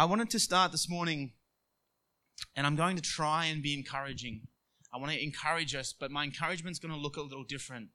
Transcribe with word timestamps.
I 0.00 0.04
wanted 0.04 0.30
to 0.30 0.38
start 0.38 0.70
this 0.70 0.88
morning, 0.88 1.32
and 2.54 2.64
I'm 2.68 2.76
going 2.76 2.94
to 2.94 3.02
try 3.02 3.46
and 3.46 3.60
be 3.60 3.74
encouraging. 3.74 4.42
I 4.94 4.98
want 4.98 5.10
to 5.10 5.20
encourage 5.20 5.74
us, 5.74 5.92
but 5.92 6.12
my 6.12 6.22
encouragement's 6.22 6.78
going 6.78 6.94
to 6.94 7.00
look 7.00 7.16
a 7.16 7.20
little 7.20 7.42
different. 7.42 7.88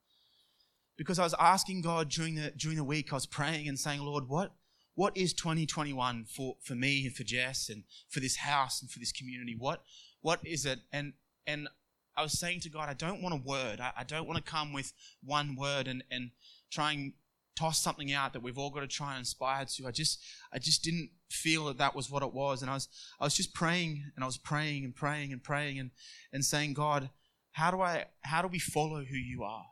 Because 0.97 1.17
I 1.17 1.23
was 1.23 1.33
asking 1.39 1.81
God 1.81 2.09
during 2.09 2.35
the 2.35 2.51
during 2.57 2.75
the 2.75 2.83
week, 2.83 3.13
I 3.13 3.15
was 3.15 3.25
praying 3.25 3.69
and 3.69 3.79
saying, 3.79 4.01
Lord, 4.01 4.27
what 4.27 4.51
what 4.95 5.15
is 5.15 5.33
2021 5.33 6.25
for, 6.25 6.57
for 6.61 6.75
me 6.75 7.05
and 7.05 7.15
for 7.15 7.23
Jess 7.23 7.69
and 7.69 7.83
for 8.09 8.19
this 8.19 8.35
house 8.35 8.81
and 8.81 8.91
for 8.91 8.99
this 8.99 9.13
community? 9.13 9.55
What 9.57 9.81
what 10.19 10.45
is 10.45 10.65
it? 10.65 10.79
And 10.91 11.13
and 11.47 11.69
I 12.17 12.21
was 12.21 12.37
saying 12.37 12.59
to 12.61 12.69
God, 12.69 12.89
I 12.89 12.95
don't 12.95 13.21
want 13.21 13.33
a 13.33 13.47
word. 13.47 13.79
I, 13.79 13.93
I 13.99 14.03
don't 14.03 14.27
want 14.27 14.43
to 14.43 14.51
come 14.51 14.73
with 14.73 14.91
one 15.23 15.55
word 15.55 15.87
and, 15.87 16.03
and 16.11 16.31
try 16.69 16.91
and 16.91 17.13
toss 17.55 17.81
something 17.81 18.11
out 18.11 18.33
that 18.33 18.41
we've 18.41 18.57
all 18.57 18.69
got 18.69 18.81
to 18.81 18.87
try 18.87 19.15
and 19.15 19.23
aspire 19.23 19.65
to. 19.65 19.87
I 19.87 19.91
just 19.91 20.19
I 20.51 20.59
just 20.59 20.83
didn't 20.83 21.11
feel 21.33 21.65
that 21.65 21.77
that 21.77 21.95
was 21.95 22.09
what 22.09 22.23
it 22.23 22.33
was, 22.33 22.61
and 22.61 22.69
I 22.71 22.75
was 22.75 22.87
I 23.19 23.25
was 23.25 23.35
just 23.35 23.53
praying 23.53 24.11
and 24.15 24.23
I 24.23 24.27
was 24.27 24.37
praying 24.37 24.85
and 24.85 24.95
praying 24.95 25.31
and 25.31 25.43
praying 25.43 25.79
and 25.79 25.91
and 26.31 26.43
saying, 26.43 26.73
God, 26.73 27.09
how 27.51 27.71
do 27.71 27.81
I 27.81 28.05
how 28.21 28.41
do 28.41 28.47
we 28.47 28.59
follow 28.59 29.03
who 29.03 29.17
you 29.17 29.43
are? 29.43 29.65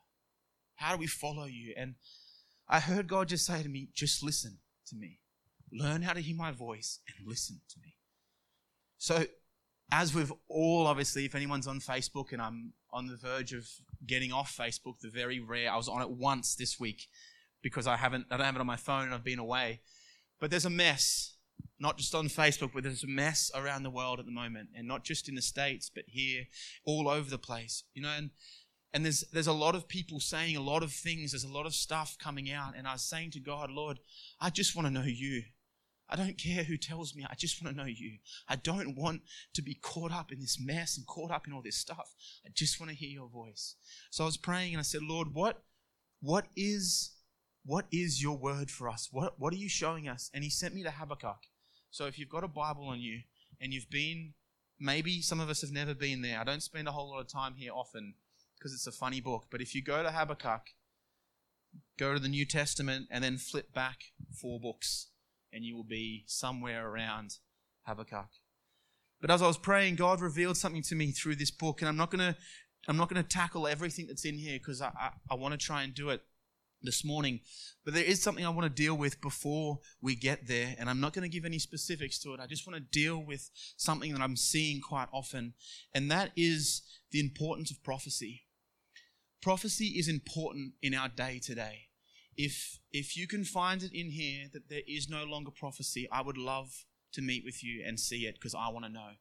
How 0.75 0.93
do 0.93 0.97
we 0.97 1.07
follow 1.07 1.45
you? 1.45 1.73
And 1.77 1.95
I 2.67 2.79
heard 2.79 3.07
God 3.07 3.27
just 3.27 3.45
say 3.45 3.61
to 3.61 3.69
me, 3.69 3.89
just 3.93 4.23
listen 4.23 4.59
to 4.87 4.95
me. 4.95 5.19
Learn 5.71 6.01
how 6.01 6.13
to 6.13 6.21
hear 6.21 6.35
my 6.35 6.51
voice 6.51 6.99
and 7.07 7.27
listen 7.27 7.61
to 7.69 7.79
me. 7.79 7.95
So 8.97 9.25
as 9.91 10.13
with 10.13 10.31
all, 10.47 10.87
obviously, 10.87 11.25
if 11.25 11.35
anyone's 11.35 11.67
on 11.67 11.79
Facebook 11.79 12.31
and 12.31 12.41
I'm 12.41 12.73
on 12.91 13.07
the 13.07 13.17
verge 13.17 13.51
of 13.53 13.67
getting 14.05 14.31
off 14.31 14.55
Facebook, 14.55 14.99
the 15.01 15.09
very 15.09 15.39
rare, 15.39 15.71
I 15.71 15.75
was 15.75 15.89
on 15.89 16.01
it 16.01 16.09
once 16.09 16.55
this 16.55 16.79
week 16.79 17.07
because 17.61 17.87
I 17.87 17.97
haven't, 17.97 18.27
I 18.31 18.37
don't 18.37 18.45
have 18.45 18.55
it 18.55 18.61
on 18.61 18.67
my 18.67 18.77
phone 18.77 19.03
and 19.03 19.13
I've 19.13 19.23
been 19.23 19.39
away. 19.39 19.81
But 20.39 20.49
there's 20.49 20.65
a 20.65 20.69
mess, 20.69 21.35
not 21.81 21.97
just 21.97 22.13
on 22.13 22.27
Facebook, 22.27 22.71
but 22.73 22.83
there's 22.83 23.03
a 23.03 23.07
mess 23.07 23.49
around 23.55 23.81
the 23.81 23.89
world 23.89 24.19
at 24.19 24.25
the 24.25 24.31
moment, 24.31 24.69
and 24.75 24.87
not 24.87 25.03
just 25.03 25.27
in 25.27 25.33
the 25.33 25.41
States, 25.41 25.89
but 25.93 26.03
here, 26.07 26.43
all 26.85 27.09
over 27.09 27.29
the 27.29 27.39
place, 27.39 27.83
you 27.95 28.03
know, 28.03 28.13
and, 28.15 28.29
and 28.93 29.03
there's, 29.03 29.23
there's 29.33 29.47
a 29.47 29.53
lot 29.53 29.73
of 29.73 29.87
people 29.87 30.19
saying 30.19 30.55
a 30.55 30.61
lot 30.61 30.83
of 30.83 30.91
things. 30.91 31.31
There's 31.31 31.43
a 31.43 31.51
lot 31.51 31.65
of 31.65 31.73
stuff 31.73 32.17
coming 32.21 32.51
out. 32.51 32.73
And 32.77 32.85
I 32.85 32.93
was 32.93 33.03
saying 33.03 33.31
to 33.31 33.39
God, 33.39 33.71
Lord, 33.71 33.99
I 34.39 34.49
just 34.49 34.75
want 34.75 34.85
to 34.85 34.93
know 34.93 35.05
you. 35.05 35.43
I 36.09 36.17
don't 36.17 36.37
care 36.37 36.63
who 36.63 36.75
tells 36.75 37.15
me. 37.15 37.25
I 37.29 37.35
just 37.35 37.63
want 37.63 37.73
to 37.73 37.81
know 37.81 37.87
you. 37.87 38.17
I 38.49 38.57
don't 38.57 38.97
want 38.97 39.21
to 39.53 39.61
be 39.61 39.75
caught 39.75 40.11
up 40.11 40.33
in 40.33 40.41
this 40.41 40.59
mess 40.61 40.97
and 40.97 41.07
caught 41.07 41.31
up 41.31 41.47
in 41.47 41.53
all 41.53 41.61
this 41.61 41.77
stuff. 41.77 42.13
I 42.45 42.49
just 42.53 42.81
want 42.81 42.89
to 42.91 42.97
hear 42.97 43.09
your 43.09 43.29
voice. 43.29 43.75
So 44.09 44.25
I 44.25 44.27
was 44.27 44.35
praying 44.35 44.73
and 44.73 44.79
I 44.79 44.83
said, 44.83 45.03
Lord, 45.03 45.29
what, 45.33 45.63
what 46.19 46.47
is 46.57 47.13
what 47.63 47.85
is 47.91 48.21
your 48.21 48.37
word 48.37 48.71
for 48.71 48.89
us? 48.89 49.09
What, 49.11 49.39
what 49.39 49.53
are 49.53 49.57
you 49.57 49.69
showing 49.69 50.07
us? 50.07 50.29
And 50.33 50.43
he 50.43 50.49
sent 50.49 50.73
me 50.73 50.83
to 50.83 50.91
Habakkuk. 50.91 51.37
So 51.91 52.05
if 52.05 52.17
you've 52.17 52.29
got 52.29 52.43
a 52.43 52.47
Bible 52.47 52.87
on 52.87 52.99
you 52.99 53.19
and 53.59 53.73
you've 53.73 53.89
been, 53.89 54.33
maybe 54.79 55.21
some 55.21 55.39
of 55.39 55.49
us 55.49 55.61
have 55.61 55.71
never 55.71 55.93
been 55.93 56.21
there. 56.21 56.39
I 56.39 56.43
don't 56.43 56.63
spend 56.63 56.87
a 56.87 56.91
whole 56.91 57.09
lot 57.11 57.19
of 57.19 57.27
time 57.27 57.55
here 57.57 57.71
often 57.73 58.15
because 58.57 58.73
it's 58.73 58.87
a 58.87 58.91
funny 58.91 59.21
book. 59.21 59.47
But 59.51 59.61
if 59.61 59.75
you 59.75 59.83
go 59.83 60.01
to 60.01 60.11
Habakkuk, 60.11 60.61
go 61.99 62.13
to 62.13 62.19
the 62.19 62.29
New 62.29 62.45
Testament 62.45 63.07
and 63.11 63.23
then 63.23 63.37
flip 63.37 63.73
back 63.73 63.99
four 64.41 64.59
books 64.59 65.07
and 65.53 65.63
you 65.63 65.75
will 65.75 65.83
be 65.83 66.23
somewhere 66.27 66.87
around 66.87 67.37
Habakkuk. 67.83 68.29
But 69.19 69.29
as 69.29 69.41
I 69.41 69.47
was 69.47 69.57
praying, 69.57 69.95
God 69.95 70.21
revealed 70.21 70.57
something 70.57 70.81
to 70.83 70.95
me 70.95 71.11
through 71.11 71.35
this 71.35 71.51
book, 71.51 71.81
and 71.81 71.87
I'm 71.87 71.97
not 71.97 72.09
going 72.09 72.33
to 72.33 72.35
I'm 72.87 72.97
not 72.97 73.09
going 73.09 73.21
to 73.21 73.27
tackle 73.27 73.67
everything 73.67 74.07
that's 74.07 74.25
in 74.25 74.35
here 74.35 74.57
because 74.57 74.81
I, 74.81 74.87
I, 74.87 75.11
I 75.29 75.35
want 75.35 75.51
to 75.51 75.57
try 75.57 75.83
and 75.83 75.93
do 75.93 76.09
it 76.09 76.21
this 76.83 77.05
morning. 77.05 77.41
But 77.83 77.93
there 77.93 78.03
is 78.03 78.21
something 78.21 78.45
I 78.45 78.49
want 78.49 78.63
to 78.63 78.83
deal 78.83 78.95
with 78.95 79.21
before 79.21 79.79
we 80.01 80.15
get 80.15 80.47
there, 80.47 80.75
and 80.77 80.89
I'm 80.89 80.99
not 80.99 81.13
going 81.13 81.29
to 81.29 81.33
give 81.33 81.45
any 81.45 81.59
specifics 81.59 82.19
to 82.19 82.33
it. 82.33 82.39
I 82.39 82.47
just 82.47 82.67
want 82.67 82.77
to 82.77 82.99
deal 82.99 83.23
with 83.23 83.49
something 83.77 84.13
that 84.13 84.21
I'm 84.21 84.35
seeing 84.35 84.81
quite 84.81 85.07
often, 85.13 85.53
and 85.93 86.09
that 86.11 86.31
is 86.35 86.81
the 87.11 87.19
importance 87.19 87.71
of 87.71 87.83
prophecy. 87.83 88.43
Prophecy 89.41 89.95
is 89.97 90.07
important 90.07 90.73
in 90.81 90.93
our 90.93 91.09
day 91.09 91.39
today. 91.43 91.87
If 92.37 92.79
if 92.91 93.17
you 93.17 93.27
can 93.27 93.43
find 93.43 93.83
it 93.83 93.91
in 93.93 94.11
here 94.11 94.47
that 94.53 94.69
there 94.69 94.83
is 94.87 95.09
no 95.09 95.23
longer 95.23 95.51
prophecy, 95.51 96.07
I 96.11 96.21
would 96.21 96.37
love 96.37 96.85
to 97.13 97.21
meet 97.21 97.43
with 97.43 97.63
you 97.63 97.83
and 97.85 97.99
see 97.99 98.25
it 98.25 98.35
because 98.35 98.55
I 98.55 98.69
want 98.69 98.85
to 98.85 98.91
know. 98.91 99.11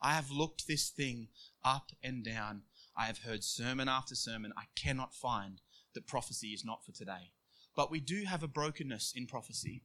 I 0.00 0.14
have 0.14 0.30
looked 0.30 0.66
this 0.66 0.90
thing 0.90 1.28
up 1.64 1.90
and 2.02 2.24
down. 2.24 2.62
I 2.96 3.06
have 3.06 3.18
heard 3.18 3.44
sermon 3.44 3.88
after 3.88 4.14
sermon. 4.14 4.52
I 4.56 4.64
cannot 4.76 5.14
find 5.14 5.60
that 5.94 6.06
prophecy 6.06 6.48
is 6.48 6.64
not 6.64 6.84
for 6.84 6.92
today. 6.92 7.32
But 7.74 7.90
we 7.90 8.00
do 8.00 8.24
have 8.24 8.42
a 8.42 8.48
brokenness 8.48 9.12
in 9.14 9.26
prophecy. 9.26 9.82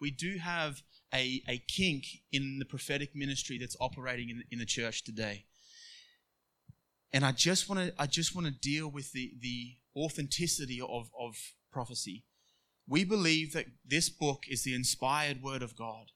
We 0.00 0.10
do 0.10 0.38
have 0.38 0.82
a, 1.12 1.42
a 1.48 1.58
kink 1.68 2.04
in 2.32 2.58
the 2.58 2.64
prophetic 2.64 3.14
ministry 3.14 3.58
that's 3.58 3.76
operating 3.80 4.30
in, 4.30 4.44
in 4.50 4.58
the 4.58 4.66
church 4.66 5.04
today. 5.04 5.44
And 7.12 7.24
I 7.24 7.32
just 7.32 7.68
want 7.68 7.80
to 7.80 8.02
I 8.02 8.06
just 8.06 8.34
want 8.34 8.46
to 8.46 8.52
deal 8.52 8.88
with 8.88 9.12
the, 9.12 9.32
the 9.40 9.74
authenticity 9.94 10.80
of, 10.80 11.10
of 11.18 11.36
prophecy. 11.70 12.24
We 12.88 13.04
believe 13.04 13.52
that 13.52 13.66
this 13.86 14.08
book 14.08 14.44
is 14.48 14.64
the 14.64 14.74
inspired 14.74 15.42
word 15.42 15.62
of 15.62 15.76
God. 15.76 16.06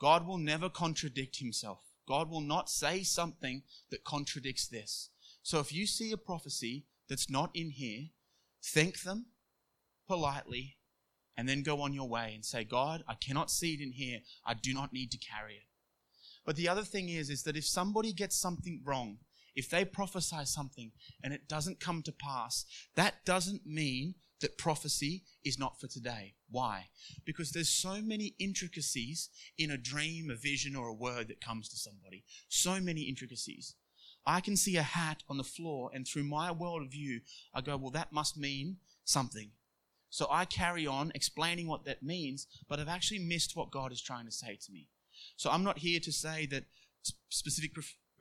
God 0.00 0.26
will 0.26 0.38
never 0.38 0.68
contradict 0.68 1.38
himself. 1.38 1.78
God 2.06 2.28
will 2.28 2.40
not 2.40 2.68
say 2.68 3.02
something 3.02 3.62
that 3.90 4.04
contradicts 4.04 4.68
this. 4.68 5.10
So 5.42 5.60
if 5.60 5.72
you 5.72 5.86
see 5.86 6.12
a 6.12 6.16
prophecy 6.16 6.86
that's 7.08 7.30
not 7.30 7.50
in 7.54 7.70
here, 7.70 8.08
thank 8.74 9.02
them 9.02 9.26
politely, 10.08 10.76
and 11.36 11.48
then 11.48 11.62
go 11.62 11.80
on 11.80 11.92
your 11.92 12.08
way 12.08 12.32
and 12.34 12.44
say, 12.44 12.64
God, 12.64 13.02
I 13.06 13.14
cannot 13.14 13.50
see 13.50 13.74
it 13.74 13.80
in 13.80 13.92
here. 13.92 14.20
I 14.44 14.54
do 14.54 14.72
not 14.72 14.92
need 14.92 15.10
to 15.12 15.18
carry 15.18 15.54
it. 15.54 15.66
But 16.44 16.56
the 16.56 16.68
other 16.68 16.84
thing 16.84 17.08
is, 17.08 17.28
is 17.28 17.42
that 17.42 17.56
if 17.56 17.66
somebody 17.66 18.12
gets 18.12 18.36
something 18.36 18.80
wrong, 18.84 19.18
if 19.54 19.68
they 19.68 19.84
prophesy 19.84 20.44
something 20.44 20.92
and 21.22 21.32
it 21.32 21.48
doesn't 21.48 21.80
come 21.80 22.02
to 22.02 22.12
pass, 22.12 22.64
that 22.94 23.24
doesn't 23.24 23.66
mean 23.66 24.14
that 24.40 24.58
prophecy 24.58 25.24
is 25.44 25.58
not 25.58 25.80
for 25.80 25.88
today. 25.88 26.34
Why? 26.50 26.88
Because 27.24 27.50
there's 27.50 27.70
so 27.70 28.00
many 28.02 28.34
intricacies 28.38 29.30
in 29.58 29.70
a 29.70 29.78
dream, 29.78 30.30
a 30.30 30.36
vision, 30.36 30.76
or 30.76 30.88
a 30.88 30.94
word 30.94 31.28
that 31.28 31.40
comes 31.40 31.68
to 31.70 31.76
somebody. 31.76 32.24
So 32.48 32.78
many 32.80 33.02
intricacies. 33.02 33.74
I 34.26 34.40
can 34.40 34.56
see 34.56 34.76
a 34.76 34.82
hat 34.82 35.22
on 35.28 35.36
the 35.36 35.44
floor, 35.44 35.90
and 35.94 36.06
through 36.06 36.24
my 36.24 36.50
worldview, 36.50 37.20
I 37.54 37.60
go, 37.60 37.76
well, 37.76 37.92
that 37.92 38.12
must 38.12 38.36
mean 38.36 38.78
something. 39.04 39.50
So 40.10 40.26
I 40.30 40.44
carry 40.44 40.86
on 40.86 41.12
explaining 41.14 41.68
what 41.68 41.84
that 41.84 42.02
means, 42.02 42.46
but 42.68 42.80
I've 42.80 42.88
actually 42.88 43.20
missed 43.20 43.56
what 43.56 43.70
God 43.70 43.92
is 43.92 44.02
trying 44.02 44.26
to 44.26 44.32
say 44.32 44.58
to 44.60 44.72
me. 44.72 44.88
So 45.36 45.50
I'm 45.50 45.62
not 45.62 45.78
here 45.78 46.00
to 46.00 46.12
say 46.12 46.46
that 46.46 46.64
specific 47.28 47.72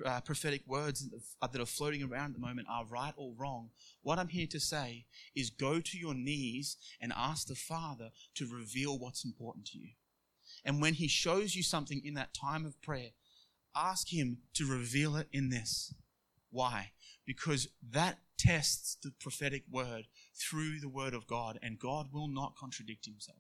uh, 0.06 0.22
prophetic 0.22 0.62
words 0.68 1.08
that 1.42 1.62
are 1.62 1.66
floating 1.66 2.04
around 2.04 2.32
at 2.32 2.34
the 2.34 2.46
moment 2.46 2.68
are 2.70 2.86
right 2.86 3.14
or 3.18 3.34
wrong. 3.38 3.70
What 4.02 4.20
I'm 4.20 4.28
here 4.28 4.48
to 4.48 4.60
say 4.60 5.06
is 5.36 5.50
go 5.50 5.80
to 5.80 5.98
your 5.98 6.14
knees 6.14 6.78
and 7.00 7.14
ask 7.16 7.48
the 7.48 7.56
Father 7.56 8.10
to 8.36 8.48
reveal 8.48 9.00
what's 9.00 9.24
important 9.24 9.66
to 9.68 9.78
you. 9.78 9.90
And 10.64 10.82
when 10.82 10.96
He 10.96 11.08
shows 11.08 11.56
you 11.56 11.64
something 11.64 12.02
in 12.04 12.16
that 12.16 12.34
time 12.34 12.66
of 12.66 12.82
prayer, 12.82 13.12
ask 13.76 14.14
Him 14.14 14.40
to 14.54 14.66
reveal 14.66 15.16
it 15.16 15.28
in 15.32 15.50
this. 15.50 15.94
Why? 16.50 16.92
Because 17.26 17.68
that 17.92 18.20
tests 18.38 18.98
the 19.02 19.12
prophetic 19.20 19.64
word 19.70 20.06
through 20.36 20.80
the 20.80 20.90
word 20.90 21.14
of 21.14 21.28
God, 21.28 21.60
and 21.62 21.80
God 21.80 22.08
will 22.12 22.28
not 22.28 22.56
contradict 22.56 23.06
Himself. 23.06 23.40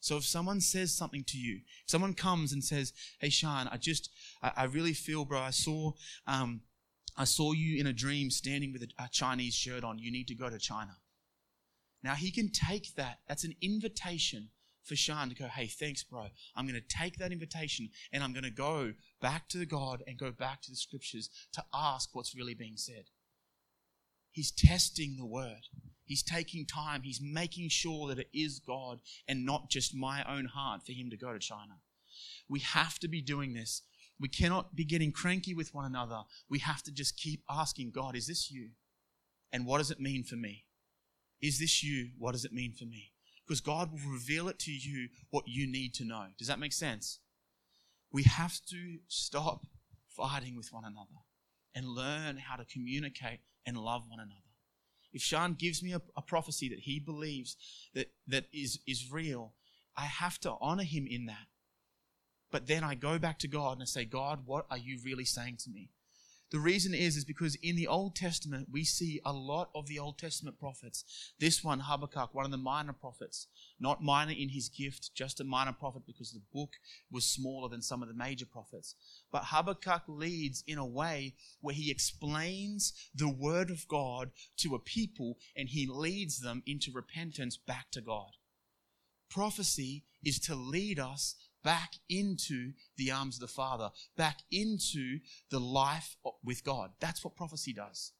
So 0.00 0.16
if 0.16 0.24
someone 0.24 0.60
says 0.60 0.94
something 0.94 1.24
to 1.24 1.38
you, 1.38 1.60
if 1.84 1.90
someone 1.90 2.14
comes 2.14 2.52
and 2.52 2.62
says, 2.62 2.92
"Hey, 3.20 3.30
Sean, 3.30 3.68
I 3.68 3.76
just, 3.76 4.10
I, 4.42 4.52
I 4.56 4.64
really 4.64 4.92
feel, 4.92 5.24
bro. 5.24 5.40
I 5.40 5.50
saw, 5.50 5.92
um, 6.26 6.62
I 7.16 7.24
saw 7.24 7.52
you 7.52 7.80
in 7.80 7.86
a 7.86 7.92
dream 7.92 8.30
standing 8.30 8.72
with 8.72 8.82
a, 8.82 8.88
a 8.98 9.08
Chinese 9.10 9.54
shirt 9.54 9.84
on. 9.84 9.98
You 9.98 10.12
need 10.12 10.28
to 10.28 10.34
go 10.34 10.50
to 10.50 10.58
China." 10.58 10.96
Now 12.02 12.14
he 12.14 12.30
can 12.30 12.50
take 12.50 12.94
that. 12.94 13.20
That's 13.26 13.44
an 13.44 13.56
invitation 13.60 14.50
for 14.88 14.96
Sean 14.96 15.28
to 15.28 15.34
go, 15.34 15.46
hey, 15.46 15.66
thanks, 15.66 16.02
bro. 16.02 16.26
I'm 16.56 16.66
going 16.66 16.80
to 16.80 16.96
take 16.96 17.18
that 17.18 17.32
invitation 17.32 17.90
and 18.12 18.24
I'm 18.24 18.32
going 18.32 18.44
to 18.44 18.50
go 18.50 18.94
back 19.20 19.48
to 19.50 19.58
the 19.58 19.66
God 19.66 20.02
and 20.06 20.18
go 20.18 20.30
back 20.30 20.62
to 20.62 20.70
the 20.70 20.76
scriptures 20.76 21.28
to 21.52 21.64
ask 21.74 22.10
what's 22.12 22.34
really 22.34 22.54
being 22.54 22.76
said. 22.76 23.04
He's 24.30 24.50
testing 24.50 25.16
the 25.16 25.26
word. 25.26 25.66
He's 26.04 26.22
taking 26.22 26.64
time. 26.64 27.02
He's 27.02 27.20
making 27.20 27.68
sure 27.68 28.08
that 28.08 28.18
it 28.18 28.28
is 28.32 28.60
God 28.60 29.00
and 29.28 29.44
not 29.44 29.68
just 29.68 29.94
my 29.94 30.24
own 30.28 30.46
heart 30.46 30.86
for 30.86 30.92
him 30.92 31.10
to 31.10 31.16
go 31.16 31.32
to 31.32 31.38
China. 31.38 31.80
We 32.48 32.60
have 32.60 32.98
to 33.00 33.08
be 33.08 33.20
doing 33.20 33.52
this. 33.52 33.82
We 34.18 34.28
cannot 34.28 34.74
be 34.74 34.84
getting 34.84 35.12
cranky 35.12 35.54
with 35.54 35.74
one 35.74 35.84
another. 35.84 36.22
We 36.48 36.60
have 36.60 36.82
to 36.84 36.92
just 36.92 37.16
keep 37.16 37.42
asking 37.48 37.92
God, 37.92 38.16
is 38.16 38.26
this 38.26 38.50
you? 38.50 38.70
And 39.52 39.66
what 39.66 39.78
does 39.78 39.90
it 39.90 40.00
mean 40.00 40.24
for 40.24 40.36
me? 40.36 40.64
Is 41.40 41.58
this 41.58 41.84
you? 41.84 42.10
What 42.18 42.32
does 42.32 42.44
it 42.44 42.52
mean 42.52 42.72
for 42.72 42.84
me? 42.84 43.12
Because 43.48 43.62
God 43.62 43.90
will 43.90 44.12
reveal 44.12 44.48
it 44.50 44.58
to 44.60 44.70
you 44.70 45.08
what 45.30 45.44
you 45.48 45.66
need 45.66 45.94
to 45.94 46.04
know. 46.04 46.26
Does 46.36 46.48
that 46.48 46.58
make 46.58 46.74
sense? 46.74 47.20
We 48.12 48.24
have 48.24 48.60
to 48.68 48.98
stop 49.08 49.64
fighting 50.06 50.54
with 50.54 50.70
one 50.70 50.84
another 50.84 51.24
and 51.74 51.86
learn 51.86 52.36
how 52.36 52.56
to 52.56 52.66
communicate 52.66 53.40
and 53.64 53.78
love 53.78 54.02
one 54.06 54.20
another. 54.20 54.42
If 55.14 55.22
Sean 55.22 55.54
gives 55.54 55.82
me 55.82 55.94
a, 55.94 56.02
a 56.14 56.20
prophecy 56.20 56.68
that 56.68 56.80
he 56.80 57.00
believes 57.00 57.56
that, 57.94 58.10
that 58.26 58.44
is, 58.52 58.80
is 58.86 59.10
real, 59.10 59.54
I 59.96 60.02
have 60.02 60.38
to 60.40 60.54
honor 60.60 60.84
him 60.84 61.06
in 61.08 61.24
that. 61.26 61.46
But 62.50 62.66
then 62.66 62.84
I 62.84 62.94
go 62.94 63.18
back 63.18 63.38
to 63.40 63.48
God 63.48 63.74
and 63.74 63.82
I 63.82 63.86
say, 63.86 64.04
God, 64.04 64.40
what 64.44 64.66
are 64.70 64.78
you 64.78 64.98
really 65.02 65.24
saying 65.24 65.56
to 65.64 65.70
me? 65.70 65.90
The 66.50 66.60
reason 66.60 66.94
is, 66.94 67.16
is 67.16 67.26
because 67.26 67.56
in 67.56 67.76
the 67.76 67.86
Old 67.86 68.16
Testament, 68.16 68.68
we 68.72 68.82
see 68.82 69.20
a 69.24 69.32
lot 69.32 69.68
of 69.74 69.86
the 69.86 69.98
Old 69.98 70.18
Testament 70.18 70.58
prophets. 70.58 71.04
This 71.38 71.62
one, 71.62 71.80
Habakkuk, 71.80 72.34
one 72.34 72.46
of 72.46 72.50
the 72.50 72.56
minor 72.56 72.94
prophets, 72.94 73.48
not 73.78 74.02
minor 74.02 74.32
in 74.32 74.48
his 74.48 74.70
gift, 74.70 75.10
just 75.14 75.40
a 75.40 75.44
minor 75.44 75.74
prophet 75.74 76.02
because 76.06 76.32
the 76.32 76.40
book 76.52 76.70
was 77.10 77.26
smaller 77.26 77.68
than 77.68 77.82
some 77.82 78.02
of 78.02 78.08
the 78.08 78.14
major 78.14 78.46
prophets. 78.46 78.94
But 79.30 79.44
Habakkuk 79.46 80.04
leads 80.08 80.64
in 80.66 80.78
a 80.78 80.86
way 80.86 81.34
where 81.60 81.74
he 81.74 81.90
explains 81.90 82.94
the 83.14 83.28
word 83.28 83.70
of 83.70 83.86
God 83.86 84.30
to 84.58 84.74
a 84.74 84.78
people 84.78 85.36
and 85.54 85.68
he 85.68 85.86
leads 85.86 86.40
them 86.40 86.62
into 86.66 86.90
repentance 86.92 87.58
back 87.58 87.90
to 87.92 88.00
God. 88.00 88.30
Prophecy 89.28 90.04
is 90.24 90.38
to 90.40 90.54
lead 90.54 90.98
us 90.98 91.34
back 91.64 91.92
into 92.08 92.72
the 92.96 93.10
arms 93.10 93.36
of 93.36 93.40
the 93.40 93.48
Father, 93.48 93.90
back 94.16 94.38
into 94.50 95.18
the 95.50 95.60
life 95.60 96.16
with 96.44 96.64
God. 96.64 96.90
That's 97.00 97.24
what 97.24 97.36
prophecy 97.36 97.72
does. 97.72 98.12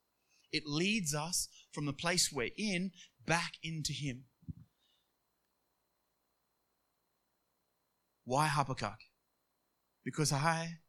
It 0.52 0.64
leads 0.66 1.14
us 1.14 1.48
from 1.72 1.86
the 1.86 1.92
place 1.92 2.32
we're 2.32 2.50
in 2.56 2.92
back 3.26 3.54
into 3.62 3.92
Him. 3.92 4.24
Why 8.24 8.46
Habakkuk? 8.48 8.98
Because 10.04 10.32
I, 10.32 10.80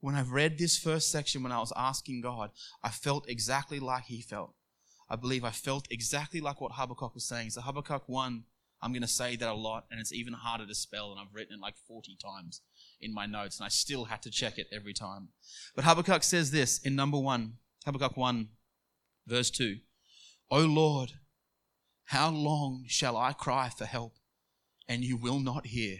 when 0.00 0.14
I've 0.14 0.30
read 0.30 0.58
this 0.58 0.78
first 0.78 1.10
section, 1.10 1.42
when 1.42 1.52
I 1.52 1.58
was 1.58 1.72
asking 1.76 2.22
God, 2.22 2.50
I 2.82 2.90
felt 2.90 3.28
exactly 3.28 3.80
like 3.80 4.04
he 4.04 4.20
felt. 4.20 4.54
I 5.08 5.16
believe 5.16 5.44
I 5.44 5.50
felt 5.50 5.86
exactly 5.90 6.40
like 6.40 6.60
what 6.60 6.72
Habakkuk 6.74 7.14
was 7.14 7.26
saying. 7.28 7.50
So 7.50 7.60
Habakkuk 7.60 8.08
1 8.08 8.44
I'm 8.82 8.92
going 8.92 9.02
to 9.02 9.08
say 9.08 9.36
that 9.36 9.48
a 9.48 9.54
lot, 9.54 9.86
and 9.90 10.00
it's 10.00 10.12
even 10.12 10.32
harder 10.32 10.66
to 10.66 10.74
spell, 10.74 11.12
and 11.12 11.20
I've 11.20 11.32
written 11.32 11.54
it 11.54 11.60
like 11.60 11.76
40 11.86 12.16
times 12.20 12.62
in 13.00 13.14
my 13.14 13.26
notes, 13.26 13.58
and 13.58 13.64
I 13.64 13.68
still 13.68 14.06
had 14.06 14.22
to 14.22 14.30
check 14.30 14.58
it 14.58 14.66
every 14.72 14.92
time. 14.92 15.28
But 15.76 15.84
Habakkuk 15.84 16.24
says 16.24 16.50
this 16.50 16.78
in 16.78 16.96
number 16.96 17.18
one, 17.18 17.54
Habakkuk 17.86 18.16
1, 18.16 18.48
verse 19.26 19.50
2 19.50 19.76
O 20.50 20.60
Lord, 20.60 21.12
how 22.06 22.30
long 22.30 22.84
shall 22.88 23.16
I 23.16 23.32
cry 23.32 23.68
for 23.68 23.84
help, 23.84 24.16
and 24.88 25.04
you 25.04 25.16
will 25.16 25.38
not 25.38 25.68
hear, 25.68 25.98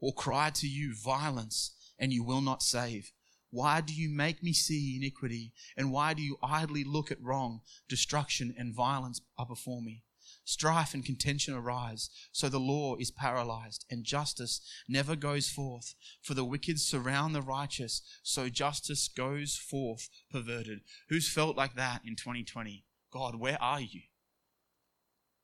or 0.00 0.12
cry 0.12 0.50
to 0.50 0.66
you 0.66 0.94
violence, 0.94 1.92
and 1.98 2.12
you 2.12 2.24
will 2.24 2.40
not 2.40 2.62
save? 2.62 3.12
Why 3.50 3.80
do 3.80 3.94
you 3.94 4.10
make 4.10 4.42
me 4.42 4.52
see 4.52 4.96
iniquity, 4.96 5.52
and 5.76 5.92
why 5.92 6.12
do 6.12 6.22
you 6.22 6.36
idly 6.42 6.82
look 6.82 7.12
at 7.12 7.22
wrong? 7.22 7.60
Destruction 7.88 8.52
and 8.58 8.74
violence 8.74 9.20
are 9.38 9.46
before 9.46 9.80
me. 9.80 10.02
Strife 10.46 10.94
and 10.94 11.04
contention 11.04 11.54
arise, 11.54 12.08
so 12.30 12.48
the 12.48 12.60
law 12.60 12.94
is 12.94 13.10
paralyzed, 13.10 13.84
and 13.90 14.04
justice 14.04 14.60
never 14.88 15.16
goes 15.16 15.50
forth. 15.50 15.96
For 16.22 16.34
the 16.34 16.44
wicked 16.44 16.78
surround 16.78 17.34
the 17.34 17.42
righteous, 17.42 18.00
so 18.22 18.48
justice 18.48 19.08
goes 19.08 19.56
forth 19.56 20.08
perverted. 20.30 20.82
Who's 21.08 21.28
felt 21.28 21.56
like 21.56 21.74
that 21.74 22.02
in 22.04 22.14
2020? 22.14 22.84
God, 23.12 23.40
where 23.40 23.60
are 23.60 23.80
you? 23.80 24.02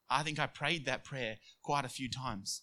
I 0.09 0.23
think 0.23 0.39
I 0.39 0.47
prayed 0.47 0.87
that 0.87 1.05
prayer 1.05 1.39
quite 1.65 1.85
a 1.85 1.89
few 1.89 2.09
times. 2.09 2.63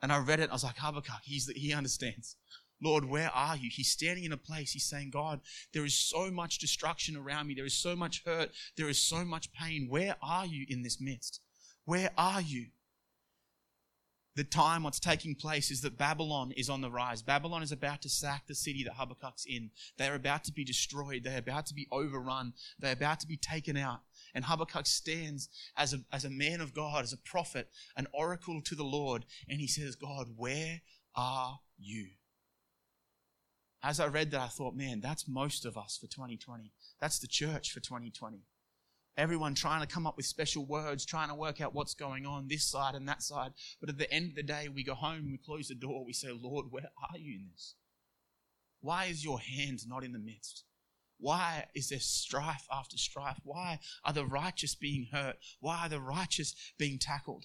And 0.00 0.10
I 0.10 0.20
read 0.20 0.40
it, 0.40 0.48
I 0.48 0.54
was 0.54 0.64
like, 0.64 0.78
Habakkuk, 0.78 1.24
he's 1.24 1.44
the, 1.44 1.52
he 1.52 1.74
understands. 1.74 2.36
Lord, 2.84 3.06
where 3.06 3.30
are 3.34 3.56
you? 3.56 3.70
He's 3.72 3.90
standing 3.90 4.24
in 4.24 4.32
a 4.32 4.36
place. 4.36 4.72
He's 4.72 4.84
saying, 4.84 5.10
God, 5.10 5.40
there 5.72 5.84
is 5.84 5.94
so 5.94 6.30
much 6.30 6.58
destruction 6.58 7.16
around 7.16 7.46
me. 7.46 7.54
There 7.54 7.64
is 7.64 7.74
so 7.74 7.96
much 7.96 8.22
hurt. 8.26 8.50
There 8.76 8.88
is 8.88 8.98
so 8.98 9.24
much 9.24 9.52
pain. 9.52 9.86
Where 9.88 10.16
are 10.22 10.44
you 10.44 10.66
in 10.68 10.82
this 10.82 11.00
midst? 11.00 11.40
Where 11.86 12.10
are 12.18 12.42
you? 12.42 12.66
The 14.36 14.44
time 14.44 14.82
what's 14.82 14.98
taking 14.98 15.36
place 15.36 15.70
is 15.70 15.80
that 15.82 15.96
Babylon 15.96 16.52
is 16.56 16.68
on 16.68 16.80
the 16.80 16.90
rise. 16.90 17.22
Babylon 17.22 17.62
is 17.62 17.70
about 17.70 18.02
to 18.02 18.08
sack 18.08 18.48
the 18.48 18.54
city 18.54 18.82
that 18.82 18.94
Habakkuk's 18.94 19.46
in. 19.46 19.70
They're 19.96 20.16
about 20.16 20.42
to 20.44 20.52
be 20.52 20.64
destroyed. 20.64 21.22
They're 21.22 21.38
about 21.38 21.66
to 21.66 21.74
be 21.74 21.86
overrun. 21.92 22.52
They're 22.80 22.92
about 22.92 23.20
to 23.20 23.28
be 23.28 23.36
taken 23.36 23.76
out. 23.76 24.00
And 24.34 24.44
Habakkuk 24.44 24.86
stands 24.86 25.48
as 25.76 25.94
a, 25.94 25.98
as 26.12 26.24
a 26.24 26.30
man 26.30 26.60
of 26.60 26.74
God, 26.74 27.04
as 27.04 27.12
a 27.12 27.18
prophet, 27.18 27.68
an 27.96 28.08
oracle 28.12 28.60
to 28.62 28.74
the 28.74 28.82
Lord. 28.82 29.24
And 29.48 29.60
he 29.60 29.68
says, 29.68 29.94
God, 29.94 30.26
where 30.36 30.80
are 31.14 31.60
you? 31.78 32.08
As 33.84 34.00
I 34.00 34.06
read 34.06 34.30
that, 34.30 34.40
I 34.40 34.48
thought, 34.48 34.74
man, 34.74 35.00
that's 35.00 35.28
most 35.28 35.66
of 35.66 35.76
us 35.76 35.98
for 36.00 36.06
2020. 36.06 36.72
That's 37.00 37.18
the 37.18 37.26
church 37.26 37.70
for 37.70 37.80
2020. 37.80 38.38
Everyone 39.18 39.54
trying 39.54 39.82
to 39.82 39.86
come 39.86 40.06
up 40.06 40.16
with 40.16 40.24
special 40.24 40.64
words, 40.64 41.04
trying 41.04 41.28
to 41.28 41.34
work 41.34 41.60
out 41.60 41.74
what's 41.74 41.92
going 41.94 42.24
on 42.24 42.48
this 42.48 42.64
side 42.64 42.94
and 42.94 43.06
that 43.06 43.22
side. 43.22 43.52
But 43.80 43.90
at 43.90 43.98
the 43.98 44.10
end 44.10 44.30
of 44.30 44.36
the 44.36 44.42
day, 44.42 44.68
we 44.74 44.82
go 44.84 44.94
home, 44.94 45.30
we 45.30 45.38
close 45.38 45.68
the 45.68 45.74
door, 45.74 46.02
we 46.02 46.14
say, 46.14 46.28
Lord, 46.32 46.66
where 46.70 46.90
are 46.98 47.18
you 47.18 47.34
in 47.34 47.46
this? 47.52 47.74
Why 48.80 49.04
is 49.04 49.22
your 49.22 49.38
hand 49.38 49.80
not 49.86 50.02
in 50.02 50.12
the 50.12 50.18
midst? 50.18 50.64
Why 51.18 51.66
is 51.74 51.90
there 51.90 52.00
strife 52.00 52.66
after 52.72 52.96
strife? 52.96 53.38
Why 53.44 53.80
are 54.02 54.14
the 54.14 54.24
righteous 54.24 54.74
being 54.74 55.08
hurt? 55.12 55.36
Why 55.60 55.84
are 55.84 55.88
the 55.90 56.00
righteous 56.00 56.54
being 56.78 56.98
tackled? 56.98 57.44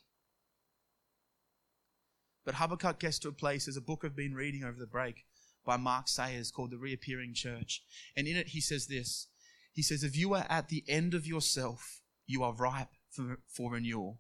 But 2.46 2.56
Habakkuk 2.56 3.00
gets 3.00 3.20
to 3.20 3.28
a 3.28 3.34
place, 3.34 3.68
as 3.68 3.76
a 3.76 3.82
book 3.82 4.04
I've 4.04 4.16
been 4.16 4.34
reading 4.34 4.64
over 4.64 4.80
the 4.80 4.88
break 4.88 5.26
by 5.70 5.78
Mark 5.78 6.08
Sayers 6.08 6.50
called 6.50 6.72
The 6.72 6.80
Reappearing 6.80 7.36
Church. 7.36 7.84
And 8.18 8.28
in 8.28 8.36
it, 8.36 8.48
he 8.48 8.60
says 8.60 8.88
this 8.88 9.28
He 9.72 9.84
says, 9.84 10.04
If 10.04 10.18
you 10.18 10.34
are 10.34 10.48
at 10.50 10.70
the 10.70 10.84
end 10.88 11.14
of 11.14 11.28
yourself, 11.28 12.02
you 12.26 12.42
are 12.42 12.56
ripe 12.56 12.96
for, 13.12 13.38
for 13.48 13.74
renewal. 13.74 14.20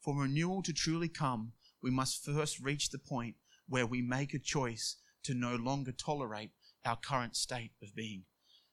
For 0.00 0.18
renewal 0.18 0.62
to 0.62 0.72
truly 0.72 1.10
come, 1.10 1.52
we 1.82 1.90
must 1.90 2.24
first 2.24 2.58
reach 2.58 2.88
the 2.88 2.98
point 2.98 3.34
where 3.68 3.84
we 3.84 4.00
make 4.00 4.32
a 4.32 4.38
choice 4.38 4.96
to 5.24 5.34
no 5.34 5.56
longer 5.56 5.92
tolerate 5.92 6.52
our 6.86 6.96
current 6.96 7.36
state 7.36 7.72
of 7.82 7.94
being. 7.94 8.24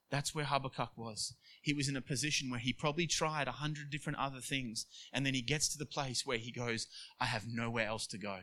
That's 0.09 0.33
where 0.33 0.45
Habakkuk 0.45 0.91
was. 0.95 1.33
He 1.61 1.73
was 1.73 1.89
in 1.89 1.97
a 1.97 2.01
position 2.01 2.49
where 2.49 2.61
he 2.61 2.71
probably 2.71 3.07
tried 3.07 3.49
a 3.49 3.59
hundred 3.59 3.89
different 3.89 4.19
other 4.19 4.39
things, 4.39 4.85
and 5.11 5.25
then 5.25 5.33
he 5.33 5.41
gets 5.41 5.67
to 5.67 5.77
the 5.77 5.85
place 5.85 6.25
where 6.25 6.37
he 6.37 6.53
goes, 6.53 6.87
I 7.19 7.25
have 7.25 7.43
nowhere 7.45 7.87
else 7.87 8.07
to 8.07 8.17
go. 8.17 8.39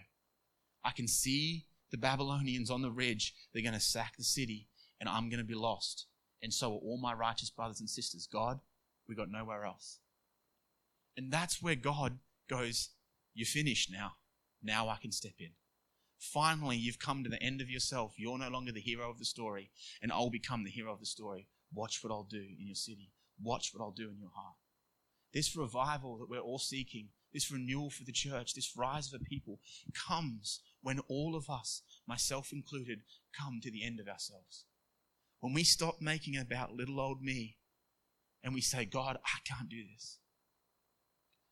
I 0.84 0.90
can 0.90 1.08
see 1.08 1.64
the 1.92 1.98
Babylonians 1.98 2.70
on 2.70 2.82
the 2.82 2.90
ridge, 2.90 3.34
they're 3.52 3.62
going 3.62 3.74
to 3.74 3.80
sack 3.80 4.16
the 4.16 4.24
city, 4.24 4.66
and 4.98 5.08
I'm 5.08 5.28
going 5.28 5.38
to 5.38 5.46
be 5.46 5.54
lost. 5.54 6.06
And 6.42 6.52
so 6.52 6.72
are 6.72 6.78
all 6.78 6.98
my 7.00 7.12
righteous 7.12 7.50
brothers 7.50 7.78
and 7.78 7.88
sisters. 7.88 8.26
God, 8.26 8.58
we 9.08 9.14
got 9.14 9.30
nowhere 9.30 9.64
else. 9.64 10.00
And 11.16 11.30
that's 11.30 11.62
where 11.62 11.76
God 11.76 12.18
goes, 12.48 12.88
You're 13.34 13.46
finished 13.46 13.92
now. 13.92 14.12
Now 14.62 14.88
I 14.88 14.96
can 15.00 15.12
step 15.12 15.34
in. 15.38 15.50
Finally, 16.18 16.76
you've 16.76 16.98
come 16.98 17.22
to 17.22 17.30
the 17.30 17.42
end 17.42 17.60
of 17.60 17.68
yourself. 17.68 18.14
You're 18.16 18.38
no 18.38 18.48
longer 18.48 18.72
the 18.72 18.80
hero 18.80 19.11
of 19.11 19.18
the 19.18 19.25
story, 19.25 19.70
and 20.00 20.11
I'll 20.11 20.30
become 20.30 20.64
the 20.64 20.70
hero 20.70 20.92
of 20.92 21.00
the 21.00 21.06
story. 21.06 21.49
Watch 21.75 21.99
what 22.02 22.12
I'll 22.12 22.28
do 22.30 22.38
in 22.58 22.66
your 22.66 22.76
city. 22.76 23.12
Watch 23.42 23.70
what 23.72 23.82
I'll 23.82 23.92
do 23.92 24.08
in 24.11 24.18
your 24.18 24.30
heart. 24.34 24.54
This 25.34 25.56
revival 25.56 26.18
that 26.18 26.30
we're 26.30 26.38
all 26.38 26.58
seeking, 26.58 27.08
this 27.32 27.50
renewal 27.50 27.90
for 27.90 28.04
the 28.04 28.12
church, 28.12 28.54
this 28.54 28.76
rise 28.76 29.12
of 29.12 29.20
a 29.20 29.25
people 29.25 29.58
comes 29.94 30.61
when 30.82 30.98
all 31.08 31.34
of 31.36 31.48
us, 31.48 31.82
myself 32.06 32.52
included, 32.52 33.00
come 33.36 33.60
to 33.62 33.70
the 33.70 33.84
end 33.84 34.00
of 34.00 34.08
ourselves. 34.08 34.64
When 35.40 35.54
we 35.54 35.64
stop 35.64 35.96
making 36.00 36.36
about 36.36 36.72
little 36.72 37.00
old 37.00 37.22
me 37.22 37.56
and 38.42 38.54
we 38.54 38.60
say, 38.60 38.84
God, 38.84 39.18
I 39.24 39.38
can't 39.44 39.68
do 39.68 39.82
this. 39.92 40.18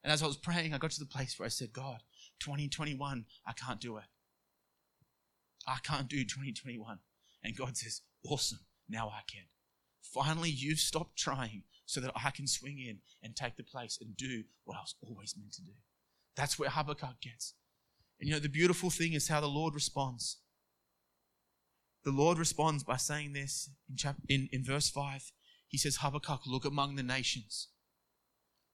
And 0.03 0.13
as 0.13 0.23
I 0.23 0.27
was 0.27 0.37
praying, 0.37 0.73
I 0.73 0.79
got 0.79 0.93
to 0.93 1.01
the 1.01 1.07
place 1.07 1.39
where 1.39 1.47
I 1.47 1.51
said, 1.51 1.73
God, 1.73 2.01
2021, 2.41 3.25
I 3.47 3.53
can't 3.53 3.81
do 3.81 3.97
it. 3.97 4.05
I 5.67 5.79
can't 5.83 6.09
do 6.09 6.25
2021. 6.25 6.99
And 7.45 7.57
God 7.57 7.77
says, 7.77 8.01
Awesome, 8.27 8.61
now 8.89 9.09
I 9.09 9.21
can. 9.31 9.45
Finally, 10.03 10.51
you've 10.51 10.79
stopped 10.79 11.17
trying 11.17 11.65
so 11.87 12.01
that 12.01 12.13
I 12.15 12.31
can 12.31 12.47
swing 12.47 12.79
in 12.79 12.99
and 13.23 13.37
take 13.37 13.57
the 13.57 13.63
place 13.63 13.99
and 14.01 14.17
do 14.17 14.45
what 14.65 14.77
I 14.77 14.81
was 14.81 14.95
always 15.03 15.35
meant 15.37 15.53
to 15.55 15.63
do. 15.63 15.73
That's 16.37 16.59
where 16.59 16.71
Habakkuk 16.71 17.21
gets. 17.21 17.55
And 18.21 18.29
you 18.29 18.35
know, 18.35 18.41
the 18.41 18.49
beautiful 18.49 18.91
thing 18.91 19.15
is 19.15 19.29
how 19.29 19.41
the 19.41 19.47
Lord 19.47 19.75
responds. 19.75 20.39
The 22.05 22.11
Lord 22.11 22.39
responds 22.39 22.85
by 22.85 22.97
saying 22.97 23.33
this 23.33 23.71
in, 23.89 23.97
chapter, 23.97 24.23
in, 24.29 24.49
in 24.53 24.65
verse 24.65 24.91
5. 24.91 25.33
He 25.69 25.79
says, 25.79 25.99
Habakkuk, 26.01 26.43
look 26.47 26.65
among 26.65 26.97
the 26.97 27.03
nations. 27.03 27.69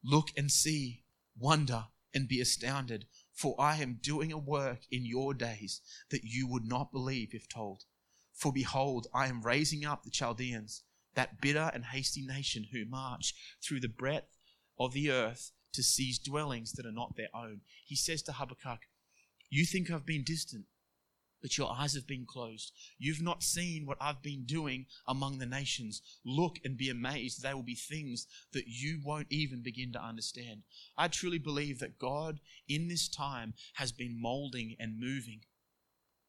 Look 0.03 0.29
and 0.37 0.50
see, 0.50 1.05
wonder 1.38 1.87
and 2.15 2.29
be 2.29 2.41
astounded, 2.41 3.07
for 3.35 3.55
I 3.59 3.76
am 3.76 3.99
doing 4.03 4.33
a 4.33 4.38
work 4.38 4.81
in 4.91 5.05
your 5.05 5.35
days 5.35 5.81
that 6.11 6.25
you 6.25 6.49
would 6.49 6.65
not 6.65 6.93
believe 6.93 7.35
if 7.35 7.49
told. 7.49 7.85
For 8.33 8.53
behold, 8.53 9.07
I 9.15 9.26
am 9.26 9.43
raising 9.43 9.85
up 9.85 10.03
the 10.03 10.11
Chaldeans, 10.11 10.83
that 11.15 11.41
bitter 11.41 11.71
and 11.75 11.85
hasty 11.87 12.23
nation 12.23 12.67
who 12.73 12.85
march 12.85 13.35
through 13.62 13.81
the 13.81 13.88
breadth 13.88 14.38
of 14.79 14.93
the 14.93 15.11
earth 15.11 15.53
to 15.73 15.83
seize 15.83 16.19
dwellings 16.19 16.73
that 16.73 16.87
are 16.87 16.93
not 16.93 17.17
their 17.17 17.35
own. 17.35 17.61
He 17.85 17.97
says 17.97 18.23
to 18.23 18.33
Habakkuk, 18.33 18.81
you 19.56 19.64
think 19.64 19.90
I've 19.90 20.04
been 20.04 20.22
distant, 20.22 20.66
but 21.40 21.56
your 21.56 21.72
eyes 21.72 21.94
have 21.94 22.06
been 22.06 22.26
closed. 22.28 22.72
You've 22.98 23.22
not 23.22 23.42
seen 23.42 23.86
what 23.86 23.96
I've 24.00 24.22
been 24.22 24.44
doing 24.44 24.84
among 25.08 25.38
the 25.38 25.46
nations. 25.46 26.02
Look 26.26 26.56
and 26.62 26.76
be 26.76 26.90
amazed. 26.90 27.42
There 27.42 27.56
will 27.56 27.62
be 27.62 27.75
things 27.75 28.26
that 28.52 28.66
you 28.66 29.00
won't 29.02 29.28
even 29.30 29.62
begin 29.62 29.92
to 29.92 30.02
understand. 30.02 30.64
I 30.98 31.08
truly 31.08 31.38
believe 31.38 31.78
that 31.78 31.98
God 31.98 32.40
in 32.68 32.88
this 32.88 33.08
time 33.08 33.54
has 33.76 33.92
been 33.92 34.20
molding 34.20 34.76
and 34.78 35.00
moving. 35.00 35.40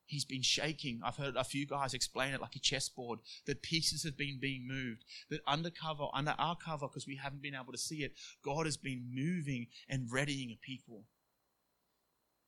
He's 0.06 0.24
been 0.24 0.42
shaking. 0.42 1.02
I've 1.04 1.18
heard 1.18 1.36
a 1.36 1.44
few 1.44 1.68
guys 1.68 1.94
explain 1.94 2.34
it 2.34 2.40
like 2.40 2.56
a 2.56 2.60
chessboard 2.60 3.20
that 3.46 3.62
pieces 3.62 4.06
have 4.06 4.18
been 4.18 4.40
being 4.40 4.66
moved. 4.66 5.04
That 5.30 5.42
undercover, 5.46 6.06
under 6.14 6.34
our 6.38 6.56
cover, 6.56 6.88
because 6.88 7.06
we 7.06 7.18
haven't 7.18 7.42
been 7.42 7.56
able 7.56 7.74
to 7.74 7.78
see 7.78 8.04
it, 8.04 8.14
God 8.42 8.66
has 8.66 8.78
been 8.78 9.12
moving 9.14 9.68
and 9.90 10.10
readying 10.10 10.52
a 10.52 10.66
people. 10.66 11.04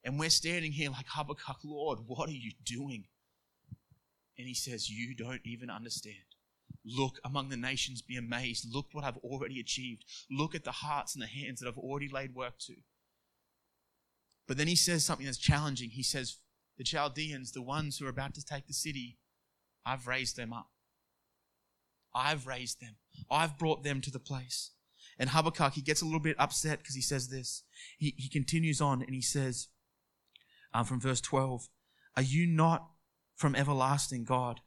And 0.03 0.19
we're 0.19 0.29
standing 0.29 0.71
here 0.71 0.89
like 0.89 1.07
Habakkuk, 1.09 1.57
Lord, 1.63 1.99
what 2.07 2.29
are 2.29 2.33
you 2.33 2.51
doing? 2.63 3.05
And 4.37 4.47
he 4.47 4.53
says, 4.53 4.89
You 4.89 5.13
don't 5.15 5.41
even 5.43 5.69
understand. 5.69 6.15
Look 6.85 7.19
among 7.25 7.49
the 7.49 7.57
nations, 7.57 8.01
be 8.01 8.15
amazed. 8.15 8.73
Look 8.73 8.87
what 8.93 9.03
I've 9.03 9.17
already 9.17 9.59
achieved. 9.59 10.05
Look 10.31 10.55
at 10.55 10.63
the 10.63 10.71
hearts 10.71 11.13
and 11.13 11.21
the 11.21 11.27
hands 11.27 11.59
that 11.59 11.67
I've 11.67 11.77
already 11.77 12.07
laid 12.07 12.33
work 12.33 12.57
to. 12.67 12.75
But 14.47 14.57
then 14.57 14.67
he 14.67 14.75
says 14.75 15.03
something 15.03 15.25
that's 15.25 15.37
challenging. 15.37 15.89
He 15.91 16.03
says, 16.03 16.37
the 16.77 16.83
Chaldeans, 16.85 17.51
the 17.51 17.61
ones 17.61 17.97
who 17.97 18.05
are 18.05 18.09
about 18.09 18.33
to 18.35 18.43
take 18.43 18.65
the 18.65 18.73
city, 18.73 19.17
I've 19.85 20.07
raised 20.07 20.37
them 20.37 20.53
up. 20.53 20.69
I've 22.15 22.47
raised 22.47 22.81
them. 22.81 22.95
I've 23.29 23.57
brought 23.59 23.83
them 23.83 24.01
to 24.01 24.09
the 24.09 24.19
place. 24.19 24.71
And 25.19 25.29
Habakkuk, 25.29 25.73
he 25.73 25.81
gets 25.81 26.01
a 26.01 26.05
little 26.05 26.21
bit 26.21 26.37
upset 26.39 26.79
because 26.79 26.95
he 26.95 27.01
says 27.01 27.27
this. 27.27 27.63
He, 27.97 28.15
he 28.17 28.29
continues 28.29 28.79
on 28.79 29.01
and 29.01 29.13
he 29.13 29.21
says, 29.21 29.67
um, 30.73 30.85
from 30.85 30.99
verse 30.99 31.21
12, 31.21 31.69
Are 32.15 32.23
you 32.23 32.45
not 32.45 32.89
from 33.35 33.55
everlasting 33.55 34.23
God? 34.23 34.61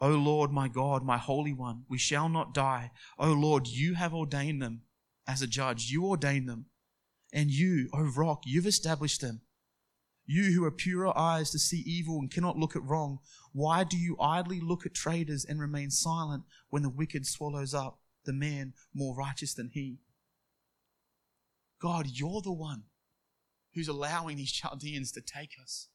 O 0.00 0.10
Lord, 0.10 0.52
my 0.52 0.68
God, 0.68 1.04
my 1.04 1.18
Holy 1.18 1.52
One, 1.52 1.84
we 1.88 1.98
shall 1.98 2.28
not 2.28 2.54
die. 2.54 2.92
O 3.18 3.32
Lord, 3.32 3.66
you 3.66 3.94
have 3.94 4.14
ordained 4.14 4.62
them 4.62 4.82
as 5.26 5.42
a 5.42 5.46
judge. 5.46 5.90
You 5.90 6.06
ordained 6.06 6.48
them. 6.48 6.66
And 7.32 7.50
you, 7.50 7.88
O 7.92 8.02
rock, 8.16 8.42
you've 8.46 8.66
established 8.66 9.20
them. 9.20 9.42
You 10.24 10.52
who 10.52 10.64
are 10.64 10.70
purer 10.70 11.16
eyes 11.16 11.50
to 11.50 11.58
see 11.58 11.82
evil 11.86 12.18
and 12.18 12.30
cannot 12.30 12.58
look 12.58 12.76
at 12.76 12.82
wrong, 12.82 13.18
why 13.52 13.82
do 13.82 13.96
you 13.96 14.16
idly 14.20 14.60
look 14.60 14.86
at 14.86 14.94
traitors 14.94 15.44
and 15.44 15.58
remain 15.58 15.90
silent 15.90 16.44
when 16.68 16.82
the 16.82 16.90
wicked 16.90 17.26
swallows 17.26 17.74
up 17.74 17.98
the 18.24 18.32
man 18.32 18.74
more 18.94 19.16
righteous 19.16 19.54
than 19.54 19.70
he? 19.72 19.98
God, 21.80 22.08
you're 22.12 22.42
the 22.42 22.52
one 22.52 22.84
who's 23.78 23.88
allowing 23.88 24.36
these 24.36 24.52
Chaldeans 24.52 25.12
to 25.12 25.20
take 25.20 25.52
us. 25.60 25.88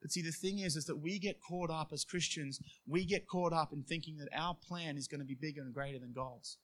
But 0.00 0.12
see, 0.12 0.22
the 0.22 0.30
thing 0.30 0.60
is, 0.60 0.76
is 0.76 0.84
that 0.84 0.98
we 0.98 1.18
get 1.18 1.40
caught 1.40 1.70
up 1.70 1.92
as 1.92 2.04
Christians, 2.04 2.60
we 2.86 3.04
get 3.04 3.26
caught 3.26 3.52
up 3.52 3.72
in 3.72 3.82
thinking 3.82 4.16
that 4.18 4.28
our 4.32 4.54
plan 4.54 4.96
is 4.96 5.08
going 5.08 5.20
to 5.20 5.26
be 5.26 5.34
bigger 5.34 5.62
and 5.62 5.74
greater 5.74 5.98
than 5.98 6.12
God's 6.12 6.58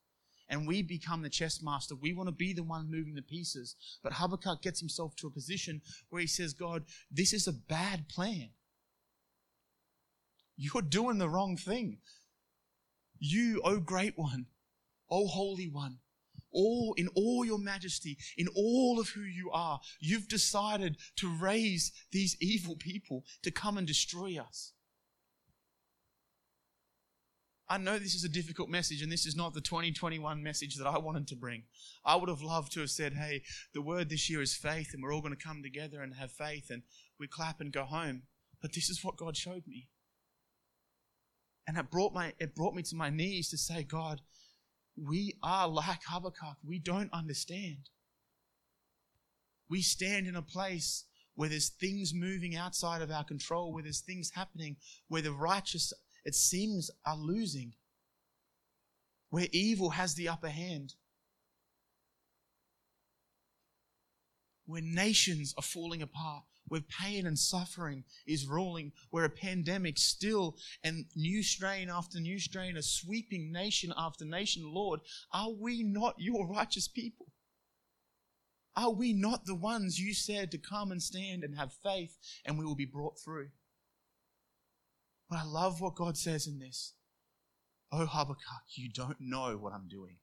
and 0.49 0.67
we 0.67 0.83
become 0.83 1.23
the 1.23 1.31
chess 1.31 1.63
master. 1.63 1.95
We 1.95 2.13
want 2.13 2.29
to 2.29 2.35
be 2.35 2.53
the 2.53 2.63
one 2.63 2.91
moving 2.91 3.15
the 3.15 3.23
pieces. 3.23 3.77
But 4.03 4.15
Habakkuk 4.15 4.63
gets 4.63 4.81
himself 4.81 5.17
to 5.17 5.27
a 5.27 5.31
position 5.31 5.81
where 6.11 6.21
he 6.21 6.27
says, 6.27 6.53
God, 6.53 6.85
this 7.11 7.33
is 7.33 7.47
a 7.47 7.53
bad 7.53 8.09
plan. 8.09 8.51
You're 10.57 10.83
doing 10.83 11.19
the 11.19 11.29
wrong 11.29 11.57
thing. 11.57 11.99
You, 13.19 13.61
O 13.65 13.81
great 13.81 14.19
one, 14.19 14.47
O 15.11 15.27
holy 15.27 15.69
one, 15.69 15.99
all 16.55 16.95
in 16.97 17.09
all 17.09 17.45
your 17.45 17.59
majesty, 17.59 18.17
in 18.37 18.49
all 18.55 18.99
of 19.01 19.11
who 19.11 19.23
you 19.23 19.51
are, 19.51 19.81
you've 20.01 20.29
decided 20.29 20.97
to 21.17 21.29
raise 21.29 21.93
these 22.13 22.37
evil 22.41 22.77
people 22.77 23.25
to 23.43 23.51
come 23.51 23.77
and 23.77 23.87
destroy 23.87 24.39
us. 24.39 24.73
I 27.69 27.79
know 27.79 27.99
this 27.99 28.15
is 28.15 28.25
a 28.25 28.29
difficult 28.29 28.69
message, 28.69 29.01
and 29.01 29.11
this 29.11 29.25
is 29.25 29.37
not 29.37 29.55
the 29.55 29.61
2021 29.61 30.43
message 30.43 30.77
that 30.77 30.87
I 30.87 30.99
wanted 30.99 31.27
to 31.29 31.37
bring. 31.37 31.63
I 32.05 32.17
would 32.17 32.29
have 32.29 32.43
loved 32.43 32.73
to 32.73 32.81
have 32.81 32.91
said, 32.91 33.15
hey, 33.15 33.43
the 33.73 33.81
word 33.81 34.11
this 34.11 34.29
year 34.29 34.43
is 34.43 34.55
faith, 34.55 34.91
and 34.93 35.03
we're 35.03 35.15
all 35.15 35.23
going 35.23 35.35
to 35.35 35.43
come 35.43 35.63
together 35.63 36.03
and 36.03 36.15
have 36.15 36.31
faith, 36.31 36.67
and 36.71 36.83
we 37.19 37.27
clap 37.27 37.61
and 37.61 37.73
go 37.73 37.85
home. 37.85 38.25
But 38.61 38.75
this 38.75 38.91
is 38.91 39.03
what 39.03 39.17
God 39.17 39.37
showed 39.37 39.67
me. 39.67 39.89
And 41.67 41.79
it 41.79 41.91
brought, 41.91 42.13
my, 42.13 42.35
it 42.39 42.55
brought 42.55 42.75
me 42.75 42.83
to 42.83 42.97
my 42.97 43.09
knees 43.09 43.49
to 43.49 43.57
say, 43.57 43.83
God, 43.83 44.21
we 44.97 45.37
are 45.43 45.69
like 45.69 46.01
Habakkuk. 46.09 46.57
We 46.65 46.79
don't 46.79 47.13
understand. 47.13 47.91
We 49.69 49.83
stand 49.83 50.27
in 50.27 50.37
a 50.37 50.43
place 50.43 51.05
where 51.35 51.49
there's 51.49 51.71
things 51.71 52.13
moving 52.15 52.55
outside 52.55 53.03
of 53.03 53.11
our 53.11 53.25
control, 53.25 53.73
where 53.73 53.83
there's 53.83 54.01
things 54.01 54.31
happening, 54.35 54.77
where 55.09 55.23
the 55.23 55.33
righteous 55.33 55.93
it 56.25 56.35
seems 56.35 56.91
are 57.05 57.17
losing, 57.17 57.73
where 59.31 59.49
evil 59.53 59.91
has 59.91 60.15
the 60.15 60.29
upper 60.29 60.49
hand, 60.49 60.95
where 64.65 64.81
nations 64.83 65.55
are 65.59 65.63
falling 65.63 66.03
apart, 66.03 66.45
where 66.69 66.81
pain 66.81 67.27
and 67.27 67.39
suffering 67.39 68.05
is 68.27 68.47
ruling, 68.47 68.93
where 69.11 69.25
a 69.25 69.31
pandemic 69.31 69.99
still 69.99 70.57
and 70.83 71.07
new 71.15 71.43
strain 71.43 71.91
after 71.91 72.19
new 72.19 72.39
strain 72.39 72.77
are 72.77 72.83
sweeping 72.83 73.53
nation 73.53 73.93
after 73.97 74.25
nation, 74.25 74.63
Lord, 74.73 75.01
are 75.33 75.51
we 75.51 75.83
not 75.83 76.15
your 76.19 76.47
righteous 76.47 76.89
people? 76.89 77.27
Are 78.77 78.93
we 78.93 79.13
not 79.13 79.45
the 79.45 79.55
ones 79.55 80.01
you 80.01 80.15
said 80.15 80.51
to 80.51 80.59
come 80.59 80.91
and 80.91 81.03
stand 81.03 81.45
and 81.45 81.57
have 81.57 81.73
faith 81.73 82.17
and 82.45 82.59
we 82.59 82.65
will 82.65 82.75
be 82.75 82.85
brought 82.85 83.19
through? 83.19 83.49
But 85.31 85.39
I 85.39 85.45
love 85.45 85.81
what 85.81 85.95
God 85.95 86.17
says 86.17 86.47
in 86.47 86.59
this. 86.59 86.95
Oh, 87.93 88.07
Habakkuk, 88.07 88.65
you 88.75 88.91
don't 88.91 89.21
know 89.21 89.57
what 89.57 89.73
I'm 89.73 89.89
doing. 89.89 90.17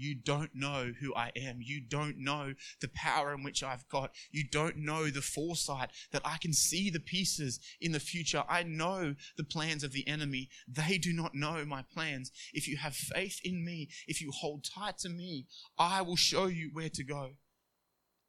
You 0.00 0.14
don't 0.14 0.54
know 0.54 0.92
who 1.00 1.12
I 1.16 1.32
am. 1.34 1.58
You 1.60 1.80
don't 1.80 2.18
know 2.18 2.54
the 2.80 2.88
power 2.94 3.34
in 3.34 3.42
which 3.42 3.64
I've 3.64 3.88
got. 3.88 4.12
You 4.30 4.44
don't 4.48 4.76
know 4.76 5.10
the 5.10 5.20
foresight 5.20 5.90
that 6.12 6.22
I 6.24 6.36
can 6.36 6.52
see 6.52 6.88
the 6.88 7.00
pieces 7.00 7.58
in 7.80 7.90
the 7.90 7.98
future. 7.98 8.44
I 8.48 8.62
know 8.62 9.16
the 9.36 9.42
plans 9.42 9.82
of 9.82 9.90
the 9.90 10.06
enemy. 10.06 10.50
They 10.68 10.98
do 10.98 11.12
not 11.12 11.34
know 11.34 11.64
my 11.64 11.82
plans. 11.82 12.30
If 12.52 12.68
you 12.68 12.76
have 12.76 12.94
faith 12.94 13.40
in 13.42 13.64
me, 13.64 13.88
if 14.06 14.22
you 14.22 14.30
hold 14.30 14.64
tight 14.64 14.98
to 14.98 15.08
me, 15.08 15.46
I 15.76 16.02
will 16.02 16.14
show 16.14 16.46
you 16.46 16.70
where 16.72 16.90
to 16.90 17.02
go. 17.02 17.30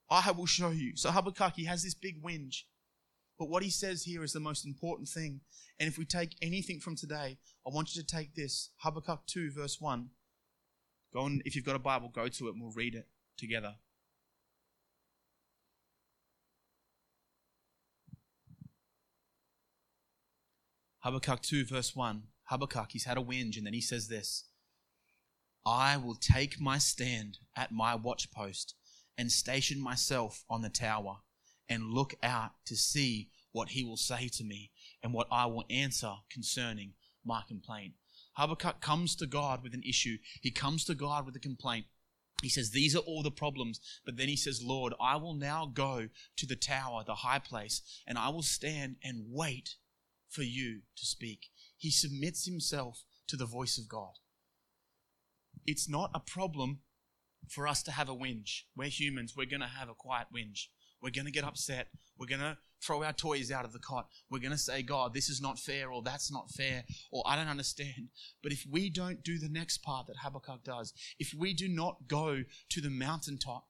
I 0.10 0.32
will 0.32 0.48
show 0.48 0.72
you. 0.72 0.94
So 0.96 1.12
Habakkuk, 1.12 1.54
he 1.56 1.66
has 1.66 1.84
this 1.84 1.94
big 1.94 2.24
whinge. 2.24 2.64
But 3.38 3.50
what 3.50 3.62
he 3.62 3.70
says 3.70 4.04
here 4.04 4.24
is 4.24 4.34
the 4.34 4.40
most 4.40 4.66
important 4.66 5.08
thing. 5.08 5.42
And 5.80 5.88
if 5.88 6.00
we 6.00 6.06
take 6.06 6.36
anything 6.42 6.80
from 6.80 6.96
today, 6.96 7.38
I 7.66 7.70
want 7.70 7.96
you 7.96 8.02
to 8.02 8.08
take 8.08 8.34
this 8.34 8.72
Habakkuk 8.78 9.28
2, 9.28 9.52
verse 9.52 9.78
1. 9.80 10.10
Go 11.14 11.22
on, 11.22 11.42
if 11.46 11.56
you've 11.56 11.66
got 11.66 11.76
a 11.76 11.80
Bible, 11.80 12.10
go 12.10 12.28
to 12.28 12.48
it 12.48 12.52
and 12.52 12.62
we'll 12.62 12.72
read 12.72 12.96
it 12.96 13.08
together. 13.38 13.76
Habakkuk 21.00 21.42
2, 21.42 21.66
verse 21.66 21.96
1. 21.96 22.24
Habakkuk, 22.46 22.90
he's 22.92 23.06
had 23.06 23.18
a 23.18 23.22
whinge, 23.22 23.58
and 23.58 23.66
then 23.66 23.74
he 23.74 23.82
says 23.82 24.08
this 24.08 24.46
I 25.66 25.98
will 25.98 26.16
take 26.16 26.60
my 26.60 26.78
stand 26.78 27.40
at 27.56 27.72
my 27.72 27.96
watchpost 27.96 28.74
and 29.18 29.32
station 29.32 29.82
myself 29.82 30.44
on 30.50 30.62
the 30.62 30.70
tower 30.70 31.18
and 31.68 31.92
look 31.94 32.16
out 32.24 32.52
to 32.66 32.76
see 32.76 33.30
what 33.52 33.70
he 33.70 33.84
will 33.84 33.98
say 33.98 34.28
to 34.30 34.44
me 34.44 34.72
and 35.04 35.14
what 35.14 35.28
I 35.32 35.46
will 35.46 35.66
answer 35.70 36.14
concerning 36.30 36.94
my 37.26 37.44
complaint. 37.48 37.94
Habakkuk 38.34 38.82
comes 38.82 39.16
to 39.18 39.28
God 39.28 39.64
with 39.64 39.74
an 39.74 39.84
issue. 39.84 40.18
He 40.42 40.52
comes 40.52 40.86
to 40.86 40.96
God 40.96 41.26
with 41.26 41.36
a 41.36 41.40
complaint. 41.40 41.86
He 42.42 42.50
says, 42.50 42.72
These 42.72 42.96
are 42.96 43.00
all 43.00 43.24
the 43.24 43.32
problems. 43.32 43.80
But 44.06 44.18
then 44.18 44.28
he 44.28 44.38
says, 44.38 44.64
Lord, 44.64 44.94
I 45.00 45.18
will 45.18 45.34
now 45.34 45.66
go 45.66 46.08
to 46.38 46.46
the 46.46 46.56
tower, 46.56 47.04
the 47.06 47.16
high 47.16 47.40
place, 47.40 47.82
and 48.08 48.18
I 48.18 48.30
will 48.30 48.44
stand 48.44 48.96
and 49.04 49.26
wait 49.30 49.76
for 50.30 50.44
you 50.44 50.82
to 50.96 51.06
speak. 51.06 51.48
He 51.78 51.92
submits 51.92 52.46
himself 52.46 53.04
to 53.28 53.36
the 53.36 53.46
voice 53.46 53.78
of 53.78 53.90
God. 53.90 54.14
It's 55.66 55.90
not 55.90 56.12
a 56.14 56.20
problem 56.20 56.80
for 57.48 57.68
us 57.68 57.84
to 57.84 57.92
have 57.92 58.10
a 58.10 58.16
whinge. 58.16 58.64
We're 58.76 58.90
humans. 58.90 59.34
We're 59.36 59.46
going 59.46 59.62
to 59.62 59.68
have 59.68 59.90
a 59.90 59.94
quiet 59.94 60.28
whinge. 60.36 60.68
We're 61.02 61.12
going 61.12 61.26
to 61.26 61.32
get 61.32 61.44
upset. 61.44 61.88
We're 62.18 62.28
going 62.28 62.42
to 62.42 62.58
throw 62.82 63.04
our 63.04 63.14
toys 63.14 63.52
out 63.52 63.66
of 63.66 63.74
the 63.74 63.80
cot. 63.80 64.08
We're 64.30 64.40
going 64.40 64.52
to 64.52 64.58
say, 64.58 64.82
God, 64.82 65.14
this 65.14 65.30
is 65.30 65.42
not 65.42 65.60
fair, 65.60 65.92
or 65.92 66.02
that's 66.02 66.32
not 66.32 66.52
fair, 66.52 66.84
or 67.12 67.24
I 67.26 67.36
don't 67.36 67.48
understand. 67.48 68.10
But 68.42 68.52
if 68.52 68.66
we 68.70 68.90
don't 68.90 69.24
do 69.24 69.38
the 69.38 69.50
next 69.50 69.80
part 69.80 70.08
that 70.08 70.18
Habakkuk 70.24 70.64
does, 70.64 70.94
if 71.20 71.34
we 71.38 71.54
do 71.54 71.68
not 71.68 72.08
go 72.08 72.44
to 72.70 72.82
the 72.82 72.90
mountaintop, 72.90 73.66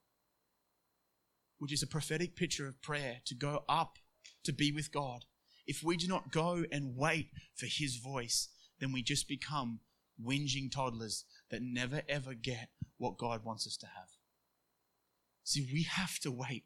which 1.58 1.72
is 1.72 1.82
a 1.82 1.86
prophetic 1.86 2.36
picture 2.36 2.66
of 2.66 2.80
prayer, 2.80 3.18
to 3.26 3.34
go 3.34 3.64
up 3.68 3.98
to 4.44 4.52
be 4.52 4.72
with 4.72 4.92
God, 4.92 5.24
if 5.66 5.82
we 5.82 5.96
do 5.96 6.08
not 6.08 6.32
go 6.32 6.64
and 6.72 6.96
wait 6.96 7.30
for 7.54 7.66
His 7.66 7.96
voice, 7.96 8.48
then 8.80 8.92
we 8.92 9.02
just 9.02 9.28
become 9.28 9.80
whinging 10.22 10.70
toddlers 10.70 11.24
that 11.50 11.62
never 11.62 12.02
ever 12.08 12.34
get 12.34 12.68
what 12.98 13.18
God 13.18 13.44
wants 13.44 13.66
us 13.66 13.76
to 13.78 13.86
have. 13.86 14.08
See, 15.44 15.68
we 15.72 15.84
have 15.84 16.18
to 16.20 16.30
wait 16.30 16.64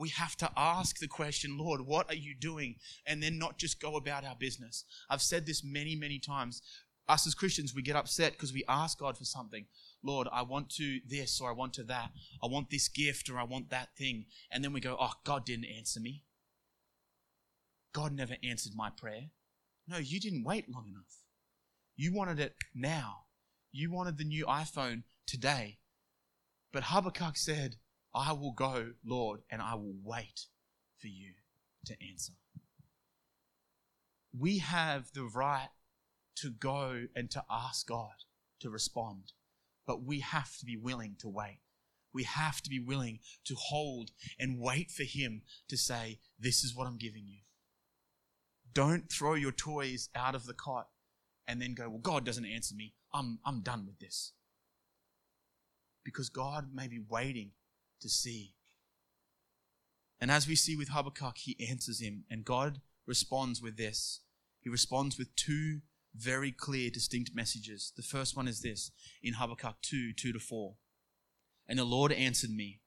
we 0.00 0.08
have 0.08 0.34
to 0.34 0.50
ask 0.56 0.98
the 0.98 1.06
question, 1.06 1.58
Lord, 1.58 1.82
what 1.82 2.10
are 2.10 2.16
you 2.16 2.34
doing? 2.34 2.76
And 3.06 3.22
then 3.22 3.38
not 3.38 3.58
just 3.58 3.82
go 3.82 3.96
about 3.96 4.24
our 4.24 4.34
business. 4.34 4.84
I've 5.10 5.20
said 5.20 5.44
this 5.44 5.62
many, 5.62 5.94
many 5.94 6.18
times. 6.18 6.62
Us 7.06 7.26
as 7.26 7.34
Christians, 7.34 7.74
we 7.74 7.82
get 7.82 7.96
upset 7.96 8.32
because 8.32 8.52
we 8.52 8.64
ask 8.66 8.98
God 8.98 9.18
for 9.18 9.26
something. 9.26 9.66
Lord, 10.02 10.26
I 10.32 10.40
want 10.40 10.70
to 10.76 11.00
this 11.06 11.38
or 11.38 11.50
I 11.50 11.52
want 11.52 11.74
to 11.74 11.82
that. 11.84 12.12
I 12.42 12.46
want 12.46 12.70
this 12.70 12.88
gift 12.88 13.28
or 13.28 13.38
I 13.38 13.44
want 13.44 13.68
that 13.68 13.94
thing. 13.94 14.24
And 14.50 14.64
then 14.64 14.72
we 14.72 14.80
go, 14.80 14.96
oh, 14.98 15.12
God 15.22 15.44
didn't 15.44 15.66
answer 15.66 16.00
me. 16.00 16.24
God 17.92 18.14
never 18.14 18.36
answered 18.42 18.72
my 18.74 18.88
prayer. 18.88 19.24
No, 19.86 19.98
you 19.98 20.18
didn't 20.18 20.44
wait 20.44 20.72
long 20.72 20.86
enough. 20.88 21.24
You 21.94 22.14
wanted 22.14 22.40
it 22.40 22.54
now. 22.74 23.24
You 23.70 23.90
wanted 23.90 24.16
the 24.16 24.24
new 24.24 24.46
iPhone 24.46 25.02
today. 25.26 25.76
But 26.72 26.84
Habakkuk 26.84 27.36
said, 27.36 27.76
I 28.14 28.32
will 28.32 28.52
go, 28.52 28.92
Lord, 29.04 29.40
and 29.50 29.62
I 29.62 29.74
will 29.74 29.94
wait 30.02 30.46
for 30.98 31.06
you 31.06 31.34
to 31.86 31.94
answer. 32.10 32.32
We 34.36 34.58
have 34.58 35.12
the 35.12 35.24
right 35.24 35.70
to 36.36 36.50
go 36.50 37.06
and 37.14 37.30
to 37.30 37.44
ask 37.50 37.86
God 37.86 38.24
to 38.60 38.70
respond, 38.70 39.32
but 39.86 40.04
we 40.04 40.20
have 40.20 40.56
to 40.58 40.64
be 40.64 40.76
willing 40.76 41.16
to 41.20 41.28
wait. 41.28 41.60
We 42.12 42.24
have 42.24 42.60
to 42.62 42.70
be 42.70 42.80
willing 42.80 43.20
to 43.44 43.54
hold 43.54 44.10
and 44.38 44.60
wait 44.60 44.90
for 44.90 45.04
Him 45.04 45.42
to 45.68 45.76
say, 45.76 46.18
This 46.38 46.64
is 46.64 46.74
what 46.74 46.86
I'm 46.86 46.98
giving 46.98 47.26
you. 47.26 47.40
Don't 48.72 49.10
throw 49.10 49.34
your 49.34 49.52
toys 49.52 50.08
out 50.14 50.34
of 50.34 50.46
the 50.46 50.54
cot 50.54 50.88
and 51.46 51.62
then 51.62 51.74
go, 51.74 51.88
Well, 51.88 51.98
God 51.98 52.24
doesn't 52.24 52.44
answer 52.44 52.74
me. 52.74 52.94
I'm, 53.12 53.38
I'm 53.44 53.60
done 53.60 53.86
with 53.86 53.98
this. 54.00 54.32
Because 56.04 56.28
God 56.28 56.68
may 56.74 56.88
be 56.88 56.98
waiting 56.98 57.52
to 58.00 58.08
see. 58.08 58.54
And 60.20 60.30
as 60.30 60.46
we 60.46 60.54
see 60.54 60.76
with 60.76 60.90
Habakkuk, 60.90 61.38
he 61.38 61.66
answers 61.68 62.00
him, 62.00 62.24
and 62.30 62.44
God 62.44 62.80
responds 63.06 63.62
with 63.62 63.76
this. 63.76 64.20
He 64.60 64.68
responds 64.68 65.18
with 65.18 65.34
two 65.34 65.80
very 66.14 66.52
clear, 66.52 66.90
distinct 66.90 67.30
messages. 67.34 67.92
The 67.96 68.02
first 68.02 68.36
one 68.36 68.48
is 68.48 68.60
this 68.60 68.90
in 69.22 69.34
Habakkuk 69.34 69.76
2 69.82 70.12
2 70.12 70.32
to 70.32 70.38
4. 70.38 70.74
And 71.68 71.78
the 71.78 71.84
Lord 71.84 72.12
answered 72.12 72.50
me, 72.50 72.80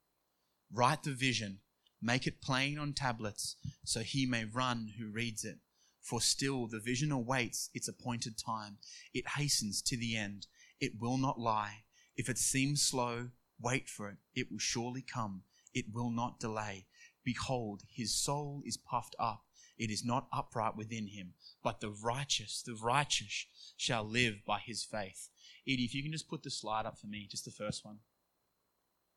Write 0.72 1.04
the 1.04 1.14
vision, 1.14 1.60
make 2.02 2.28
it 2.28 2.42
plain 2.42 2.78
on 2.78 2.94
tablets, 2.94 3.56
so 3.86 4.02
he 4.02 4.26
may 4.26 4.46
run 4.46 4.94
who 5.00 5.08
reads 5.08 5.46
it. 5.46 5.60
For 6.02 6.20
still 6.20 6.68
the 6.68 6.80
vision 6.80 7.12
awaits 7.12 7.70
its 7.74 7.88
appointed 7.88 8.38
time. 8.38 8.78
It 9.14 9.38
hastens 9.38 9.82
to 9.84 9.96
the 9.96 10.18
end. 10.18 10.48
It 10.80 11.00
will 11.00 11.18
not 11.18 11.40
lie. 11.40 11.84
If 12.18 12.28
it 12.28 12.38
seems 12.38 12.82
slow, 12.82 13.30
wait 13.64 13.90
for 13.90 14.10
it. 14.10 14.18
It 14.36 14.52
will 14.52 14.60
surely 14.60 15.02
come. 15.02 15.44
It 15.74 15.86
will 15.94 16.12
not 16.12 16.40
delay. 16.40 16.86
Behold, 17.24 17.84
his 17.90 18.14
soul 18.14 18.62
is 18.66 18.78
puffed 18.78 19.16
up. 19.18 19.44
It 19.78 19.90
is 19.90 20.06
not 20.06 20.28
upright 20.32 20.76
within 20.76 21.08
him, 21.08 21.34
but 21.64 21.82
the 21.82 21.90
righteous, 21.90 22.62
the 22.62 22.76
righteous 22.76 23.48
shall 23.76 24.04
live 24.04 24.46
by 24.46 24.60
his 24.60 24.84
faith. 24.84 25.30
Edie, 25.68 25.86
if 25.86 25.96
you 25.96 26.04
can 26.04 26.12
just 26.12 26.30
put 26.30 26.44
the 26.44 26.52
slide 26.52 26.86
up 26.86 27.00
for 27.00 27.08
me, 27.08 27.28
just 27.30 27.46
the 27.46 27.52
first 27.52 27.84
one. 27.84 27.98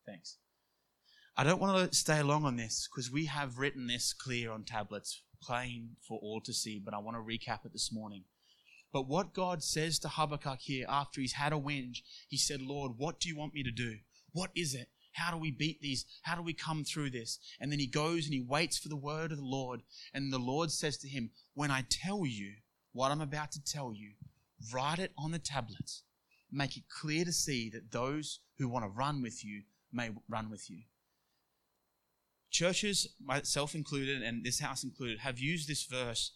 Thanks. 0.05 0.37
I 1.35 1.43
don't 1.43 1.61
want 1.61 1.91
to 1.91 1.95
stay 1.95 2.23
long 2.23 2.45
on 2.45 2.55
this 2.55 2.89
because 2.89 3.11
we 3.11 3.25
have 3.25 3.59
written 3.59 3.85
this 3.85 4.13
clear 4.13 4.51
on 4.51 4.63
tablets, 4.63 5.21
plain 5.41 5.97
for 6.07 6.17
all 6.19 6.41
to 6.41 6.53
see, 6.53 6.81
but 6.83 6.95
I 6.95 6.97
want 6.97 7.17
to 7.17 7.21
recap 7.21 7.65
it 7.65 7.73
this 7.73 7.91
morning. 7.91 8.23
But 8.91 9.07
what 9.07 9.33
God 9.33 9.61
says 9.61 9.99
to 9.99 10.07
Habakkuk 10.07 10.61
here 10.61 10.85
after 10.89 11.21
he's 11.21 11.33
had 11.33 11.53
a 11.53 11.57
whinge, 11.57 12.01
he 12.27 12.37
said, 12.37 12.61
Lord, 12.61 12.93
what 12.97 13.19
do 13.19 13.29
you 13.29 13.37
want 13.37 13.53
me 13.53 13.61
to 13.61 13.71
do? 13.71 13.97
What 14.37 14.51
is 14.55 14.75
it? 14.75 14.89
How 15.13 15.31
do 15.31 15.37
we 15.37 15.49
beat 15.49 15.81
these? 15.81 16.05
How 16.21 16.35
do 16.35 16.43
we 16.43 16.53
come 16.53 16.83
through 16.83 17.09
this? 17.09 17.39
And 17.59 17.71
then 17.71 17.79
he 17.79 17.87
goes 17.87 18.25
and 18.25 18.35
he 18.35 18.45
waits 18.47 18.77
for 18.77 18.87
the 18.87 18.95
word 18.95 19.31
of 19.31 19.39
the 19.39 19.43
Lord. 19.43 19.81
And 20.13 20.31
the 20.31 20.37
Lord 20.37 20.69
says 20.69 20.95
to 20.97 21.07
him, 21.07 21.31
When 21.55 21.71
I 21.71 21.85
tell 21.89 22.23
you 22.23 22.51
what 22.93 23.11
I'm 23.11 23.19
about 23.19 23.51
to 23.53 23.63
tell 23.63 23.91
you, 23.95 24.11
write 24.71 24.99
it 24.99 25.11
on 25.17 25.31
the 25.31 25.39
tablets. 25.39 26.03
Make 26.51 26.77
it 26.77 26.83
clear 26.87 27.25
to 27.25 27.33
see 27.33 27.71
that 27.71 27.91
those 27.91 28.41
who 28.59 28.69
want 28.69 28.85
to 28.85 28.89
run 28.89 29.23
with 29.23 29.43
you 29.43 29.63
may 29.91 30.11
run 30.29 30.51
with 30.51 30.69
you. 30.69 30.83
Churches, 32.51 33.07
myself 33.19 33.73
included, 33.73 34.21
and 34.21 34.45
this 34.45 34.59
house 34.59 34.83
included, 34.83 35.17
have 35.17 35.39
used 35.39 35.67
this 35.67 35.83
verse 35.83 36.31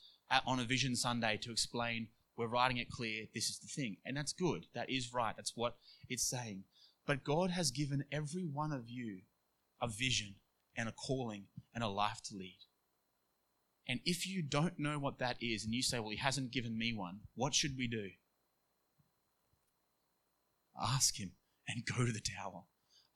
on 0.48 0.60
a 0.60 0.64
Vision 0.64 0.96
Sunday 0.96 1.38
to 1.44 1.52
explain 1.52 2.08
we're 2.36 2.48
writing 2.48 2.78
it 2.78 2.90
clear, 2.90 3.26
this 3.36 3.50
is 3.50 3.60
the 3.60 3.68
thing. 3.68 3.98
And 4.04 4.18
that's 4.18 4.34
good. 4.34 4.66
That 4.74 4.90
is 4.90 5.14
right. 5.14 5.36
That's 5.38 5.54
what 5.56 5.76
it's 6.10 6.28
saying. 6.28 6.64
But 7.12 7.26
God 7.26 7.52
has 7.52 7.72
given 7.72 8.06
every 8.10 8.46
one 8.46 8.72
of 8.72 8.90
you 8.90 9.24
a 9.82 9.90
vision 9.90 10.36
and 10.78 10.88
a 10.88 10.94
calling 10.94 11.48
and 11.76 11.84
a 11.84 11.90
life 11.90 12.22
to 12.30 12.38
lead. 12.38 12.60
And 13.86 14.00
if 14.06 14.26
you 14.26 14.42
don't 14.42 14.80
know 14.80 14.98
what 14.98 15.20
that 15.20 15.36
is 15.42 15.66
and 15.66 15.74
you 15.74 15.84
say, 15.84 16.00
well, 16.00 16.12
He 16.12 16.16
hasn't 16.16 16.54
given 16.54 16.78
me 16.78 16.94
one, 16.94 17.20
what 17.36 17.54
should 17.54 17.78
we 17.78 17.90
do? 17.90 18.12
Ask 20.82 21.20
Him 21.20 21.34
and 21.68 21.84
go 21.84 22.06
to 22.06 22.14
the 22.14 22.22
tower. 22.22 22.62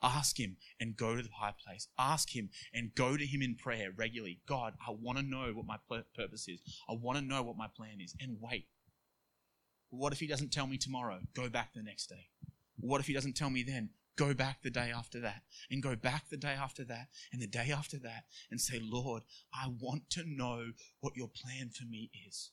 Ask 0.03 0.37
Him 0.37 0.57
and 0.77 0.97
go 0.97 1.15
to 1.15 1.23
the 1.23 1.29
high 1.39 1.53
place. 1.65 1.87
Ask 1.97 2.35
Him 2.35 2.49
and 2.73 2.93
go 2.95 3.15
to 3.15 3.25
Him 3.25 3.41
in 3.41 3.55
prayer 3.55 3.91
regularly. 3.95 4.41
God, 4.45 4.73
I 4.85 4.91
want 4.91 5.19
to 5.19 5.23
know 5.23 5.53
what 5.53 5.67
my 5.67 5.77
purpose 6.17 6.49
is. 6.49 6.59
I 6.89 6.95
want 7.01 7.17
to 7.17 7.23
know 7.23 7.43
what 7.43 7.55
my 7.55 7.67
plan 7.73 8.01
is. 8.03 8.13
And 8.19 8.39
wait. 8.41 8.65
What 9.89 10.11
if 10.11 10.19
He 10.19 10.27
doesn't 10.27 10.51
tell 10.51 10.67
me 10.67 10.77
tomorrow? 10.77 11.19
Go 11.33 11.47
back 11.47 11.73
the 11.73 11.81
next 11.81 12.07
day. 12.07 12.27
What 12.77 13.01
if 13.01 13.07
he 13.07 13.13
doesn't 13.13 13.35
tell 13.35 13.49
me 13.49 13.63
then? 13.63 13.89
Go 14.17 14.33
back 14.33 14.61
the 14.61 14.69
day 14.69 14.91
after 14.95 15.19
that, 15.21 15.41
and 15.69 15.83
go 15.83 15.95
back 15.95 16.29
the 16.29 16.37
day 16.37 16.53
after 16.53 16.85
that, 16.85 17.07
and 17.33 17.41
the 17.41 17.47
day 17.47 17.69
after 17.75 17.97
that, 17.99 18.23
and 18.49 18.61
say, 18.61 18.79
Lord, 18.81 19.23
I 19.53 19.67
want 19.77 20.09
to 20.11 20.23
know 20.25 20.71
what 21.01 21.17
your 21.17 21.27
plan 21.27 21.69
for 21.69 21.83
me 21.83 22.11
is. 22.25 22.51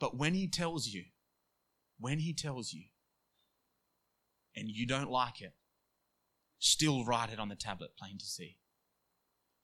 But 0.00 0.16
when 0.16 0.34
he 0.34 0.48
tells 0.48 0.88
you, 0.88 1.04
when 2.00 2.18
he 2.18 2.32
tells 2.32 2.72
you, 2.72 2.86
and 4.56 4.68
you 4.68 4.86
don't 4.86 5.10
like 5.10 5.40
it, 5.40 5.54
still 6.58 7.04
write 7.04 7.32
it 7.32 7.38
on 7.38 7.48
the 7.48 7.54
tablet, 7.54 7.96
plain 7.96 8.18
to 8.18 8.24
see. 8.24 8.56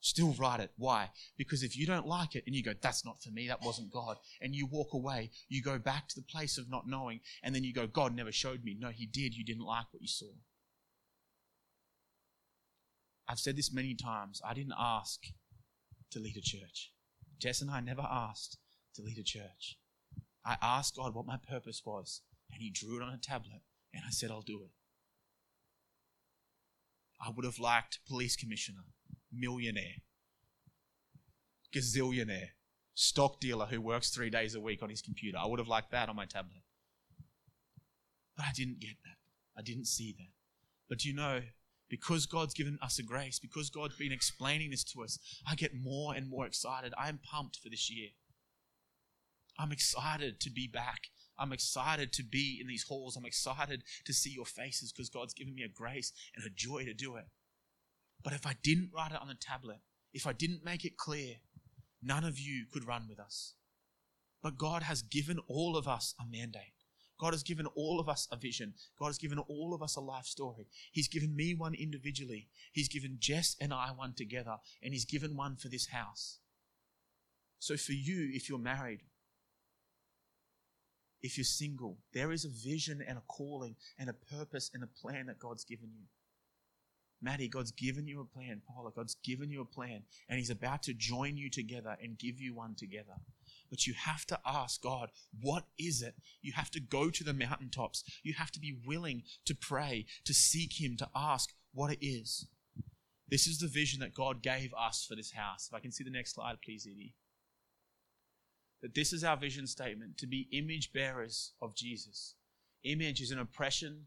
Still 0.06 0.36
write 0.38 0.60
it. 0.60 0.70
Why? 0.76 1.10
Because 1.36 1.64
if 1.64 1.76
you 1.76 1.84
don't 1.84 2.06
like 2.06 2.36
it 2.36 2.44
and 2.46 2.54
you 2.54 2.62
go, 2.62 2.74
that's 2.80 3.04
not 3.04 3.20
for 3.20 3.32
me, 3.32 3.48
that 3.48 3.64
wasn't 3.64 3.90
God, 3.90 4.18
and 4.40 4.54
you 4.54 4.64
walk 4.64 4.94
away, 4.94 5.32
you 5.48 5.60
go 5.64 5.80
back 5.80 6.06
to 6.06 6.14
the 6.14 6.22
place 6.22 6.58
of 6.58 6.70
not 6.70 6.86
knowing, 6.86 7.18
and 7.42 7.52
then 7.52 7.64
you 7.64 7.74
go, 7.74 7.88
God 7.88 8.14
never 8.14 8.30
showed 8.30 8.62
me. 8.62 8.76
No, 8.78 8.90
He 8.90 9.04
did. 9.04 9.34
You 9.34 9.44
didn't 9.44 9.64
like 9.64 9.86
what 9.90 10.00
you 10.00 10.06
saw. 10.06 10.30
I've 13.28 13.40
said 13.40 13.56
this 13.56 13.74
many 13.74 13.96
times. 13.96 14.40
I 14.48 14.54
didn't 14.54 14.74
ask 14.78 15.18
to 16.12 16.20
lead 16.20 16.36
a 16.36 16.40
church. 16.40 16.92
Jess 17.40 17.60
and 17.60 17.68
I 17.68 17.80
never 17.80 18.06
asked 18.08 18.58
to 18.94 19.02
lead 19.02 19.18
a 19.18 19.24
church. 19.24 19.76
I 20.44 20.56
asked 20.62 20.94
God 20.94 21.16
what 21.16 21.26
my 21.26 21.38
purpose 21.50 21.82
was, 21.84 22.22
and 22.52 22.62
He 22.62 22.70
drew 22.70 22.98
it 22.98 23.02
on 23.02 23.12
a 23.12 23.18
tablet, 23.18 23.62
and 23.92 24.04
I 24.06 24.10
said, 24.10 24.30
I'll 24.30 24.40
do 24.42 24.62
it. 24.62 24.70
I 27.20 27.32
would 27.34 27.44
have 27.44 27.58
liked 27.58 27.98
police 28.06 28.36
commissioner 28.36 28.84
millionaire, 29.32 30.02
gazillionaire, 31.74 32.50
stock 32.94 33.40
dealer 33.40 33.66
who 33.66 33.80
works 33.80 34.10
three 34.10 34.30
days 34.30 34.54
a 34.54 34.60
week 34.60 34.82
on 34.82 34.90
his 34.90 35.02
computer. 35.02 35.38
I 35.38 35.46
would 35.46 35.58
have 35.58 35.68
liked 35.68 35.90
that 35.92 36.08
on 36.08 36.16
my 36.16 36.26
tablet. 36.26 36.62
But 38.36 38.46
I 38.46 38.52
didn't 38.54 38.80
get 38.80 38.96
that. 39.04 39.16
I 39.58 39.62
didn't 39.62 39.86
see 39.86 40.14
that. 40.18 40.32
But 40.88 41.04
you 41.04 41.14
know, 41.14 41.40
because 41.88 42.26
God's 42.26 42.54
given 42.54 42.78
us 42.82 42.98
a 42.98 43.02
grace, 43.02 43.38
because 43.38 43.70
God's 43.70 43.96
been 43.96 44.12
explaining 44.12 44.70
this 44.70 44.84
to 44.84 45.02
us, 45.02 45.18
I 45.48 45.54
get 45.54 45.72
more 45.74 46.14
and 46.14 46.28
more 46.28 46.46
excited. 46.46 46.92
I 46.98 47.08
am 47.08 47.20
pumped 47.22 47.58
for 47.62 47.68
this 47.68 47.90
year. 47.90 48.08
I'm 49.58 49.72
excited 49.72 50.40
to 50.40 50.50
be 50.50 50.66
back. 50.66 51.08
I'm 51.38 51.52
excited 51.52 52.12
to 52.14 52.22
be 52.24 52.58
in 52.60 52.66
these 52.66 52.84
halls. 52.84 53.16
I'm 53.16 53.24
excited 53.24 53.82
to 54.04 54.12
see 54.12 54.30
your 54.30 54.44
faces 54.44 54.92
because 54.92 55.10
God's 55.10 55.34
given 55.34 55.54
me 55.54 55.62
a 55.62 55.68
grace 55.68 56.12
and 56.34 56.44
a 56.44 56.50
joy 56.50 56.84
to 56.84 56.94
do 56.94 57.16
it. 57.16 57.24
But 58.26 58.34
if 58.34 58.44
I 58.44 58.56
didn't 58.60 58.90
write 58.92 59.12
it 59.12 59.20
on 59.22 59.28
the 59.28 59.36
tablet, 59.40 59.78
if 60.12 60.26
I 60.26 60.32
didn't 60.32 60.64
make 60.64 60.84
it 60.84 60.96
clear, 60.96 61.36
none 62.02 62.24
of 62.24 62.40
you 62.40 62.66
could 62.72 62.84
run 62.84 63.06
with 63.08 63.20
us. 63.20 63.54
But 64.42 64.58
God 64.58 64.82
has 64.82 65.02
given 65.02 65.38
all 65.46 65.76
of 65.76 65.86
us 65.86 66.12
a 66.20 66.28
mandate. 66.28 66.74
God 67.20 67.34
has 67.34 67.44
given 67.44 67.66
all 67.76 68.00
of 68.00 68.08
us 68.08 68.26
a 68.32 68.36
vision. 68.36 68.74
God 68.98 69.06
has 69.06 69.18
given 69.18 69.38
all 69.38 69.72
of 69.72 69.80
us 69.80 69.94
a 69.94 70.00
life 70.00 70.24
story. 70.24 70.66
He's 70.90 71.06
given 71.06 71.36
me 71.36 71.54
one 71.54 71.74
individually. 71.74 72.48
He's 72.72 72.88
given 72.88 73.18
Jess 73.20 73.54
and 73.60 73.72
I 73.72 73.92
one 73.92 74.12
together, 74.12 74.56
and 74.82 74.92
He's 74.92 75.04
given 75.04 75.36
one 75.36 75.54
for 75.54 75.68
this 75.68 75.86
house. 75.86 76.40
So, 77.60 77.76
for 77.76 77.92
you, 77.92 78.28
if 78.32 78.48
you're 78.48 78.58
married, 78.58 79.02
if 81.22 81.38
you're 81.38 81.44
single, 81.44 81.98
there 82.12 82.32
is 82.32 82.44
a 82.44 82.48
vision 82.48 83.04
and 83.06 83.18
a 83.18 83.22
calling 83.28 83.76
and 83.96 84.10
a 84.10 84.12
purpose 84.12 84.68
and 84.74 84.82
a 84.82 84.88
plan 84.88 85.26
that 85.26 85.38
God's 85.38 85.64
given 85.64 85.90
you. 85.96 86.06
Maddie, 87.22 87.48
God's 87.48 87.72
given 87.72 88.06
you 88.06 88.20
a 88.20 88.24
plan. 88.24 88.60
Paula, 88.68 88.90
God's 88.94 89.16
given 89.24 89.50
you 89.50 89.62
a 89.62 89.64
plan, 89.64 90.02
and 90.28 90.38
He's 90.38 90.50
about 90.50 90.82
to 90.84 90.94
join 90.94 91.36
you 91.36 91.50
together 91.50 91.96
and 92.02 92.18
give 92.18 92.40
you 92.40 92.54
one 92.54 92.74
together. 92.74 93.14
But 93.70 93.86
you 93.86 93.94
have 93.94 94.26
to 94.26 94.38
ask 94.46 94.82
God, 94.82 95.10
what 95.40 95.64
is 95.78 96.02
it? 96.02 96.14
You 96.42 96.52
have 96.52 96.70
to 96.72 96.80
go 96.80 97.10
to 97.10 97.24
the 97.24 97.32
mountaintops. 97.32 98.04
You 98.22 98.34
have 98.34 98.52
to 98.52 98.60
be 98.60 98.76
willing 98.86 99.22
to 99.46 99.54
pray, 99.54 100.06
to 100.24 100.34
seek 100.34 100.80
Him, 100.80 100.96
to 100.98 101.08
ask 101.14 101.52
what 101.72 101.92
it 101.92 102.04
is. 102.04 102.46
This 103.28 103.46
is 103.46 103.58
the 103.58 103.66
vision 103.66 104.00
that 104.00 104.14
God 104.14 104.42
gave 104.42 104.72
us 104.78 105.04
for 105.08 105.16
this 105.16 105.32
house. 105.32 105.68
If 105.68 105.74
I 105.74 105.80
can 105.80 105.90
see 105.90 106.04
the 106.04 106.10
next 106.10 106.34
slide, 106.34 106.58
please, 106.64 106.86
Edie. 106.86 107.14
That 108.82 108.94
this 108.94 109.12
is 109.12 109.24
our 109.24 109.36
vision 109.36 109.66
statement 109.66 110.18
to 110.18 110.26
be 110.26 110.48
image 110.52 110.92
bearers 110.92 111.52
of 111.60 111.74
Jesus. 111.74 112.34
Image 112.84 113.20
is 113.20 113.32
an 113.32 113.38
impression 113.38 114.06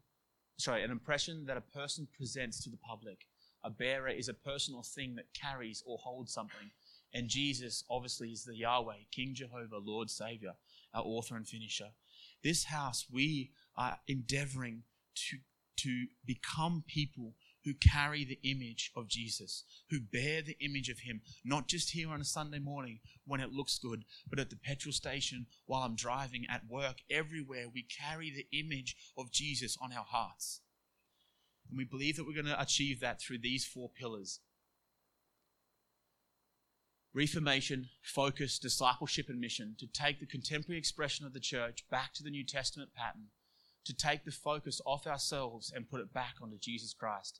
sorry, 0.60 0.84
an 0.84 0.92
impression 0.92 1.46
that 1.46 1.58
a 1.58 1.62
person 1.62 2.08
presents 2.16 2.62
to 2.64 2.70
the 2.70 2.78
public. 2.78 3.26
A 3.64 3.70
bearer 3.70 4.10
is 4.10 4.30
a 4.30 4.34
personal 4.34 4.84
thing 4.84 5.16
that 5.16 5.34
carries 5.34 5.84
or 5.86 5.98
holds 5.98 6.34
something. 6.34 6.72
And 7.14 7.28
Jesus, 7.28 7.84
obviously, 7.90 8.30
is 8.30 8.44
the 8.44 8.56
Yahweh, 8.56 9.08
King 9.12 9.34
Jehovah, 9.34 9.80
Lord 9.84 10.10
Savior, 10.10 10.54
our 10.94 11.04
author 11.04 11.36
and 11.36 11.48
finisher. 11.48 11.90
This 12.44 12.66
house, 12.66 13.06
we 13.12 13.52
are 13.76 13.98
endeavoring 14.08 14.84
to, 15.16 15.38
to 15.78 16.06
become 16.26 16.84
people 16.88 17.34
who 17.66 17.74
carry 17.74 18.24
the 18.24 18.40
image 18.44 18.92
of 18.96 19.08
Jesus, 19.08 19.64
who 19.90 20.00
bear 20.00 20.42
the 20.42 20.58
image 20.60 20.90
of 20.90 21.00
Him, 21.00 21.22
not 21.44 21.68
just 21.68 21.92
here 21.92 22.10
on 22.10 22.22
a 22.22 22.26
Sunday 22.26 22.60
morning 22.60 23.00
when 23.26 23.42
it 23.42 23.54
looks 23.54 23.80
good, 23.80 24.06
but 24.30 24.40
at 24.40 24.50
the 24.50 24.56
petrol 24.56 24.94
station, 24.94 25.48
while 25.66 25.84
I'm 25.84 25.96
driving, 25.96 26.46
at 26.50 26.70
work, 26.70 26.98
everywhere. 27.10 27.66
We 27.74 27.84
carry 27.84 28.32
the 28.32 28.48
image 28.58 28.96
of 29.18 29.32
Jesus 29.32 29.78
on 29.82 29.92
our 29.94 30.06
hearts. 30.06 30.62
And 31.70 31.78
we 31.78 31.86
believe 31.86 32.16
that 32.16 32.26
we're 32.26 32.34
going 32.34 32.46
to 32.46 32.60
achieve 32.60 33.00
that 33.02 33.22
through 33.22 33.40
these 33.40 33.66
four 33.66 33.90
pillars 33.90 34.40
Reformation, 37.14 37.90
focus, 38.04 38.60
discipleship, 38.60 39.30
and 39.30 39.40
mission 39.40 39.76
to 39.80 39.88
take 39.88 40.20
the 40.20 40.28
contemporary 40.28 40.78
expression 40.78 41.26
of 41.26 41.34
the 41.34 41.40
church 41.40 41.84
back 41.90 42.14
to 42.14 42.24
the 42.24 42.30
New 42.30 42.46
Testament 42.46 42.92
pattern, 42.94 43.30
to 43.86 43.96
take 43.96 44.26
the 44.26 44.32
focus 44.32 44.80
off 44.86 45.08
ourselves 45.08 45.72
and 45.76 45.90
put 45.90 46.02
it 46.02 46.14
back 46.14 46.36
onto 46.40 46.58
Jesus 46.60 46.94
Christ, 46.94 47.40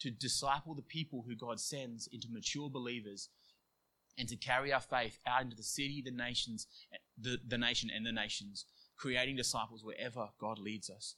to 0.00 0.10
disciple 0.10 0.74
the 0.74 0.82
people 0.82 1.24
who 1.26 1.34
God 1.36 1.60
sends 1.60 2.08
into 2.12 2.28
mature 2.30 2.70
believers, 2.70 3.28
and 4.18 4.28
to 4.28 4.36
carry 4.36 4.72
our 4.72 4.80
faith 4.80 5.18
out 5.26 5.42
into 5.42 5.56
the 5.56 5.62
city, 5.62 6.02
the 6.04 6.10
nations, 6.10 6.66
the, 7.18 7.38
the 7.46 7.56
nation, 7.56 7.90
and 7.94 8.04
the 8.04 8.12
nations, 8.12 8.66
creating 8.98 9.36
disciples 9.36 9.82
wherever 9.84 10.28
God 10.38 10.58
leads 10.58 10.90
us. 10.90 11.14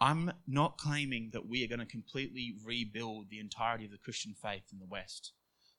I'm 0.00 0.30
not 0.46 0.78
claiming 0.78 1.30
that 1.32 1.48
we 1.48 1.64
are 1.64 1.68
going 1.68 1.80
to 1.80 1.86
completely 1.86 2.54
rebuild 2.64 3.30
the 3.30 3.40
entirety 3.40 3.86
of 3.86 3.90
the 3.90 3.98
Christian 3.98 4.34
faith 4.40 4.64
in 4.72 4.78
the 4.78 4.86
West. 4.86 5.32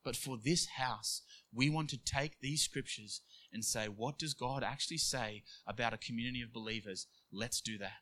But 0.04 0.16
for 0.16 0.38
this 0.38 0.66
house, 0.78 1.22
we 1.54 1.70
want 1.70 1.90
to 1.92 1.98
take 1.98 2.40
these 2.42 2.64
scriptures 2.64 3.22
and 3.54 3.64
say, 3.64 3.86
what 3.86 4.18
does 4.18 4.34
God 4.34 4.64
actually 4.64 4.98
say 4.98 5.44
about 5.66 5.94
a 5.94 5.98
community 5.98 6.42
of 6.42 6.52
believers? 6.52 7.08
Let's 7.32 7.62
do 7.62 7.78
that. 7.78 8.02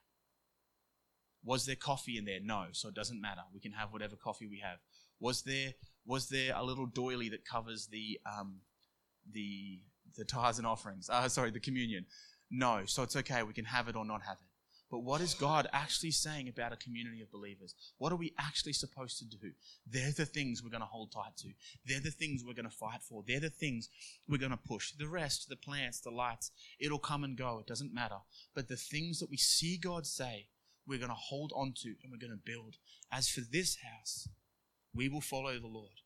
Was 1.43 1.65
there 1.65 1.75
coffee 1.75 2.17
in 2.17 2.25
there? 2.25 2.39
No, 2.41 2.65
so 2.71 2.89
it 2.89 2.95
doesn't 2.95 3.21
matter. 3.21 3.41
We 3.53 3.59
can 3.59 3.71
have 3.71 3.93
whatever 3.93 4.15
coffee 4.15 4.47
we 4.47 4.59
have. 4.59 4.79
Was 5.19 5.43
there 5.43 5.73
was 6.05 6.29
there 6.29 6.53
a 6.55 6.63
little 6.63 6.85
doily 6.85 7.29
that 7.29 7.45
covers 7.45 7.87
the 7.87 8.19
um, 8.25 8.61
the 9.31 9.79
the 10.15 10.25
tithes 10.25 10.57
and 10.57 10.67
offerings? 10.67 11.09
Uh, 11.09 11.27
sorry, 11.29 11.51
the 11.51 11.59
communion. 11.59 12.05
No, 12.49 12.81
so 12.85 13.03
it's 13.03 13.15
okay. 13.15 13.43
We 13.43 13.53
can 13.53 13.65
have 13.65 13.87
it 13.87 13.95
or 13.95 14.05
not 14.05 14.21
have 14.23 14.37
it. 14.41 14.47
But 14.89 14.99
what 14.99 15.19
is 15.19 15.33
God 15.33 15.67
actually 15.73 16.11
saying 16.11 16.47
about 16.47 16.71
a 16.71 16.77
community 16.77 17.21
of 17.21 17.29
believers? 17.29 17.75
What 17.97 18.13
are 18.13 18.17
we 18.17 18.33
actually 18.39 18.71
supposed 18.71 19.17
to 19.19 19.25
do? 19.25 19.51
They're 19.85 20.13
the 20.13 20.25
things 20.25 20.63
we're 20.63 20.69
going 20.69 20.81
to 20.81 20.87
hold 20.87 21.11
tight 21.11 21.35
to. 21.39 21.49
They're 21.85 21.99
the 21.99 22.11
things 22.11 22.43
we're 22.45 22.53
going 22.53 22.69
to 22.69 22.75
fight 22.75 23.01
for. 23.03 23.21
They're 23.27 23.41
the 23.41 23.49
things 23.49 23.89
we're 24.29 24.37
going 24.37 24.51
to 24.51 24.57
push. 24.57 24.93
The 24.93 25.07
rest, 25.07 25.49
the 25.49 25.57
plants, 25.57 25.99
the 25.99 26.11
lights, 26.11 26.51
it'll 26.79 26.99
come 26.99 27.25
and 27.25 27.37
go. 27.37 27.59
It 27.59 27.67
doesn't 27.67 27.93
matter. 27.93 28.19
But 28.55 28.69
the 28.69 28.77
things 28.77 29.19
that 29.19 29.29
we 29.29 29.35
see 29.35 29.77
God 29.77 30.05
say, 30.05 30.47
we're 30.87 30.97
going 30.97 31.09
to 31.09 31.15
hold 31.15 31.51
on 31.55 31.73
to 31.83 31.89
and 32.01 32.11
we're 32.11 32.17
going 32.17 32.31
to 32.31 32.51
build. 32.51 32.77
As 33.11 33.29
for 33.29 33.41
this 33.41 33.77
house, 33.83 34.29
we 34.93 35.09
will 35.09 35.21
follow 35.21 35.59
the 35.59 35.67
Lord. 35.67 36.01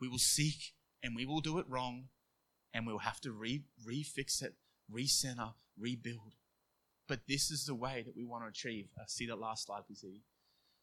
We 0.00 0.08
will 0.08 0.18
seek 0.18 0.74
and 1.02 1.14
we 1.14 1.26
will 1.26 1.40
do 1.40 1.58
it 1.58 1.66
wrong 1.68 2.04
and 2.72 2.86
we'll 2.86 2.98
have 2.98 3.20
to 3.22 3.32
re- 3.32 3.64
refix 3.86 4.42
it, 4.42 4.54
recenter, 4.92 5.52
rebuild. 5.78 6.34
But 7.06 7.20
this 7.28 7.50
is 7.50 7.64
the 7.64 7.74
way 7.74 8.02
that 8.04 8.16
we 8.16 8.24
want 8.24 8.44
to 8.44 8.48
achieve. 8.48 8.88
Uh, 8.98 9.04
see 9.06 9.26
that 9.26 9.38
last 9.38 9.66
slide, 9.66 9.82
please. 9.86 10.04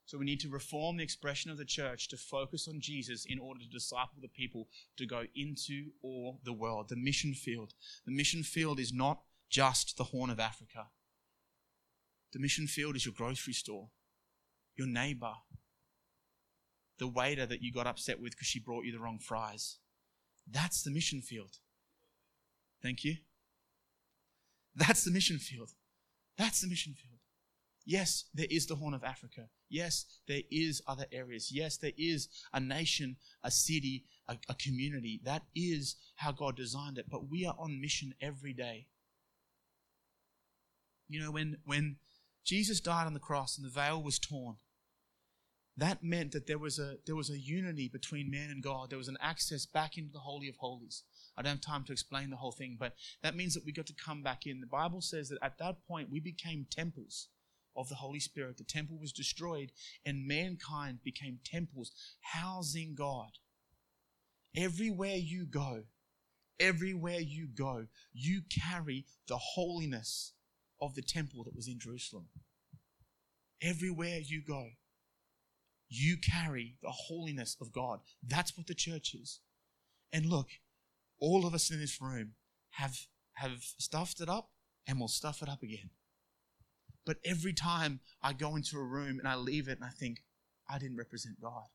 So 0.05 0.19
we 0.19 0.25
need 0.25 0.39
to 0.41 0.49
reform 0.49 0.97
the 0.97 1.03
expression 1.03 1.49
of 1.49 1.57
the 1.57 1.65
church 1.65 2.09
to 2.09 2.17
focus 2.17 2.67
on 2.67 2.79
Jesus 2.79 3.25
in 3.27 3.39
order 3.39 3.59
to 3.59 3.69
disciple 3.69 4.21
the 4.21 4.27
people 4.27 4.67
to 4.97 5.05
go 5.05 5.23
into 5.35 5.91
all 6.03 6.39
the 6.43 6.53
world. 6.53 6.89
The 6.89 6.95
mission 6.95 7.33
field. 7.33 7.73
The 8.05 8.11
mission 8.11 8.43
field 8.43 8.79
is 8.79 8.93
not 8.93 9.21
just 9.49 9.97
the 9.97 10.05
Horn 10.05 10.29
of 10.29 10.39
Africa. 10.39 10.87
The 12.35 12.41
mission 12.41 12.67
field 12.67 12.97
is 12.97 13.05
your 13.05 13.13
grocery 13.13 13.53
store, 13.53 13.87
your 14.75 14.87
neighbor, 14.87 15.35
the 16.99 17.07
waiter 17.07 17.45
that 17.45 17.61
you 17.61 17.71
got 17.71 17.87
upset 17.87 18.19
with 18.19 18.33
because 18.33 18.47
she 18.47 18.59
brought 18.59 18.83
you 18.83 18.91
the 18.91 18.99
wrong 18.99 19.19
fries. 19.19 19.77
That's 20.45 20.83
the 20.83 20.91
mission 20.91 21.21
field. 21.21 21.59
Thank 22.83 23.05
you. 23.05 23.15
That's 24.75 25.05
the 25.05 25.11
mission 25.11 25.37
field. 25.37 25.71
That's 26.37 26.59
the 26.59 26.67
mission 26.67 26.93
field. 26.93 27.19
Yes, 27.85 28.25
there 28.33 28.47
is 28.49 28.67
the 28.67 28.75
Horn 28.75 28.93
of 28.93 29.05
Africa. 29.05 29.47
Yes, 29.69 30.05
there 30.27 30.41
is 30.51 30.81
other 30.85 31.05
areas. 31.13 31.53
Yes, 31.53 31.77
there 31.77 31.93
is 31.97 32.27
a 32.51 32.59
nation, 32.59 33.15
a 33.45 33.49
city, 33.51 34.03
a, 34.27 34.35
a, 34.49 34.55
community. 34.55 35.21
That 35.23 35.43
is 35.55 35.95
how 36.15 36.33
God 36.33 36.57
designed 36.57 36.97
it. 36.97 37.05
But 37.09 37.29
we 37.29 37.45
are 37.45 37.55
on 37.57 37.79
mission 37.79 38.13
every 38.19 38.51
day. 38.51 38.87
You 41.07 41.21
know, 41.21 41.31
when, 41.31 41.59
when 41.63 41.95
Jesus 42.45 42.79
died 42.79 43.07
on 43.07 43.13
the 43.13 43.19
cross 43.19 43.57
and 43.57 43.65
the 43.65 43.71
veil 43.71 44.01
was 44.01 44.19
torn, 44.19 44.57
that 45.77 46.03
meant 46.03 46.31
that 46.31 46.47
there 46.47 46.59
was 46.59 46.79
a 46.79 46.97
there 47.05 47.15
was 47.15 47.29
a 47.29 47.37
unity 47.37 47.89
between 47.89 48.31
man 48.31 48.49
and 48.49 48.63
God. 48.63 48.89
There 48.89 48.97
was 48.97 49.09
an 49.09 49.17
access 49.19 49.65
back 49.65 49.97
into 49.97 50.13
the 50.13 50.19
holy 50.19 50.47
of 50.47 50.55
holies. 50.55 51.03
I 51.35 51.41
don't 51.41 51.53
have 51.53 51.61
time 51.61 51.83
to 51.85 51.91
explain 51.91 52.29
the 52.29 52.37
whole 52.37 52.53
thing, 52.53 52.77
but 52.79 52.93
that 53.21 53.35
means 53.35 53.55
that 53.55 53.65
we 53.65 53.73
got 53.73 53.87
to 53.87 53.93
come 53.93 54.23
back 54.23 54.45
in. 54.45 54.61
The 54.61 54.67
Bible 54.67 55.01
says 55.01 55.27
that 55.29 55.39
at 55.41 55.57
that 55.57 55.85
point 55.85 56.09
we 56.09 56.21
became 56.21 56.65
temples 56.69 57.27
of 57.75 57.89
the 57.89 57.95
Holy 57.95 58.21
Spirit. 58.21 58.57
The 58.57 58.63
temple 58.63 58.97
was 59.01 59.11
destroyed, 59.11 59.73
and 60.05 60.25
mankind 60.25 60.99
became 61.03 61.39
temples 61.43 61.91
housing 62.21 62.95
God. 62.95 63.31
Everywhere 64.55 65.17
you 65.17 65.45
go, 65.45 65.83
everywhere 66.57 67.19
you 67.19 67.47
go, 67.47 67.87
you 68.13 68.43
carry 68.49 69.05
the 69.27 69.37
holiness 69.37 70.31
of 70.81 70.95
the 70.95 71.01
temple 71.01 71.43
that 71.43 71.55
was 71.55 71.67
in 71.67 71.79
Jerusalem. 71.79 72.27
Everywhere 73.61 74.19
you 74.23 74.41
go, 74.45 74.69
you 75.87 76.17
carry 76.17 76.77
the 76.81 76.91
holiness 76.91 77.55
of 77.61 77.71
God. 77.71 77.99
That's 78.25 78.57
what 78.57 78.67
the 78.67 78.73
church 78.73 79.13
is. 79.13 79.39
And 80.11 80.25
look, 80.25 80.47
all 81.19 81.45
of 81.45 81.53
us 81.53 81.71
in 81.71 81.79
this 81.79 82.01
room 82.01 82.33
have, 82.71 82.97
have 83.33 83.63
stuffed 83.77 84.19
it 84.21 84.29
up 84.29 84.49
and 84.87 84.99
we'll 84.99 85.07
stuff 85.07 85.41
it 85.41 85.49
up 85.49 85.63
again. 85.63 85.89
But 87.05 87.17
every 87.23 87.53
time 87.53 87.99
I 88.21 88.33
go 88.33 88.55
into 88.55 88.77
a 88.77 88.83
room 88.83 89.19
and 89.19 89.27
I 89.27 89.35
leave 89.35 89.67
it 89.67 89.77
and 89.79 89.85
I 89.85 89.89
think, 89.89 90.23
I 90.67 90.79
didn't 90.79 90.97
represent 90.97 91.39
God. 91.39 91.65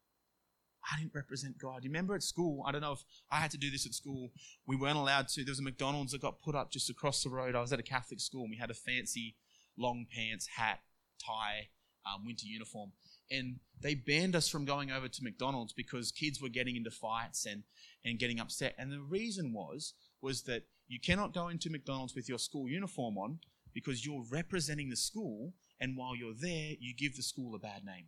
I 0.93 0.99
didn't 0.99 1.15
represent 1.15 1.59
God. 1.59 1.85
You 1.85 1.91
remember 1.91 2.15
at 2.15 2.23
school, 2.23 2.65
I 2.67 2.73
don't 2.73 2.81
know 2.81 2.93
if 2.93 3.05
I 3.31 3.37
had 3.37 3.51
to 3.53 3.59
do 3.59 3.71
this 3.71 3.87
at 3.87 3.95
school. 3.95 4.31
We 4.67 4.77
weren't 4.77 4.97
allowed 4.97 5.29
to. 5.29 5.45
There 5.45 5.53
was 5.53 5.61
a 5.61 5.63
McDonald's 5.63 6.13
that 6.13 6.23
got 6.23 6.43
put 6.43 6.55
up 6.55 6.71
just 6.71 6.91
across 6.91 7.23
the 7.23 7.31
road. 7.31 7.55
I 7.55 7.61
was 7.61 7.73
at 7.73 7.79
a 7.79 7.85
Catholic 7.85 8.21
school 8.21 8.43
and 8.43 8.51
we 8.51 8.57
had 8.57 8.71
a 8.71 8.75
fancy 8.75 9.37
long 9.77 10.07
pants, 10.13 10.47
hat, 10.57 10.81
tie, 11.25 11.69
um, 12.07 12.25
winter 12.25 12.47
uniform. 12.47 12.93
And 13.31 13.61
they 13.81 13.95
banned 13.95 14.35
us 14.35 14.49
from 14.49 14.65
going 14.65 14.91
over 14.91 15.09
to 15.09 15.25
McDonald's 15.25 15.73
because 15.73 16.11
kids 16.11 16.43
were 16.43 16.49
getting 16.49 16.77
into 16.77 16.91
fights 16.91 17.47
and 17.47 17.63
and 18.05 18.19
getting 18.19 18.41
upset. 18.41 18.75
And 18.79 18.91
the 18.91 19.01
reason 19.01 19.53
was 19.53 19.95
was 20.21 20.43
that 20.43 20.65
you 20.89 20.99
cannot 20.99 21.33
go 21.33 21.49
into 21.49 21.71
McDonald's 21.71 22.15
with 22.15 22.29
your 22.29 22.39
school 22.39 22.69
uniform 22.69 23.17
on 23.17 23.39
because 23.73 24.05
you're 24.05 24.25
representing 24.31 24.91
the 24.91 24.97
school, 24.97 25.55
and 25.81 25.97
while 25.97 26.17
you're 26.17 26.35
there, 26.35 26.73
you 26.81 26.95
give 26.97 27.17
the 27.17 27.23
school 27.23 27.55
a 27.55 27.59
bad 27.59 27.85
name. 27.85 28.07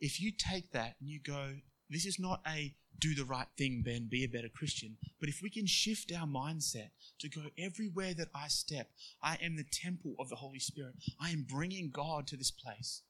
If 0.00 0.20
you 0.20 0.32
take 0.36 0.72
that 0.72 0.96
and 1.00 1.08
you 1.08 1.20
go, 1.20 1.54
this 1.88 2.06
is 2.06 2.18
not 2.18 2.40
a 2.46 2.74
do 2.98 3.14
the 3.14 3.24
right 3.24 3.46
thing, 3.58 3.82
Ben, 3.84 4.08
be 4.10 4.24
a 4.24 4.28
better 4.28 4.48
Christian. 4.48 4.96
But 5.20 5.28
if 5.28 5.40
we 5.42 5.50
can 5.50 5.66
shift 5.66 6.12
our 6.12 6.26
mindset 6.26 6.90
to 7.20 7.28
go 7.28 7.42
everywhere 7.58 8.14
that 8.14 8.28
I 8.34 8.48
step, 8.48 8.88
I 9.22 9.36
am 9.42 9.56
the 9.56 9.64
temple 9.70 10.14
of 10.18 10.28
the 10.28 10.36
Holy 10.36 10.58
Spirit. 10.58 10.94
I 11.20 11.30
am 11.30 11.46
bringing 11.48 11.90
God 11.92 12.26
to 12.28 12.36
this 12.36 12.50
place. 12.50 13.02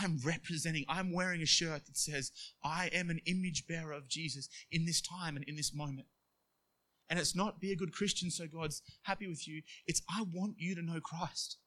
I'm 0.00 0.18
representing, 0.24 0.84
I'm 0.88 1.12
wearing 1.12 1.42
a 1.42 1.46
shirt 1.46 1.86
that 1.86 1.96
says, 1.96 2.32
I 2.64 2.88
am 2.92 3.10
an 3.10 3.20
image 3.26 3.66
bearer 3.68 3.92
of 3.92 4.08
Jesus 4.08 4.48
in 4.72 4.86
this 4.86 5.00
time 5.00 5.36
and 5.36 5.44
in 5.44 5.56
this 5.56 5.74
moment. 5.74 6.08
And 7.08 7.18
it's 7.18 7.36
not 7.36 7.60
be 7.60 7.70
a 7.70 7.76
good 7.76 7.92
Christian 7.92 8.30
so 8.30 8.46
God's 8.46 8.82
happy 9.02 9.28
with 9.28 9.46
you. 9.46 9.62
It's 9.86 10.02
I 10.08 10.24
want 10.32 10.54
you 10.58 10.74
to 10.74 10.82
know 10.82 11.00
Christ. 11.00 11.58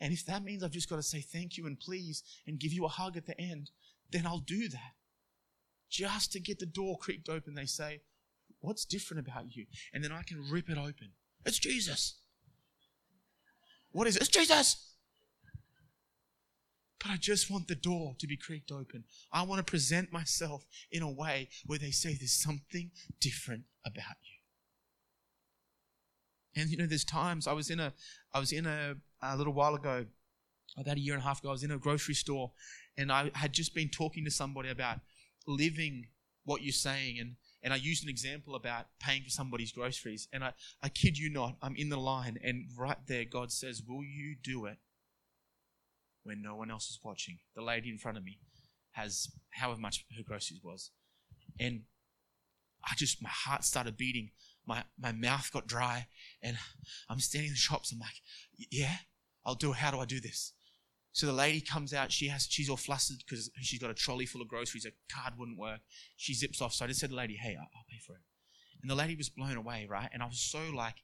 And 0.00 0.12
if 0.12 0.24
that 0.26 0.42
means 0.42 0.62
I've 0.62 0.70
just 0.70 0.88
got 0.88 0.96
to 0.96 1.02
say 1.02 1.20
thank 1.20 1.56
you 1.56 1.66
and 1.66 1.78
please 1.78 2.22
and 2.46 2.58
give 2.58 2.72
you 2.72 2.84
a 2.86 2.88
hug 2.88 3.16
at 3.16 3.26
the 3.26 3.38
end, 3.38 3.70
then 4.10 4.26
I'll 4.26 4.38
do 4.38 4.68
that. 4.68 4.94
Just 5.90 6.32
to 6.32 6.40
get 6.40 6.58
the 6.58 6.66
door 6.66 6.96
creaked 6.98 7.28
open, 7.28 7.54
they 7.54 7.66
say, 7.66 8.00
What's 8.60 8.84
different 8.84 9.26
about 9.26 9.56
you? 9.56 9.66
And 9.94 10.04
then 10.04 10.12
I 10.12 10.22
can 10.22 10.50
rip 10.50 10.68
it 10.68 10.76
open. 10.76 11.12
It's 11.46 11.58
Jesus. 11.58 12.16
What 13.92 14.06
is 14.06 14.16
it? 14.16 14.22
It's 14.22 14.30
Jesus. 14.30 14.90
But 17.02 17.12
I 17.12 17.16
just 17.16 17.50
want 17.50 17.68
the 17.68 17.74
door 17.74 18.14
to 18.18 18.26
be 18.26 18.36
creaked 18.36 18.70
open. 18.70 19.04
I 19.32 19.42
want 19.42 19.58
to 19.58 19.70
present 19.70 20.12
myself 20.12 20.66
in 20.92 21.02
a 21.02 21.10
way 21.10 21.48
where 21.64 21.78
they 21.78 21.90
say 21.90 22.14
there's 22.14 22.32
something 22.32 22.90
different 23.18 23.64
about 23.86 24.16
you. 24.22 24.36
And 26.60 26.68
you 26.68 26.76
know, 26.76 26.86
there's 26.86 27.04
times 27.04 27.46
I 27.46 27.52
was 27.52 27.70
in 27.70 27.80
a, 27.80 27.94
I 28.34 28.40
was 28.40 28.52
in 28.52 28.66
a, 28.66 28.96
a 29.22 29.36
little 29.36 29.52
while 29.52 29.74
ago, 29.74 30.06
about 30.78 30.96
a 30.96 31.00
year 31.00 31.14
and 31.14 31.22
a 31.22 31.26
half 31.26 31.40
ago, 31.40 31.48
I 31.48 31.52
was 31.52 31.64
in 31.64 31.70
a 31.70 31.78
grocery 31.78 32.14
store, 32.14 32.52
and 32.96 33.10
I 33.10 33.30
had 33.34 33.52
just 33.52 33.74
been 33.74 33.88
talking 33.88 34.24
to 34.24 34.30
somebody 34.30 34.68
about 34.70 35.00
living 35.46 36.06
what 36.44 36.62
you're 36.62 36.72
saying. 36.72 37.18
And, 37.20 37.36
and 37.62 37.72
I 37.72 37.76
used 37.76 38.02
an 38.02 38.08
example 38.08 38.54
about 38.54 38.86
paying 39.00 39.22
for 39.22 39.30
somebody's 39.30 39.72
groceries. 39.72 40.28
And 40.32 40.44
I, 40.44 40.52
I 40.82 40.88
kid 40.88 41.18
you 41.18 41.30
not, 41.30 41.56
I'm 41.62 41.76
in 41.76 41.88
the 41.88 41.98
line, 41.98 42.38
and 42.42 42.66
right 42.76 42.98
there, 43.06 43.24
God 43.24 43.52
says, 43.52 43.82
Will 43.86 44.04
you 44.04 44.36
do 44.42 44.66
it 44.66 44.78
when 46.22 46.42
no 46.42 46.54
one 46.54 46.70
else 46.70 46.88
is 46.88 46.98
watching? 47.02 47.38
The 47.54 47.62
lady 47.62 47.90
in 47.90 47.98
front 47.98 48.18
of 48.18 48.24
me 48.24 48.38
has 48.92 49.28
however 49.50 49.80
much 49.80 50.04
her 50.16 50.22
groceries 50.22 50.60
was. 50.62 50.90
And 51.58 51.82
I 52.84 52.94
just, 52.96 53.22
my 53.22 53.30
heart 53.30 53.64
started 53.64 53.96
beating. 53.96 54.30
My, 54.66 54.84
my 54.98 55.12
mouth 55.12 55.50
got 55.52 55.66
dry. 55.66 56.06
And 56.42 56.56
I'm 57.08 57.20
standing 57.20 57.48
in 57.48 57.54
the 57.54 57.58
shops. 57.58 57.92
I'm 57.92 57.98
like, 57.98 58.20
yeah, 58.70 58.96
I'll 59.44 59.54
do 59.54 59.72
it. 59.72 59.76
How 59.76 59.90
do 59.90 59.98
I 59.98 60.04
do 60.04 60.20
this? 60.20 60.52
So 61.12 61.26
the 61.26 61.32
lady 61.32 61.60
comes 61.60 61.92
out. 61.92 62.12
She 62.12 62.28
has, 62.28 62.46
she's 62.48 62.70
all 62.70 62.76
flustered 62.76 63.18
because 63.26 63.50
she's 63.60 63.80
got 63.80 63.90
a 63.90 63.94
trolley 63.94 64.26
full 64.26 64.42
of 64.42 64.48
groceries. 64.48 64.84
Her 64.84 64.92
card 65.12 65.34
wouldn't 65.36 65.58
work. 65.58 65.80
She 66.16 66.34
zips 66.34 66.62
off. 66.62 66.72
So 66.72 66.84
I 66.84 66.88
just 66.88 67.00
said 67.00 67.08
to 67.08 67.14
the 67.14 67.18
lady, 67.18 67.34
hey, 67.34 67.56
I'll, 67.58 67.68
I'll 67.74 67.86
pay 67.90 67.98
for 68.06 68.14
it. 68.14 68.22
And 68.82 68.90
the 68.90 68.94
lady 68.94 69.16
was 69.16 69.28
blown 69.28 69.56
away, 69.56 69.86
right? 69.90 70.08
And 70.12 70.22
I 70.22 70.26
was 70.26 70.40
so 70.40 70.60
like, 70.74 70.96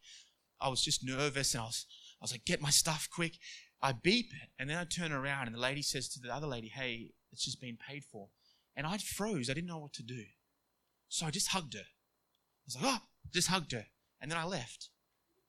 I 0.60 0.68
was 0.68 0.82
just 0.82 1.04
nervous 1.04 1.54
and 1.54 1.62
I 1.62 1.66
was, 1.66 1.86
I 2.20 2.24
was 2.24 2.32
like, 2.32 2.44
get 2.44 2.62
my 2.62 2.70
stuff 2.70 3.08
quick. 3.12 3.34
I 3.82 3.92
beep 3.92 4.30
it. 4.32 4.48
And 4.58 4.70
then 4.70 4.78
I 4.78 4.84
turn 4.84 5.12
around 5.12 5.46
and 5.46 5.54
the 5.54 5.60
lady 5.60 5.82
says 5.82 6.08
to 6.10 6.20
the 6.20 6.34
other 6.34 6.46
lady, 6.46 6.68
hey, 6.68 7.10
it's 7.32 7.44
just 7.44 7.60
been 7.60 7.76
paid 7.76 8.04
for. 8.04 8.28
And 8.74 8.86
I 8.86 8.96
froze. 8.98 9.50
I 9.50 9.54
didn't 9.54 9.68
know 9.68 9.78
what 9.78 9.92
to 9.94 10.02
do. 10.02 10.22
So 11.08 11.26
I 11.26 11.30
just 11.30 11.48
hugged 11.48 11.74
her. 11.74 11.80
I 11.80 12.64
was 12.66 12.76
like, 12.76 12.84
oh, 12.86 13.06
just 13.32 13.48
hugged 13.48 13.72
her. 13.72 13.86
And 14.20 14.30
then 14.30 14.38
I 14.38 14.44
left. 14.44 14.90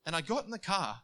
And 0.05 0.15
I 0.15 0.21
got 0.21 0.45
in 0.45 0.51
the 0.51 0.59
car. 0.59 1.01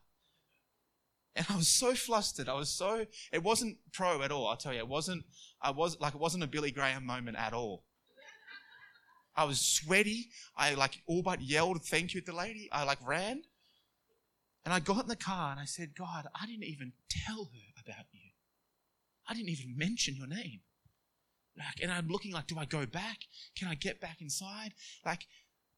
And 1.36 1.46
I 1.50 1.56
was 1.56 1.68
so 1.68 1.96
flustered. 1.96 2.48
I 2.48 2.54
was 2.54 2.70
so, 2.70 3.06
it 3.32 3.44
wasn't 3.44 3.78
pro 3.92 4.22
at 4.22 4.32
all. 4.32 4.48
I'll 4.48 4.58
tell 4.58 4.74
you, 4.74 4.80
it 4.80 4.88
wasn't, 4.88 5.24
I 5.62 5.72
was 5.72 6.00
like, 6.00 6.14
it 6.14 6.20
wasn't 6.20 6.44
a 6.44 6.48
Billy 6.48 6.72
Graham 6.72 7.06
moment 7.06 7.38
at 7.38 7.54
all. 7.54 7.86
I 9.36 9.46
was 9.46 9.60
sweaty. 9.60 10.30
I 10.56 10.76
like 10.76 11.02
all 11.08 11.24
but 11.24 11.42
yelled 11.42 11.84
thank 11.84 12.14
you 12.14 12.20
at 12.20 12.28
the 12.28 12.36
lady. 12.36 12.70
I 12.72 12.84
like 12.84 13.00
ran. 13.06 13.42
And 14.64 14.74
I 14.74 14.80
got 14.80 15.02
in 15.02 15.08
the 15.08 15.16
car 15.16 15.52
and 15.52 15.60
I 15.60 15.66
said, 15.66 15.96
God, 15.98 16.28
I 16.40 16.46
didn't 16.46 16.66
even 16.66 16.94
tell 17.10 17.46
her 17.46 17.82
about 17.84 18.06
you. 18.12 18.30
I 19.28 19.34
didn't 19.34 19.50
even 19.50 19.76
mention 19.78 20.16
your 20.16 20.28
name. 20.28 20.62
Like, 21.58 21.82
and 21.82 21.92
I'm 21.92 22.08
looking 22.08 22.32
like, 22.32 22.48
do 22.48 22.58
I 22.58 22.66
go 22.66 22.86
back? 22.86 23.20
Can 23.58 23.68
I 23.68 23.76
get 23.76 24.00
back 24.00 24.22
inside? 24.22 24.74
Like, 25.06 25.28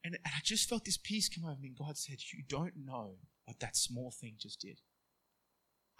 and, 0.06 0.18
I 0.24 0.40
just 0.44 0.68
felt 0.68 0.84
this 0.84 0.96
peace 0.96 1.28
come 1.28 1.44
over 1.44 1.60
me. 1.60 1.68
And 1.68 1.76
God 1.76 1.98
said, 1.98 2.18
You 2.32 2.44
don't 2.48 2.74
know 2.84 3.16
what 3.44 3.60
that 3.60 3.76
small 3.76 4.12
thing 4.12 4.36
just 4.38 4.60
did. 4.60 4.80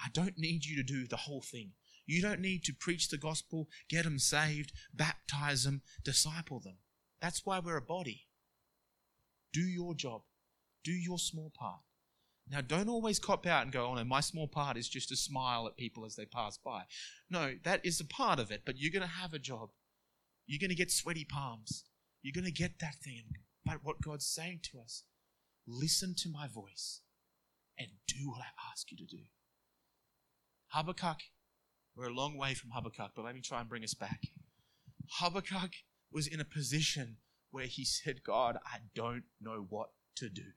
I 0.01 0.09
don't 0.13 0.39
need 0.39 0.65
you 0.65 0.77
to 0.77 0.83
do 0.83 1.07
the 1.07 1.17
whole 1.17 1.43
thing. 1.43 1.73
You 2.07 2.23
don't 2.23 2.41
need 2.41 2.63
to 2.65 2.73
preach 2.73 3.09
the 3.09 3.19
gospel, 3.19 3.69
get 3.89 4.05
them 4.05 4.19
saved, 4.19 4.73
baptize 4.95 5.65
them, 5.65 5.83
disciple 6.05 6.61
them. 6.61 6.79
That's 7.21 7.45
why 7.45 7.59
we're 7.59 7.79
a 7.79 7.83
body. 7.83 8.27
Do 9.53 9.63
your 9.63 9.95
job, 9.95 10.23
do 10.85 10.93
your 10.93 11.19
small 11.19 11.51
part. 11.59 11.81
Now, 12.49 12.61
don't 12.61 12.89
always 12.89 13.19
cop 13.19 13.45
out 13.45 13.65
and 13.65 13.73
go, 13.73 13.87
oh 13.87 13.95
no, 13.95 14.05
my 14.05 14.21
small 14.21 14.47
part 14.47 14.77
is 14.77 14.89
just 14.89 15.09
to 15.09 15.17
smile 15.17 15.67
at 15.67 15.77
people 15.77 16.05
as 16.05 16.15
they 16.15 16.27
pass 16.27 16.59
by. 16.59 16.83
No, 17.29 17.55
that 17.65 17.85
is 17.85 18.01
a 18.01 18.05
part 18.05 18.39
of 18.39 18.53
it, 18.53 18.63
but 18.65 18.77
you're 18.79 18.93
going 18.93 19.03
to 19.03 19.09
have 19.21 19.33
a 19.33 19.41
job. 19.41 19.71
You're 20.47 20.61
going 20.61 20.71
to 20.71 20.77
get 20.77 20.93
sweaty 20.93 21.25
palms. 21.25 21.85
You're 22.23 22.35
going 22.35 22.45
to 22.45 22.53
get 22.53 22.79
that 22.79 22.95
thing. 23.03 23.25
But 23.67 23.83
what 23.83 24.01
God's 24.01 24.25
saying 24.25 24.61
to 24.71 24.79
us, 24.79 25.03
listen 25.67 26.15
to 26.19 26.29
my 26.29 26.47
voice 26.47 27.01
and 27.77 27.89
do 28.07 28.31
what 28.31 28.41
I 28.41 28.71
ask 28.71 28.93
you 28.93 28.97
to 28.97 29.05
do. 29.05 29.25
Habakkuk, 30.69 31.19
we're 31.97 32.09
a 32.09 32.15
long 32.15 32.39
way 32.39 32.55
from 32.55 32.71
Habakkuk, 32.71 33.11
but 33.17 33.25
let 33.25 33.35
me 33.35 33.41
try 33.41 33.61
and 33.61 33.69
bring 33.69 33.83
us 33.83 33.95
back. 33.95 34.21
Habakkuk 35.19 35.73
was 36.13 36.29
in 36.29 36.41
a 36.41 36.45
position 36.45 37.17
where 37.51 37.67
he 37.67 37.85
said, 37.85 38.23
God, 38.25 38.57
I 38.65 38.79
don't 38.95 39.25
know 39.41 39.67
what 39.69 39.91
to 40.17 40.29
do. 40.29 40.53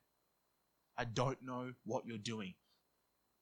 I 0.95 1.06
don't 1.06 1.41
know 1.41 1.72
what 1.86 2.06
you're 2.06 2.17
doing, 2.17 2.54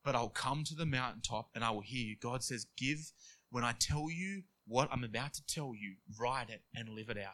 but 0.06 0.16
I'll 0.16 0.30
come 0.30 0.64
to 0.66 0.76
the 0.76 0.86
mountaintop 0.86 1.50
and 1.54 1.64
I 1.64 1.72
will 1.72 1.82
hear 1.82 2.06
you. 2.06 2.16
God 2.22 2.44
says, 2.44 2.68
Give, 2.78 3.12
when 3.50 3.66
I 3.66 3.74
tell 3.78 4.08
you 4.10 4.44
what 4.66 4.90
I'm 4.92 5.04
about 5.04 5.34
to 5.34 5.46
tell 5.46 5.74
you, 5.76 5.96
write 6.20 6.50
it 6.50 6.62
and 6.74 6.90
live 6.90 7.10
it 7.10 7.18
out. 7.18 7.34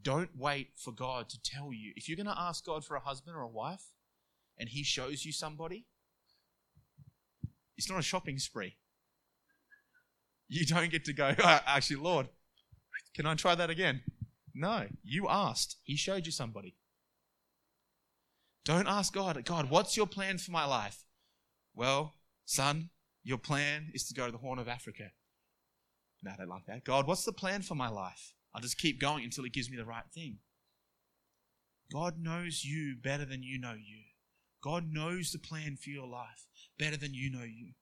Don't 0.00 0.30
wait 0.36 0.70
for 0.76 0.92
God 0.92 1.28
to 1.28 1.40
tell 1.42 1.72
you. 1.72 1.92
If 1.96 2.08
you're 2.08 2.16
going 2.16 2.26
to 2.26 2.40
ask 2.40 2.64
God 2.64 2.84
for 2.84 2.96
a 2.96 3.00
husband 3.00 3.36
or 3.36 3.42
a 3.42 3.48
wife 3.48 3.84
and 4.58 4.68
He 4.68 4.82
shows 4.82 5.24
you 5.24 5.32
somebody, 5.32 5.86
it's 7.76 7.90
not 7.90 7.98
a 7.98 8.02
shopping 8.02 8.38
spree. 8.38 8.76
You 10.48 10.66
don't 10.66 10.90
get 10.90 11.04
to 11.06 11.12
go, 11.12 11.34
oh, 11.38 11.60
actually, 11.66 11.96
Lord, 11.96 12.28
can 13.14 13.26
I 13.26 13.34
try 13.34 13.54
that 13.54 13.70
again? 13.70 14.02
No, 14.54 14.86
you 15.02 15.28
asked. 15.28 15.76
He 15.82 15.96
showed 15.96 16.26
you 16.26 16.32
somebody. 16.32 16.76
Don't 18.64 18.86
ask 18.86 19.12
God, 19.12 19.42
God, 19.44 19.70
what's 19.70 19.96
your 19.96 20.06
plan 20.06 20.38
for 20.38 20.52
my 20.52 20.64
life? 20.64 21.04
Well, 21.74 22.14
son, 22.44 22.90
your 23.24 23.38
plan 23.38 23.90
is 23.94 24.06
to 24.08 24.14
go 24.14 24.26
to 24.26 24.32
the 24.32 24.38
Horn 24.38 24.58
of 24.58 24.68
Africa. 24.68 25.10
No, 26.22 26.32
I 26.32 26.36
don't 26.36 26.48
like 26.48 26.66
that. 26.66 26.84
God, 26.84 27.06
what's 27.06 27.24
the 27.24 27.32
plan 27.32 27.62
for 27.62 27.74
my 27.74 27.88
life? 27.88 28.34
I'll 28.54 28.60
just 28.60 28.78
keep 28.78 29.00
going 29.00 29.24
until 29.24 29.44
He 29.44 29.50
gives 29.50 29.70
me 29.70 29.76
the 29.76 29.84
right 29.84 30.04
thing. 30.14 30.38
God 31.92 32.18
knows 32.18 32.64
you 32.64 32.96
better 33.02 33.24
than 33.24 33.42
you 33.42 33.58
know 33.58 33.74
you. 33.74 34.02
God 34.62 34.86
knows 34.90 35.32
the 35.32 35.38
plan 35.38 35.76
for 35.82 35.90
your 35.90 36.06
life 36.06 36.46
better 36.78 36.96
than 36.96 37.14
you 37.14 37.30
know 37.30 37.44
you. 37.44 37.72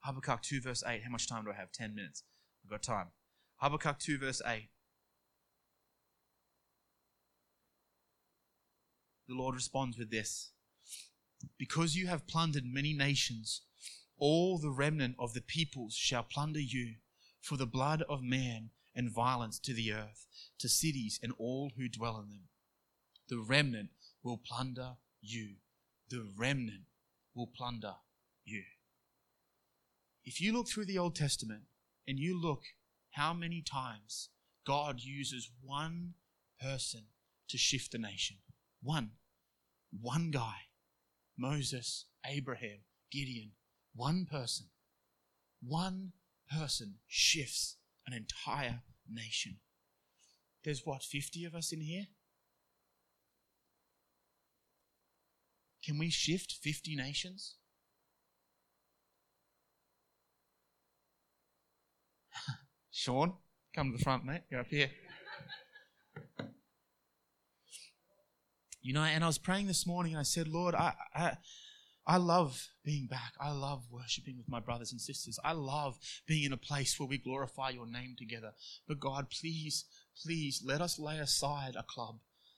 Habakkuk 0.00 0.42
2, 0.42 0.60
verse 0.60 0.82
8. 0.86 1.02
How 1.02 1.10
much 1.10 1.28
time 1.28 1.44
do 1.44 1.50
I 1.50 1.54
have? 1.54 1.72
10 1.72 1.94
minutes. 1.94 2.22
I've 2.64 2.70
got 2.70 2.82
time. 2.82 3.08
Habakkuk 3.56 3.98
2, 3.98 4.18
verse 4.18 4.40
8. 4.46 4.68
the 9.30 9.36
Lord 9.36 9.54
responds 9.54 9.96
with 9.96 10.10
this 10.10 10.50
Because 11.56 11.96
you 11.96 12.08
have 12.08 12.26
plundered 12.26 12.64
many 12.66 12.92
nations, 12.92 13.62
all 14.20 14.58
the 14.58 14.70
remnant 14.70 15.16
of 15.18 15.34
the 15.34 15.40
peoples 15.40 15.94
shall 15.94 16.22
plunder 16.22 16.60
you 16.60 16.96
for 17.40 17.56
the 17.56 17.66
blood 17.66 18.02
of 18.08 18.22
man 18.22 18.70
and 18.94 19.10
violence 19.10 19.58
to 19.60 19.72
the 19.72 19.92
earth, 19.92 20.26
to 20.58 20.68
cities 20.68 21.18
and 21.22 21.32
all 21.38 21.72
who 21.76 21.88
dwell 21.88 22.18
in 22.20 22.28
them. 22.28 22.48
The 23.28 23.38
remnant 23.38 23.90
will 24.22 24.36
plunder 24.36 24.96
you. 25.20 25.56
The 26.08 26.26
remnant 26.36 26.84
will 27.34 27.46
plunder 27.46 27.94
you. 28.44 28.62
If 30.24 30.40
you 30.40 30.52
look 30.52 30.68
through 30.68 30.86
the 30.86 30.98
Old 30.98 31.16
Testament 31.16 31.62
and 32.06 32.18
you 32.18 32.40
look 32.40 32.62
how 33.12 33.32
many 33.32 33.62
times 33.62 34.28
God 34.66 35.00
uses 35.00 35.50
one 35.62 36.14
person 36.60 37.04
to 37.48 37.58
shift 37.58 37.94
a 37.94 37.98
nation, 37.98 38.36
one. 38.82 39.12
One 40.00 40.30
guy. 40.30 40.54
Moses, 41.36 42.04
Abraham, 42.26 42.80
Gideon. 43.10 43.52
One 43.94 44.26
person. 44.30 44.66
One 45.62 46.12
person 46.50 46.96
shifts 47.06 47.76
an 48.06 48.12
entire 48.12 48.82
nation. 49.08 49.58
There's 50.64 50.82
what, 50.84 51.02
50 51.02 51.44
of 51.44 51.54
us 51.54 51.72
in 51.72 51.80
here? 51.80 52.06
Can 55.84 55.98
we 55.98 56.10
shift 56.10 56.58
50 56.62 56.94
nations? 56.96 57.56
Sean, 62.90 63.34
come 63.74 63.92
to 63.92 63.98
the 63.98 64.04
front, 64.04 64.24
mate. 64.26 64.42
Go 64.50 64.60
up 64.60 64.66
here. 64.68 64.90
You 68.82 68.94
know, 68.94 69.02
and 69.02 69.22
I 69.22 69.26
was 69.26 69.38
praying 69.38 69.66
this 69.66 69.86
morning 69.86 70.12
and 70.12 70.20
I 70.20 70.24
said, 70.24 70.48
Lord, 70.48 70.74
I, 70.74 70.94
I 72.10 72.16
love 72.16 72.66
being 72.84 73.06
back. 73.06 73.34
I 73.40 73.52
love 73.52 73.84
worshiping 73.88 74.36
with 74.36 74.48
my 74.48 74.58
brothers 74.58 74.90
and 74.90 75.00
sisters. 75.00 75.38
I 75.44 75.52
love 75.52 75.96
being 76.26 76.42
in 76.42 76.52
a 76.52 76.56
place 76.56 76.98
where 76.98 77.06
we 77.06 77.18
glorify 77.18 77.70
your 77.70 77.86
name 77.86 78.16
together. 78.18 78.50
But 78.88 78.98
God, 78.98 79.30
please, 79.30 79.84
please 80.20 80.60
let 80.66 80.80
us 80.80 80.98
lay 80.98 81.18
aside 81.18 81.76
a 81.78 81.84
club. 81.88 82.16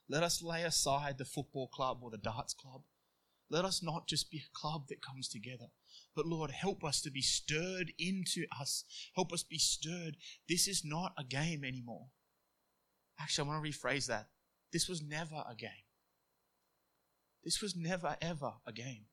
Let 0.09 0.23
us 0.23 0.43
lay 0.43 0.62
aside 0.62 1.19
the 1.19 1.27
football 1.27 1.69
club 1.69 1.99
or 2.01 2.11
the 2.11 2.17
darts 2.17 2.55
club. 2.55 2.85
Let 3.51 3.67
us 3.67 3.83
not 3.83 4.09
just 4.09 4.31
be 4.31 4.38
a 4.38 4.59
club 4.59 4.85
that 4.88 5.05
comes 5.05 5.29
together. 5.29 5.67
But 6.17 6.25
Lord, 6.25 6.51
help 6.51 6.83
us 6.83 7.03
to 7.03 7.11
be 7.11 7.21
stirred 7.21 7.93
into 7.99 8.47
us. 8.59 8.87
Help 9.15 9.35
us 9.35 9.43
be 9.43 9.59
stirred. 9.59 10.17
This 10.49 10.67
is 10.67 10.81
not 10.83 11.12
a 11.19 11.25
game 11.25 11.62
anymore. 11.62 12.07
Actually, 13.21 13.51
I 13.51 13.53
want 13.53 13.67
to 13.67 13.71
rephrase 13.71 14.07
that. 14.07 14.29
This 14.73 14.88
was 14.88 15.03
never 15.03 15.45
a 15.47 15.55
game. 15.55 15.85
This 17.45 17.61
was 17.61 17.77
never, 17.77 18.17
ever 18.23 18.53
a 18.67 18.73
game. 18.73 19.09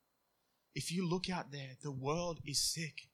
If 0.76 0.92
you 0.92 1.08
look 1.08 1.30
out 1.30 1.52
there, 1.52 1.78
the 1.82 1.92
world 1.92 2.40
is 2.46 2.62
sick. 2.62 3.10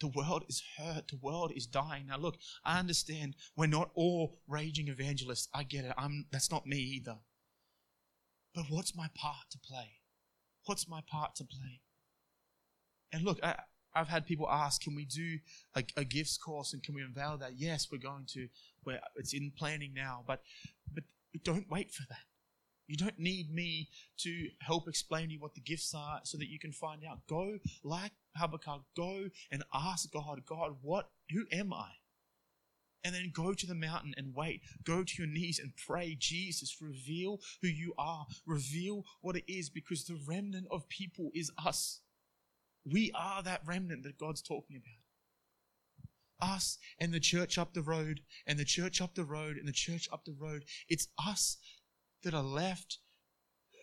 The 0.00 0.08
world 0.08 0.44
is 0.48 0.62
hurt. 0.78 1.08
The 1.08 1.18
world 1.22 1.52
is 1.54 1.66
dying. 1.66 2.06
Now, 2.08 2.18
look, 2.18 2.36
I 2.64 2.78
understand 2.78 3.36
we're 3.56 3.66
not 3.66 3.90
all 3.94 4.40
raging 4.48 4.88
evangelists. 4.88 5.48
I 5.54 5.62
get 5.62 5.84
it. 5.84 5.94
I'm, 5.96 6.26
that's 6.32 6.50
not 6.50 6.66
me 6.66 6.78
either. 6.78 7.18
But 8.54 8.64
what's 8.68 8.96
my 8.96 9.08
part 9.14 9.50
to 9.52 9.58
play? 9.58 10.00
What's 10.66 10.88
my 10.88 11.00
part 11.08 11.36
to 11.36 11.44
play? 11.44 11.80
And 13.12 13.24
look, 13.24 13.38
I, 13.42 13.56
I've 13.94 14.08
had 14.08 14.26
people 14.26 14.48
ask, 14.50 14.82
can 14.82 14.94
we 14.94 15.04
do 15.04 15.38
a, 15.76 15.84
a 15.96 16.04
gifts 16.04 16.36
course 16.36 16.72
and 16.72 16.82
can 16.82 16.94
we 16.94 17.02
unveil 17.02 17.38
that? 17.38 17.52
Yes, 17.56 17.88
we're 17.90 17.98
going 17.98 18.26
to. 18.34 18.48
Where 18.84 19.00
it's 19.16 19.32
in 19.32 19.52
planning 19.56 19.92
now, 19.94 20.24
but 20.26 20.42
but 20.92 21.04
don't 21.44 21.70
wait 21.70 21.92
for 21.92 22.02
that. 22.08 22.24
You 22.86 22.96
don't 22.96 23.18
need 23.18 23.52
me 23.52 23.88
to 24.18 24.48
help 24.60 24.88
explain 24.88 25.28
to 25.28 25.34
you 25.34 25.40
what 25.40 25.54
the 25.54 25.60
gifts 25.60 25.94
are 25.94 26.20
so 26.24 26.36
that 26.38 26.48
you 26.48 26.58
can 26.58 26.72
find 26.72 27.02
out. 27.08 27.26
Go 27.28 27.58
like 27.82 28.12
Habakkuk, 28.36 28.82
go 28.96 29.28
and 29.50 29.62
ask 29.72 30.10
God, 30.12 30.42
God, 30.46 30.76
what 30.82 31.10
who 31.30 31.44
am 31.52 31.72
I? 31.72 31.88
And 33.04 33.14
then 33.14 33.32
go 33.34 33.52
to 33.52 33.66
the 33.66 33.74
mountain 33.74 34.14
and 34.16 34.34
wait. 34.34 34.62
Go 34.84 35.02
to 35.02 35.12
your 35.18 35.26
knees 35.26 35.58
and 35.58 35.72
pray, 35.76 36.16
Jesus, 36.18 36.76
reveal 36.80 37.40
who 37.60 37.68
you 37.68 37.94
are. 37.98 38.26
Reveal 38.46 39.04
what 39.20 39.36
it 39.36 39.44
is 39.48 39.68
because 39.68 40.04
the 40.04 40.18
remnant 40.28 40.66
of 40.70 40.88
people 40.88 41.30
is 41.34 41.50
us. 41.64 42.00
We 42.84 43.10
are 43.14 43.42
that 43.42 43.62
remnant 43.64 44.04
that 44.04 44.18
God's 44.18 44.42
talking 44.42 44.76
about. 44.76 46.50
Us 46.54 46.78
and 46.98 47.12
the 47.12 47.20
church 47.20 47.56
up 47.58 47.72
the 47.72 47.82
road, 47.82 48.20
and 48.46 48.58
the 48.58 48.64
church 48.64 49.00
up 49.00 49.14
the 49.14 49.24
road, 49.24 49.56
and 49.56 49.68
the 49.68 49.72
church 49.72 50.08
up 50.12 50.24
the 50.24 50.36
road. 50.38 50.64
It's 50.88 51.08
us 51.24 51.56
that 52.22 52.34
are 52.34 52.42
left 52.42 52.98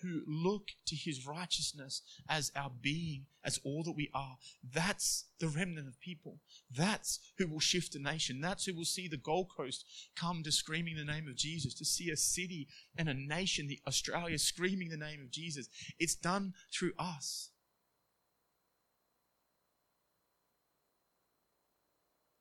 who 0.01 0.21
look 0.27 0.69
to 0.85 0.95
his 0.95 1.25
righteousness 1.27 2.01
as 2.29 2.51
our 2.55 2.71
being, 2.81 3.25
as 3.43 3.59
all 3.63 3.83
that 3.83 3.95
we 3.95 4.09
are. 4.13 4.37
That's 4.63 5.25
the 5.39 5.47
remnant 5.47 5.87
of 5.87 5.99
people. 5.99 6.39
That's 6.75 7.19
who 7.37 7.47
will 7.47 7.59
shift 7.59 7.95
a 7.95 7.99
nation. 7.99 8.41
That's 8.41 8.65
who 8.65 8.75
will 8.75 8.85
see 8.85 9.07
the 9.07 9.17
Gold 9.17 9.47
Coast 9.55 9.85
come 10.15 10.43
to 10.43 10.51
screaming 10.51 10.95
the 10.95 11.11
name 11.11 11.27
of 11.27 11.35
Jesus, 11.35 11.73
to 11.75 11.85
see 11.85 12.09
a 12.09 12.17
city 12.17 12.67
and 12.97 13.09
a 13.09 13.13
nation, 13.13 13.67
the 13.67 13.79
Australia, 13.87 14.37
screaming 14.37 14.89
the 14.89 14.97
name 14.97 15.21
of 15.21 15.31
Jesus. 15.31 15.67
It's 15.99 16.15
done 16.15 16.53
through 16.73 16.93
us. 16.97 17.49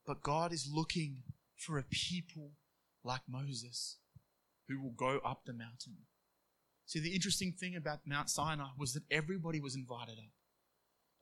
But 0.05 0.23
God 0.23 0.51
is 0.51 0.69
looking 0.73 1.17
for 1.55 1.77
a 1.77 1.83
people 1.83 2.53
like 3.03 3.21
Moses 3.29 3.97
who 4.69 4.81
will 4.81 4.91
go 4.91 5.19
up 5.25 5.41
the 5.45 5.53
mountain. 5.53 5.97
See, 6.85 6.99
the 6.99 7.13
interesting 7.13 7.51
thing 7.51 7.75
about 7.75 7.99
Mount 8.05 8.29
Sinai 8.29 8.69
was 8.77 8.93
that 8.93 9.03
everybody 9.11 9.59
was 9.59 9.75
invited 9.75 10.17
up. 10.19 10.31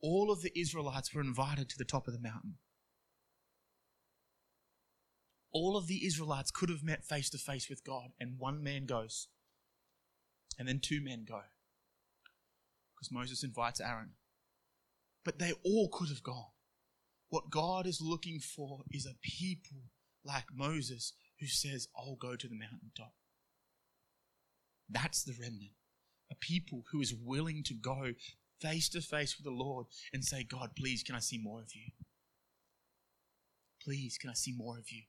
All 0.00 0.30
of 0.30 0.42
the 0.42 0.52
Israelites 0.54 1.12
were 1.12 1.20
invited 1.20 1.68
to 1.70 1.78
the 1.78 1.84
top 1.84 2.06
of 2.06 2.14
the 2.14 2.20
mountain. 2.20 2.54
All 5.52 5.76
of 5.76 5.86
the 5.86 6.06
Israelites 6.06 6.50
could 6.50 6.68
have 6.68 6.84
met 6.84 7.04
face 7.04 7.30
to 7.30 7.38
face 7.38 7.68
with 7.68 7.84
God, 7.84 8.10
and 8.20 8.38
one 8.38 8.62
man 8.62 8.86
goes, 8.86 9.28
and 10.58 10.68
then 10.68 10.78
two 10.80 11.02
men 11.02 11.24
go. 11.26 11.40
Because 12.94 13.10
Moses 13.10 13.42
invites 13.42 13.80
Aaron. 13.80 14.10
But 15.24 15.38
they 15.38 15.52
all 15.64 15.88
could 15.88 16.08
have 16.10 16.22
gone. 16.22 16.52
What 17.30 17.50
God 17.50 17.86
is 17.86 18.00
looking 18.00 18.40
for 18.40 18.84
is 18.90 19.06
a 19.06 19.18
people 19.22 19.90
like 20.24 20.46
Moses 20.54 21.14
who 21.40 21.46
says, 21.46 21.88
I'll 21.96 22.16
go 22.16 22.36
to 22.36 22.48
the 22.48 22.54
mountaintop. 22.54 23.12
That's 24.88 25.22
the 25.22 25.34
remnant. 25.40 25.72
A 26.30 26.34
people 26.34 26.84
who 26.92 27.00
is 27.00 27.14
willing 27.14 27.62
to 27.64 27.74
go 27.74 28.12
face 28.60 28.88
to 28.90 29.00
face 29.00 29.36
with 29.36 29.44
the 29.44 29.64
Lord 29.64 29.86
and 30.12 30.24
say, 30.24 30.42
God, 30.42 30.70
please, 30.76 31.02
can 31.02 31.14
I 31.14 31.20
see 31.20 31.38
more 31.38 31.60
of 31.60 31.74
you? 31.74 31.92
Please, 33.82 34.18
can 34.18 34.30
I 34.30 34.34
see 34.34 34.52
more 34.56 34.78
of 34.78 34.90
you? 34.90 35.02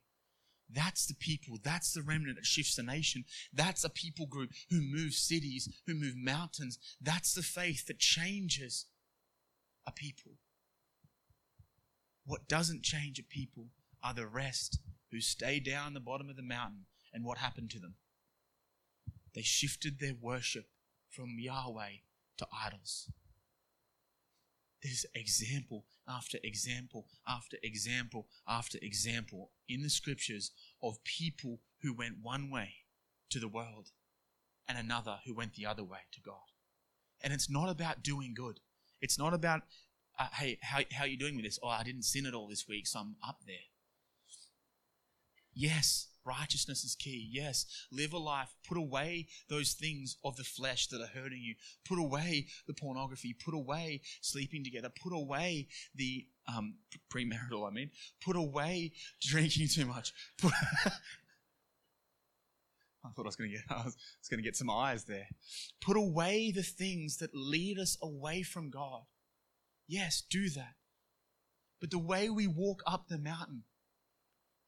That's 0.72 1.06
the 1.06 1.14
people. 1.14 1.58
That's 1.62 1.92
the 1.92 2.02
remnant 2.02 2.36
that 2.36 2.46
shifts 2.46 2.76
the 2.76 2.82
nation. 2.82 3.24
That's 3.52 3.84
a 3.84 3.90
people 3.90 4.26
group 4.26 4.50
who 4.70 4.80
move 4.80 5.14
cities, 5.14 5.68
who 5.86 5.94
move 5.94 6.14
mountains. 6.16 6.78
That's 7.00 7.34
the 7.34 7.42
faith 7.42 7.86
that 7.86 7.98
changes 7.98 8.86
a 9.86 9.90
people. 9.90 10.32
What 12.24 12.48
doesn't 12.48 12.84
change 12.84 13.18
a 13.18 13.24
people 13.24 13.66
are 14.02 14.14
the 14.14 14.26
rest 14.26 14.78
who 15.10 15.20
stay 15.20 15.60
down 15.60 15.94
the 15.94 16.00
bottom 16.00 16.28
of 16.28 16.36
the 16.36 16.42
mountain. 16.42 16.86
And 17.12 17.24
what 17.24 17.38
happened 17.38 17.70
to 17.70 17.80
them? 17.80 17.94
They 19.34 19.42
shifted 19.42 19.98
their 19.98 20.14
worship 20.20 20.66
from 21.08 21.36
Yahweh 21.38 22.02
to 22.38 22.46
idols. 22.52 23.10
There's 24.82 25.04
example 25.14 25.84
after 26.08 26.38
example 26.42 27.06
after 27.28 27.58
example 27.62 28.28
after 28.48 28.78
example 28.80 29.50
in 29.68 29.82
the 29.82 29.90
scriptures 29.90 30.52
of 30.82 31.04
people 31.04 31.60
who 31.82 31.92
went 31.92 32.16
one 32.22 32.50
way 32.50 32.76
to 33.28 33.38
the 33.38 33.48
world 33.48 33.90
and 34.66 34.78
another 34.78 35.18
who 35.26 35.34
went 35.34 35.54
the 35.54 35.66
other 35.66 35.84
way 35.84 36.00
to 36.12 36.20
God. 36.20 36.48
And 37.22 37.32
it's 37.32 37.50
not 37.50 37.68
about 37.68 38.02
doing 38.02 38.32
good. 38.34 38.60
It's 39.02 39.18
not 39.18 39.34
about 39.34 39.62
uh, 40.18 40.28
hey, 40.34 40.58
how, 40.62 40.80
how 40.92 41.04
are 41.04 41.08
you 41.08 41.16
doing 41.18 41.36
with 41.36 41.44
this? 41.44 41.58
Oh, 41.62 41.68
I 41.68 41.82
didn't 41.82 42.02
sin 42.02 42.26
at 42.26 42.34
all 42.34 42.46
this 42.46 42.68
week, 42.68 42.86
so 42.86 43.00
I'm 43.00 43.16
up 43.26 43.38
there. 43.46 43.56
Yes, 45.54 46.08
righteousness 46.24 46.84
is 46.84 46.94
key. 46.94 47.28
Yes, 47.30 47.66
live 47.90 48.12
a 48.12 48.18
life. 48.18 48.54
Put 48.66 48.78
away 48.78 49.28
those 49.48 49.72
things 49.72 50.16
of 50.24 50.36
the 50.36 50.44
flesh 50.44 50.88
that 50.88 51.00
are 51.00 51.20
hurting 51.20 51.42
you. 51.42 51.54
Put 51.86 51.98
away 51.98 52.46
the 52.66 52.74
pornography. 52.74 53.34
Put 53.44 53.54
away 53.54 54.02
sleeping 54.20 54.64
together. 54.64 54.90
Put 55.02 55.12
away 55.12 55.68
the 55.94 56.26
um, 56.48 56.74
premarital, 57.12 57.66
I 57.66 57.70
mean. 57.70 57.90
Put 58.24 58.36
away 58.36 58.92
drinking 59.20 59.68
too 59.68 59.86
much. 59.86 60.12
Put 60.38 60.52
I 63.04 63.08
thought 63.08 63.24
I 63.24 63.28
was 63.28 63.36
going 63.36 63.50
to 63.50 63.56
get 63.56 63.64
I 63.70 63.84
was 63.84 63.96
going 64.28 64.38
to 64.38 64.44
get 64.44 64.56
some 64.56 64.70
eyes 64.70 65.04
there. 65.04 65.28
Put 65.80 65.96
away 65.96 66.52
the 66.54 66.62
things 66.62 67.18
that 67.18 67.34
lead 67.34 67.78
us 67.78 67.96
away 68.02 68.42
from 68.42 68.70
God. 68.70 69.02
Yes, 69.88 70.22
do 70.28 70.48
that. 70.50 70.74
But 71.80 71.90
the 71.90 71.98
way 71.98 72.28
we 72.28 72.46
walk 72.46 72.82
up 72.86 73.08
the 73.08 73.18
mountain, 73.18 73.64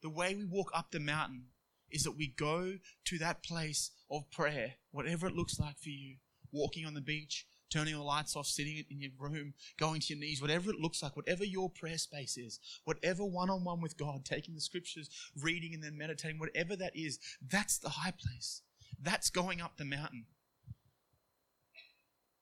the 0.03 0.09
way 0.09 0.35
we 0.35 0.45
walk 0.45 0.69
up 0.75 0.91
the 0.91 0.99
mountain 0.99 1.45
is 1.89 2.03
that 2.03 2.17
we 2.17 2.27
go 2.27 2.73
to 3.05 3.17
that 3.19 3.41
place 3.41 3.91
of 4.11 4.29
prayer, 4.29 4.73
whatever 4.91 5.25
it 5.27 5.35
looks 5.35 5.59
like 5.59 5.79
for 5.79 5.89
you, 5.89 6.17
walking 6.51 6.85
on 6.85 6.93
the 6.93 7.01
beach, 7.01 7.47
turning 7.71 7.95
the 7.95 8.03
lights 8.03 8.35
off, 8.35 8.45
sitting 8.45 8.83
in 8.89 9.01
your 9.01 9.11
room, 9.17 9.53
going 9.79 10.01
to 10.01 10.13
your 10.13 10.19
knees, 10.19 10.41
whatever 10.41 10.69
it 10.69 10.79
looks 10.79 11.01
like, 11.01 11.15
whatever 11.15 11.43
your 11.43 11.69
prayer 11.69 11.97
space 11.97 12.37
is, 12.37 12.59
whatever 12.83 13.23
one 13.25 13.49
on 13.49 13.63
one 13.63 13.81
with 13.81 13.97
God, 13.97 14.25
taking 14.25 14.53
the 14.53 14.61
scriptures, 14.61 15.09
reading 15.41 15.73
and 15.73 15.83
then 15.83 15.97
meditating, 15.97 16.37
whatever 16.37 16.75
that 16.75 16.95
is, 16.95 17.19
that's 17.49 17.77
the 17.77 17.89
high 17.89 18.11
place. 18.11 18.61
That's 19.01 19.29
going 19.29 19.61
up 19.61 19.77
the 19.77 19.85
mountain. 19.85 20.25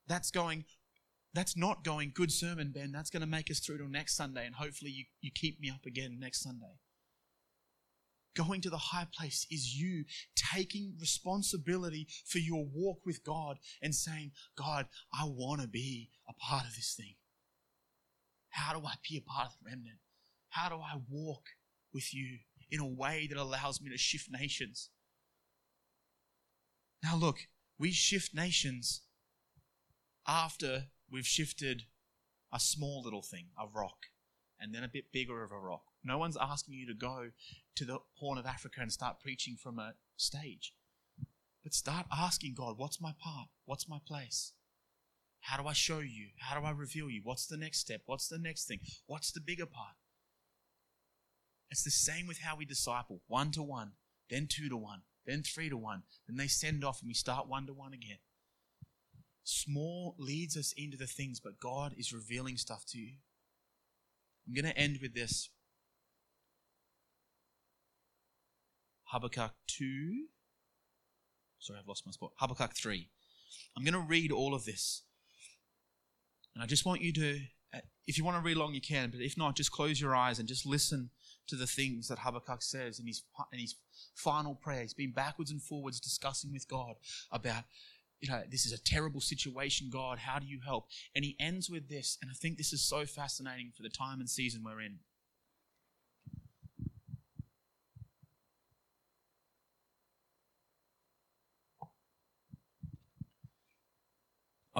That's 0.07 0.31
going 0.31 0.65
that's 1.33 1.55
not 1.55 1.85
going, 1.85 2.11
good 2.13 2.29
sermon, 2.29 2.71
Ben. 2.73 2.91
That's 2.91 3.09
going 3.09 3.21
to 3.21 3.27
make 3.27 3.49
us 3.49 3.59
through 3.59 3.77
till 3.77 3.87
next 3.87 4.17
Sunday, 4.17 4.45
and 4.45 4.55
hopefully 4.55 4.91
you, 4.91 5.05
you 5.21 5.31
keep 5.33 5.61
me 5.61 5.69
up 5.69 5.85
again 5.85 6.17
next 6.19 6.43
Sunday. 6.43 6.75
Going 8.35 8.61
to 8.61 8.69
the 8.69 8.77
high 8.77 9.07
place 9.13 9.45
is 9.51 9.75
you 9.75 10.05
taking 10.35 10.93
responsibility 10.99 12.07
for 12.25 12.37
your 12.37 12.65
walk 12.73 12.99
with 13.05 13.23
God 13.25 13.57
and 13.81 13.93
saying, 13.93 14.31
God, 14.57 14.85
I 15.13 15.25
want 15.25 15.61
to 15.61 15.67
be 15.67 16.09
a 16.29 16.33
part 16.33 16.65
of 16.65 16.75
this 16.75 16.95
thing. 16.97 17.15
How 18.49 18.73
do 18.73 18.85
I 18.85 18.93
be 19.09 19.17
a 19.17 19.21
part 19.21 19.47
of 19.47 19.53
the 19.53 19.69
remnant? 19.69 19.99
How 20.49 20.69
do 20.69 20.75
I 20.75 20.99
walk 21.09 21.43
with 21.93 22.13
you 22.13 22.39
in 22.69 22.79
a 22.79 22.87
way 22.87 23.27
that 23.29 23.37
allows 23.37 23.81
me 23.81 23.89
to 23.89 23.97
shift 23.97 24.29
nations? 24.31 24.89
Now, 27.03 27.15
look, 27.17 27.37
we 27.77 27.91
shift 27.91 28.33
nations 28.33 29.01
after 30.27 30.85
we've 31.09 31.25
shifted 31.25 31.83
a 32.53 32.59
small 32.59 33.01
little 33.03 33.23
thing, 33.23 33.47
a 33.59 33.65
rock, 33.67 34.05
and 34.59 34.73
then 34.73 34.83
a 34.83 34.89
bit 34.89 35.11
bigger 35.11 35.43
of 35.43 35.51
a 35.51 35.59
rock. 35.59 35.83
No 36.03 36.17
one's 36.17 36.37
asking 36.39 36.75
you 36.75 36.87
to 36.87 36.93
go 36.93 37.29
to 37.75 37.85
the 37.85 37.99
Horn 38.15 38.37
of 38.37 38.45
Africa 38.45 38.81
and 38.81 38.91
start 38.91 39.19
preaching 39.19 39.55
from 39.61 39.79
a 39.79 39.93
stage. 40.17 40.73
But 41.63 41.73
start 41.73 42.07
asking 42.11 42.55
God, 42.57 42.77
what's 42.77 43.01
my 43.01 43.13
part? 43.19 43.47
What's 43.65 43.87
my 43.87 43.99
place? 44.05 44.53
How 45.41 45.61
do 45.61 45.67
I 45.67 45.73
show 45.73 45.99
you? 45.99 46.29
How 46.39 46.59
do 46.59 46.65
I 46.65 46.71
reveal 46.71 47.09
you? 47.09 47.21
What's 47.23 47.47
the 47.47 47.57
next 47.57 47.79
step? 47.79 48.01
What's 48.05 48.27
the 48.27 48.37
next 48.37 48.67
thing? 48.67 48.79
What's 49.07 49.31
the 49.31 49.41
bigger 49.41 49.65
part? 49.65 49.95
It's 51.69 51.83
the 51.83 51.91
same 51.91 52.27
with 52.27 52.39
how 52.39 52.55
we 52.55 52.65
disciple 52.65 53.21
one 53.27 53.51
to 53.51 53.63
one, 53.63 53.93
then 54.29 54.47
two 54.47 54.69
to 54.69 54.77
one, 54.77 55.01
then 55.25 55.41
three 55.41 55.69
to 55.69 55.77
one. 55.77 56.03
Then 56.27 56.37
they 56.37 56.47
send 56.47 56.83
off 56.83 56.99
and 57.01 57.07
we 57.07 57.13
start 57.13 57.47
one 57.47 57.65
to 57.67 57.73
one 57.73 57.93
again. 57.93 58.17
Small 59.43 60.15
leads 60.19 60.55
us 60.55 60.73
into 60.77 60.97
the 60.97 61.07
things, 61.07 61.39
but 61.39 61.59
God 61.59 61.93
is 61.97 62.13
revealing 62.13 62.57
stuff 62.57 62.83
to 62.89 62.99
you. 62.99 63.13
I'm 64.47 64.53
going 64.53 64.71
to 64.71 64.77
end 64.77 64.99
with 65.01 65.15
this. 65.15 65.49
Habakkuk 69.11 69.53
2. 69.67 70.25
Sorry, 71.59 71.79
I've 71.79 71.87
lost 71.87 72.05
my 72.05 72.11
spot. 72.11 72.31
Habakkuk 72.37 72.73
3. 72.73 73.09
I'm 73.75 73.83
going 73.83 73.93
to 73.93 73.99
read 73.99 74.31
all 74.31 74.53
of 74.53 74.65
this. 74.65 75.03
And 76.55 76.63
I 76.63 76.67
just 76.67 76.85
want 76.85 77.01
you 77.01 77.13
to, 77.13 77.39
uh, 77.73 77.79
if 78.07 78.17
you 78.17 78.23
want 78.23 78.37
to 78.37 78.43
read 78.43 78.57
along, 78.57 78.73
you 78.73 78.81
can, 78.81 79.09
but 79.09 79.21
if 79.21 79.37
not, 79.37 79.55
just 79.55 79.71
close 79.71 79.99
your 79.99 80.15
eyes 80.15 80.39
and 80.39 80.47
just 80.47 80.65
listen 80.65 81.09
to 81.47 81.55
the 81.55 81.67
things 81.67 82.07
that 82.07 82.19
Habakkuk 82.19 82.61
says 82.61 82.99
in 82.99 83.07
his, 83.07 83.23
in 83.51 83.59
his 83.59 83.75
final 84.15 84.55
prayer. 84.55 84.81
He's 84.81 84.93
been 84.93 85.11
backwards 85.11 85.51
and 85.51 85.61
forwards 85.61 85.99
discussing 85.99 86.51
with 86.51 86.67
God 86.67 86.95
about 87.31 87.63
you 88.21 88.29
know, 88.29 88.43
this 88.49 88.67
is 88.67 88.71
a 88.71 88.77
terrible 88.77 89.19
situation, 89.19 89.89
God. 89.91 90.19
How 90.19 90.37
do 90.37 90.45
you 90.45 90.59
help? 90.63 90.85
And 91.15 91.25
he 91.25 91.35
ends 91.39 91.71
with 91.71 91.89
this, 91.89 92.19
and 92.21 92.29
I 92.29 92.35
think 92.35 92.57
this 92.57 92.71
is 92.71 92.87
so 92.87 93.05
fascinating 93.05 93.71
for 93.75 93.81
the 93.81 93.89
time 93.89 94.19
and 94.19 94.29
season 94.29 94.61
we're 94.63 94.79
in. 94.79 94.99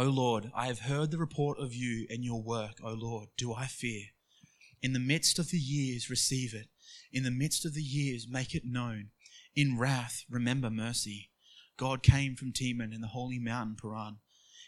O 0.01 0.05
Lord, 0.05 0.51
I 0.55 0.65
have 0.65 0.79
heard 0.79 1.11
the 1.11 1.19
report 1.19 1.59
of 1.59 1.75
you 1.75 2.07
and 2.09 2.25
your 2.25 2.41
work, 2.41 2.79
O 2.83 2.91
Lord. 2.93 3.29
Do 3.37 3.53
I 3.53 3.67
fear? 3.67 4.05
In 4.81 4.93
the 4.93 4.99
midst 4.99 5.37
of 5.37 5.51
the 5.51 5.59
years, 5.59 6.09
receive 6.09 6.55
it. 6.55 6.69
In 7.13 7.21
the 7.21 7.29
midst 7.29 7.65
of 7.65 7.75
the 7.75 7.83
years, 7.83 8.27
make 8.27 8.55
it 8.55 8.65
known. 8.65 9.11
In 9.55 9.77
wrath, 9.77 10.25
remember 10.27 10.71
mercy. 10.71 11.29
God 11.77 12.01
came 12.01 12.35
from 12.35 12.51
Teman 12.51 12.91
and 12.91 13.03
the 13.03 13.09
holy 13.09 13.37
mountain 13.37 13.75
Paran. 13.79 14.17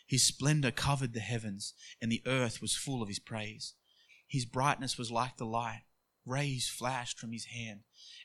His 0.05 0.23
splendor 0.23 0.69
covered 0.69 1.13
the 1.13 1.19
heavens, 1.19 1.73
and 1.99 2.11
the 2.11 2.21
earth 2.27 2.61
was 2.61 2.75
full 2.75 3.01
of 3.01 3.07
his 3.07 3.17
praise. 3.17 3.73
His 4.27 4.45
brightness 4.45 4.99
was 4.99 5.09
like 5.09 5.38
the 5.38 5.47
light. 5.47 5.86
Rays 6.27 6.69
flashed 6.69 7.17
from 7.17 7.31
his 7.31 7.45
hand, 7.45 7.79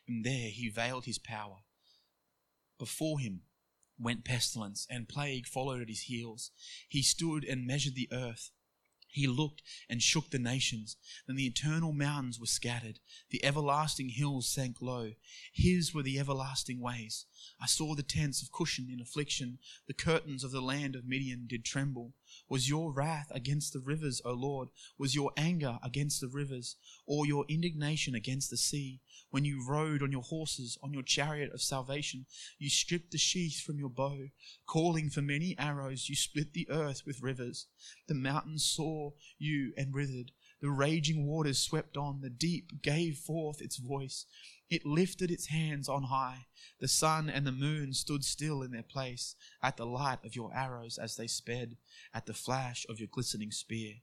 and 0.06 0.26
there 0.26 0.50
he 0.50 0.68
veiled 0.68 1.06
his 1.06 1.18
power. 1.18 1.60
Before 2.78 3.18
him 3.18 3.44
went 3.98 4.24
pestilence, 4.24 4.86
and 4.90 5.08
plague 5.08 5.46
followed 5.46 5.82
at 5.82 5.88
his 5.88 6.02
heels. 6.02 6.50
He 6.88 7.02
stood 7.02 7.44
and 7.44 7.66
measured 7.66 7.94
the 7.94 8.08
earth. 8.12 8.50
He 9.10 9.26
looked 9.26 9.62
and 9.88 10.02
shook 10.02 10.30
the 10.30 10.38
nations. 10.38 10.96
Then 11.26 11.36
the 11.36 11.46
eternal 11.46 11.92
mountains 11.92 12.38
were 12.38 12.46
scattered. 12.46 13.00
The 13.30 13.44
everlasting 13.44 14.10
hills 14.10 14.48
sank 14.48 14.76
low. 14.80 15.12
His 15.52 15.94
were 15.94 16.02
the 16.02 16.18
everlasting 16.18 16.80
ways. 16.80 17.24
I 17.60 17.66
saw 17.66 17.94
the 17.94 18.02
tents 18.02 18.42
of 18.42 18.52
Cushan 18.52 18.88
in 18.92 19.00
affliction. 19.00 19.58
The 19.86 19.94
curtains 19.94 20.44
of 20.44 20.50
the 20.50 20.60
land 20.60 20.94
of 20.94 21.06
Midian 21.06 21.46
did 21.46 21.64
tremble. 21.64 22.14
Was 22.48 22.68
your 22.68 22.92
wrath 22.92 23.28
against 23.30 23.72
the 23.72 23.80
rivers, 23.80 24.20
O 24.24 24.32
Lord? 24.32 24.68
Was 24.98 25.14
your 25.14 25.32
anger 25.36 25.78
against 25.82 26.20
the 26.20 26.28
rivers? 26.28 26.76
Or 27.06 27.26
your 27.26 27.44
indignation 27.48 28.14
against 28.14 28.50
the 28.50 28.56
sea? 28.56 29.00
When 29.30 29.44
you 29.44 29.66
rode 29.66 30.02
on 30.02 30.12
your 30.12 30.22
horses, 30.22 30.78
on 30.82 30.92
your 30.92 31.02
chariot 31.02 31.52
of 31.52 31.60
salvation, 31.60 32.26
you 32.58 32.70
stripped 32.70 33.10
the 33.10 33.18
sheath 33.18 33.60
from 33.60 33.78
your 33.78 33.90
bow. 33.90 34.28
Calling 34.66 35.10
for 35.10 35.20
many 35.20 35.54
arrows, 35.58 36.08
you 36.08 36.16
split 36.16 36.52
the 36.54 36.68
earth 36.70 37.02
with 37.04 37.22
rivers. 37.22 37.66
The 38.06 38.14
mountains 38.14 38.64
saw 38.64 39.10
you 39.38 39.72
and 39.76 39.92
withered. 39.92 40.32
The 40.60 40.70
raging 40.70 41.26
waters 41.26 41.58
swept 41.58 41.96
on. 41.96 42.20
The 42.20 42.30
deep 42.30 42.82
gave 42.82 43.18
forth 43.18 43.60
its 43.60 43.76
voice. 43.76 44.26
It 44.70 44.84
lifted 44.84 45.30
its 45.30 45.46
hands 45.46 45.88
on 45.88 46.04
high. 46.04 46.46
The 46.78 46.88
sun 46.88 47.30
and 47.30 47.46
the 47.46 47.52
moon 47.52 47.94
stood 47.94 48.24
still 48.24 48.62
in 48.62 48.70
their 48.70 48.82
place 48.82 49.34
at 49.62 49.76
the 49.76 49.86
light 49.86 50.24
of 50.24 50.36
your 50.36 50.54
arrows 50.54 50.98
as 50.98 51.16
they 51.16 51.26
sped, 51.26 51.76
at 52.12 52.26
the 52.26 52.34
flash 52.34 52.84
of 52.88 52.98
your 52.98 53.08
glistening 53.08 53.50
spear. 53.50 53.94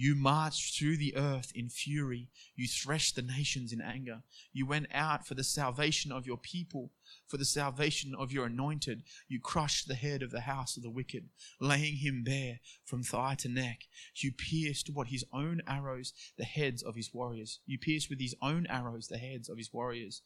You 0.00 0.14
marched 0.14 0.78
through 0.78 0.98
the 0.98 1.16
earth 1.16 1.50
in 1.56 1.70
fury. 1.70 2.28
You 2.54 2.68
threshed 2.68 3.16
the 3.16 3.22
nations 3.22 3.72
in 3.72 3.80
anger. 3.80 4.22
You 4.52 4.64
went 4.64 4.86
out 4.94 5.26
for 5.26 5.34
the 5.34 5.42
salvation 5.42 6.12
of 6.12 6.24
your 6.24 6.36
people, 6.36 6.92
for 7.26 7.36
the 7.36 7.44
salvation 7.44 8.14
of 8.14 8.30
your 8.30 8.46
anointed. 8.46 9.02
You 9.26 9.40
crushed 9.40 9.88
the 9.88 9.96
head 9.96 10.22
of 10.22 10.30
the 10.30 10.42
house 10.42 10.76
of 10.76 10.84
the 10.84 10.88
wicked, 10.88 11.30
laying 11.60 11.96
him 11.96 12.22
bare 12.22 12.60
from 12.84 13.02
thigh 13.02 13.34
to 13.40 13.48
neck. 13.48 13.88
You 14.14 14.30
pierced 14.30 14.88
what 14.88 15.08
his 15.08 15.24
own 15.32 15.62
arrows, 15.66 16.12
the 16.36 16.44
heads 16.44 16.80
of 16.80 16.94
his 16.94 17.12
warriors. 17.12 17.58
You 17.66 17.76
pierced 17.76 18.08
with 18.08 18.20
his 18.20 18.36
own 18.40 18.68
arrows 18.68 19.08
the 19.08 19.18
heads 19.18 19.48
of 19.48 19.58
his 19.58 19.72
warriors 19.72 20.22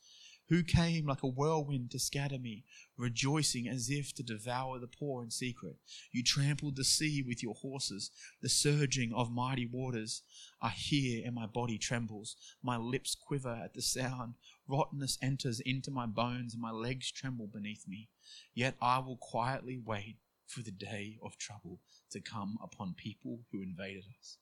who 0.53 0.62
came 0.62 1.07
like 1.07 1.22
a 1.22 1.26
whirlwind 1.26 1.90
to 1.90 1.98
scatter 1.98 2.38
me, 2.38 2.62
rejoicing 2.98 3.66
as 3.66 3.88
if 3.88 4.12
to 4.12 4.22
devour 4.22 4.78
the 4.78 4.86
poor 4.86 5.24
in 5.24 5.30
secret. 5.30 5.76
You 6.12 6.22
trampled 6.22 6.76
the 6.76 6.84
sea 6.84 7.24
with 7.26 7.42
your 7.42 7.55
horses, 7.55 8.11
the 8.42 8.50
surging 8.50 9.14
of 9.14 9.32
mighty 9.32 9.64
waters. 9.64 10.20
I 10.61 10.68
hear 10.68 11.22
and 11.24 11.34
my 11.34 11.46
body 11.46 11.78
trembles. 11.78 12.36
My 12.62 12.76
lips 12.76 13.14
quiver 13.14 13.62
at 13.64 13.72
the 13.72 13.80
sound. 13.80 14.34
Rottenness 14.68 15.16
enters 15.22 15.59
into 15.61 15.90
my 15.90 16.05
bones 16.05 16.53
and 16.53 16.61
my 16.61 16.70
legs 16.70 17.11
tremble 17.11 17.46
beneath 17.46 17.88
me. 17.88 18.11
Yet 18.55 18.74
I 18.78 18.98
will 18.98 19.16
quietly 19.16 19.80
wait 19.82 20.18
for 20.46 20.61
the 20.61 20.70
day 20.70 21.16
of 21.24 21.38
trouble 21.38 21.80
to 22.11 22.20
come 22.20 22.59
upon 22.62 22.92
people 22.92 23.40
who 23.53 23.62
invaded 23.62 24.05
us. 24.20 24.36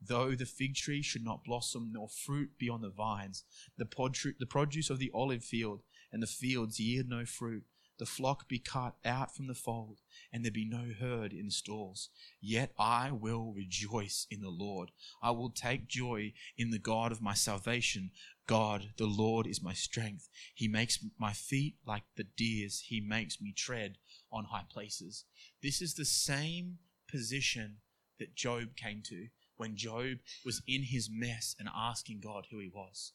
Though 0.00 0.34
the 0.34 0.46
fig 0.46 0.74
tree 0.74 1.02
should 1.02 1.24
not 1.24 1.44
blossom, 1.44 1.90
nor 1.92 2.08
fruit 2.08 2.58
be 2.58 2.68
on 2.68 2.82
the 2.82 2.90
vines, 2.90 3.44
the, 3.76 3.84
podru- 3.84 4.38
the 4.38 4.46
produce 4.46 4.90
of 4.90 4.98
the 4.98 5.10
olive 5.14 5.44
field 5.44 5.82
and 6.12 6.22
the 6.22 6.26
fields 6.26 6.78
yield 6.78 7.08
no 7.08 7.24
fruit, 7.24 7.64
the 7.98 8.06
flock 8.06 8.46
be 8.46 8.58
cut 8.58 8.94
out 9.04 9.34
from 9.34 9.46
the 9.46 9.54
fold, 9.54 10.00
and 10.30 10.44
there 10.44 10.52
be 10.52 10.66
no 10.66 10.92
herd 11.00 11.32
in 11.32 11.46
the 11.46 11.50
stalls. 11.50 12.10
Yet 12.40 12.72
I 12.78 13.10
will 13.10 13.54
rejoice 13.56 14.26
in 14.30 14.42
the 14.42 14.50
Lord. 14.50 14.90
I 15.22 15.30
will 15.30 15.50
take 15.50 15.88
joy 15.88 16.34
in 16.58 16.70
the 16.70 16.78
God 16.78 17.10
of 17.10 17.22
my 17.22 17.32
salvation. 17.32 18.10
God, 18.46 18.90
the 18.98 19.06
Lord, 19.06 19.46
is 19.46 19.62
my 19.62 19.72
strength. 19.72 20.28
He 20.54 20.68
makes 20.68 20.98
my 21.18 21.32
feet 21.32 21.76
like 21.86 22.04
the 22.16 22.24
deer's. 22.24 22.84
He 22.86 23.00
makes 23.00 23.40
me 23.40 23.52
tread 23.56 23.96
on 24.30 24.44
high 24.44 24.66
places. 24.70 25.24
This 25.62 25.80
is 25.80 25.94
the 25.94 26.04
same 26.04 26.78
position 27.10 27.78
that 28.18 28.34
Job 28.34 28.76
came 28.76 29.02
to 29.06 29.28
when 29.56 29.76
Job 29.76 30.18
was 30.44 30.62
in 30.66 30.82
his 30.82 31.08
mess 31.10 31.54
and 31.58 31.68
asking 31.74 32.20
God 32.20 32.46
who 32.50 32.58
he 32.58 32.70
was. 32.72 33.12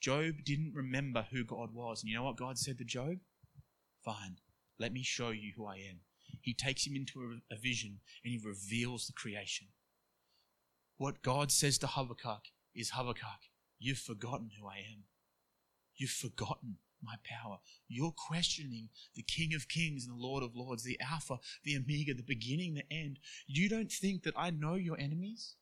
Job 0.00 0.44
didn't 0.44 0.74
remember 0.74 1.26
who 1.30 1.44
God 1.44 1.72
was. 1.72 2.02
And 2.02 2.10
you 2.10 2.16
know 2.16 2.24
what 2.24 2.36
God 2.36 2.58
said 2.58 2.78
to 2.78 2.84
Job? 2.84 3.16
Fine, 4.04 4.36
let 4.78 4.92
me 4.92 5.02
show 5.02 5.30
you 5.30 5.52
who 5.56 5.66
I 5.66 5.76
am. 5.76 6.00
He 6.40 6.54
takes 6.54 6.86
him 6.86 6.94
into 6.94 7.40
a, 7.50 7.56
vision 7.56 7.98
and 8.24 8.32
he 8.32 8.40
reveals 8.44 9.06
the 9.06 9.12
creation. 9.12 9.68
What 10.96 11.22
God 11.22 11.50
says 11.50 11.78
to 11.78 11.86
Habakkuk 11.88 12.44
is 12.74 12.90
Habakkuk, 12.90 13.50
you've 13.78 13.98
forgotten 13.98 14.50
who 14.58 14.66
I 14.68 14.76
am. 14.76 15.04
You've 15.96 16.10
forgotten 16.10 16.76
my 17.02 17.14
power. 17.24 17.58
You're 17.88 18.14
questioning 18.28 18.88
the 19.14 19.22
King 19.22 19.54
of 19.54 19.68
Kings 19.68 20.06
and 20.06 20.18
the 20.18 20.22
Lord 20.22 20.42
of 20.42 20.56
Lords, 20.56 20.82
the 20.82 20.98
Alpha, 21.00 21.38
the 21.64 21.76
Omega, 21.76 22.14
the 22.14 22.22
beginning, 22.22 22.74
the 22.74 22.92
end. 22.92 23.18
You 23.46 23.68
don't 23.68 23.90
think 23.90 24.22
that 24.24 24.34
I 24.36 24.50
know 24.50 24.74
your 24.74 24.98
enemies? 24.98 25.56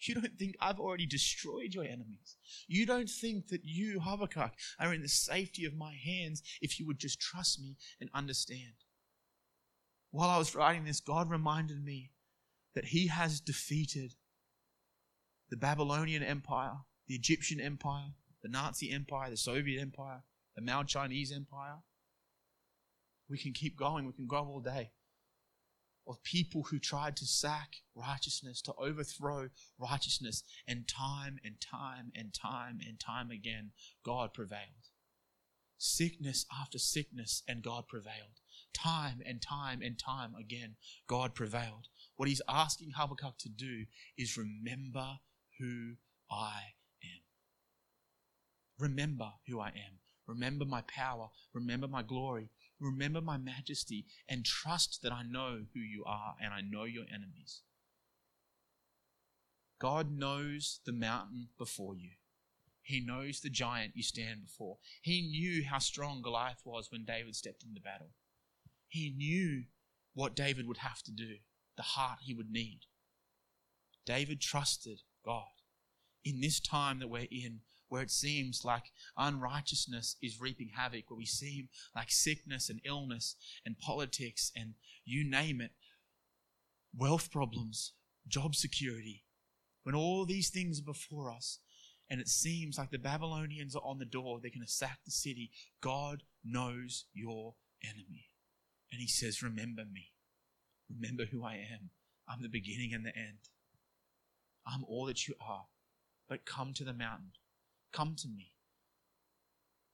You 0.00 0.14
don't 0.14 0.38
think 0.38 0.56
I've 0.60 0.80
already 0.80 1.06
destroyed 1.06 1.72
your 1.72 1.84
enemies? 1.84 2.36
You 2.66 2.84
don't 2.84 3.08
think 3.08 3.48
that 3.48 3.64
you, 3.64 4.00
Habakkuk, 4.00 4.52
are 4.78 4.92
in 4.92 5.02
the 5.02 5.08
safety 5.08 5.64
of 5.64 5.74
my 5.74 5.94
hands 5.94 6.42
if 6.60 6.78
you 6.78 6.86
would 6.86 6.98
just 6.98 7.20
trust 7.20 7.60
me 7.60 7.76
and 8.00 8.10
understand? 8.12 8.74
While 10.10 10.28
I 10.28 10.38
was 10.38 10.54
writing 10.54 10.84
this, 10.84 11.00
God 11.00 11.30
reminded 11.30 11.82
me 11.82 12.10
that 12.74 12.86
He 12.86 13.06
has 13.08 13.40
defeated 13.40 14.14
the 15.50 15.56
Babylonian 15.56 16.22
Empire, 16.22 16.78
the 17.06 17.14
Egyptian 17.14 17.60
Empire, 17.60 18.12
the 18.42 18.48
Nazi 18.48 18.90
Empire, 18.90 19.30
the 19.30 19.36
Soviet 19.36 19.80
Empire, 19.80 20.22
the 20.54 20.62
Mao 20.62 20.82
Chinese 20.82 21.32
Empire. 21.32 21.78
We 23.28 23.38
can 23.38 23.52
keep 23.52 23.76
going, 23.78 24.06
we 24.06 24.12
can 24.12 24.26
go 24.26 24.38
all 24.38 24.60
day. 24.60 24.90
Of 26.06 26.22
people 26.22 26.64
who 26.64 26.78
tried 26.78 27.16
to 27.16 27.26
sack 27.26 27.76
righteousness, 27.94 28.60
to 28.62 28.74
overthrow 28.74 29.48
righteousness, 29.78 30.42
and 30.68 30.86
time 30.86 31.38
and 31.42 31.54
time 31.60 32.12
and 32.14 32.34
time 32.34 32.78
and 32.86 33.00
time 33.00 33.30
again, 33.30 33.70
God 34.04 34.34
prevailed. 34.34 34.90
Sickness 35.78 36.44
after 36.60 36.78
sickness, 36.78 37.42
and 37.48 37.62
God 37.62 37.88
prevailed. 37.88 38.40
Time 38.74 39.20
and 39.24 39.40
time 39.40 39.80
and 39.82 39.98
time 39.98 40.34
again, 40.38 40.76
God 41.06 41.34
prevailed. 41.34 41.88
What 42.16 42.28
he's 42.28 42.42
asking 42.48 42.92
Habakkuk 42.96 43.38
to 43.38 43.48
do 43.48 43.86
is 44.16 44.36
remember 44.36 45.18
who 45.58 45.94
I 46.30 46.60
am. 47.02 47.22
Remember 48.78 49.32
who 49.48 49.60
I 49.60 49.68
am. 49.68 50.00
Remember 50.26 50.64
my 50.64 50.82
power. 50.82 51.28
Remember 51.52 51.88
my 51.88 52.02
glory. 52.02 52.50
Remember 52.80 53.20
my 53.20 53.36
majesty 53.36 54.06
and 54.28 54.44
trust 54.44 55.00
that 55.02 55.12
I 55.12 55.22
know 55.22 55.60
who 55.72 55.80
you 55.80 56.04
are 56.06 56.34
and 56.42 56.52
I 56.52 56.60
know 56.60 56.84
your 56.84 57.04
enemies. 57.08 57.62
God 59.78 60.10
knows 60.10 60.80
the 60.86 60.92
mountain 60.92 61.48
before 61.58 61.94
you. 61.94 62.10
He 62.82 63.00
knows 63.00 63.40
the 63.40 63.50
giant 63.50 63.92
you 63.96 64.02
stand 64.02 64.42
before. 64.44 64.78
He 65.00 65.22
knew 65.22 65.64
how 65.64 65.78
strong 65.78 66.20
Goliath 66.22 66.62
was 66.64 66.90
when 66.90 67.04
David 67.04 67.34
stepped 67.34 67.64
into 67.64 67.80
battle. 67.80 68.10
He 68.88 69.14
knew 69.16 69.64
what 70.12 70.36
David 70.36 70.68
would 70.68 70.78
have 70.78 71.02
to 71.04 71.10
do, 71.10 71.36
the 71.76 71.82
heart 71.82 72.20
he 72.22 72.34
would 72.34 72.50
need. 72.50 72.80
David 74.04 74.40
trusted 74.40 75.00
God. 75.24 75.44
In 76.24 76.40
this 76.40 76.60
time 76.60 76.98
that 77.00 77.08
we're 77.08 77.26
in, 77.30 77.60
where 77.88 78.02
it 78.02 78.10
seems 78.10 78.64
like 78.64 78.84
unrighteousness 79.16 80.16
is 80.22 80.40
reaping 80.40 80.70
havoc, 80.74 81.10
where 81.10 81.18
we 81.18 81.26
seem 81.26 81.68
like 81.94 82.10
sickness 82.10 82.68
and 82.68 82.80
illness 82.84 83.36
and 83.64 83.78
politics 83.78 84.50
and 84.56 84.74
you 85.04 85.28
name 85.28 85.60
it, 85.60 85.72
wealth 86.96 87.30
problems, 87.30 87.92
job 88.26 88.54
security, 88.54 89.24
when 89.82 89.94
all 89.94 90.24
these 90.24 90.50
things 90.50 90.80
are 90.80 90.84
before 90.84 91.30
us, 91.30 91.60
and 92.10 92.20
it 92.20 92.28
seems 92.28 92.78
like 92.78 92.90
the 92.90 92.98
Babylonians 92.98 93.74
are 93.74 93.82
on 93.84 93.98
the 93.98 94.04
door, 94.04 94.38
they're 94.40 94.50
going 94.50 94.66
to 94.66 94.72
sack 94.72 94.98
the 95.04 95.10
city, 95.10 95.50
God 95.80 96.22
knows 96.44 97.06
your 97.14 97.54
enemy. 97.82 98.30
And 98.92 99.00
he 99.00 99.08
says, 99.08 99.42
Remember 99.42 99.84
me. 99.90 100.12
Remember 100.88 101.24
who 101.24 101.44
I 101.44 101.54
am. 101.54 101.90
I'm 102.28 102.42
the 102.42 102.48
beginning 102.48 102.92
and 102.94 103.04
the 103.04 103.16
end. 103.16 103.48
I'm 104.66 104.84
all 104.84 105.06
that 105.06 105.26
you 105.26 105.34
are. 105.40 105.66
But 106.28 106.46
come 106.46 106.72
to 106.74 106.84
the 106.84 106.92
mountain. 106.92 107.32
Come 107.94 108.16
to 108.18 108.28
me. 108.28 108.50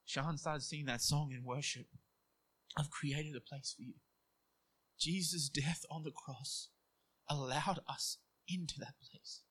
Sean 0.05 0.37
started 0.37 0.63
singing 0.63 0.87
that 0.87 1.01
song 1.01 1.31
in 1.31 1.43
worship. 1.43 1.85
I've 2.75 2.89
created 2.89 3.35
a 3.35 3.41
place 3.41 3.75
for 3.77 3.83
you. 3.83 3.93
Jesus' 4.99 5.49
death 5.49 5.85
on 5.89 6.03
the 6.03 6.11
cross 6.11 6.69
allowed 7.29 7.79
us 7.87 8.17
into 8.47 8.79
that 8.79 8.95
place. 9.11 9.43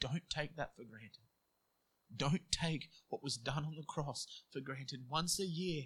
Don't 0.00 0.28
take 0.28 0.56
that 0.56 0.74
for 0.76 0.82
granted. 0.82 1.22
Don't 2.14 2.50
take 2.50 2.88
what 3.08 3.22
was 3.22 3.36
done 3.36 3.64
on 3.64 3.76
the 3.76 3.84
cross 3.84 4.26
for 4.52 4.60
granted. 4.60 5.04
Once 5.08 5.38
a 5.38 5.46
year, 5.46 5.84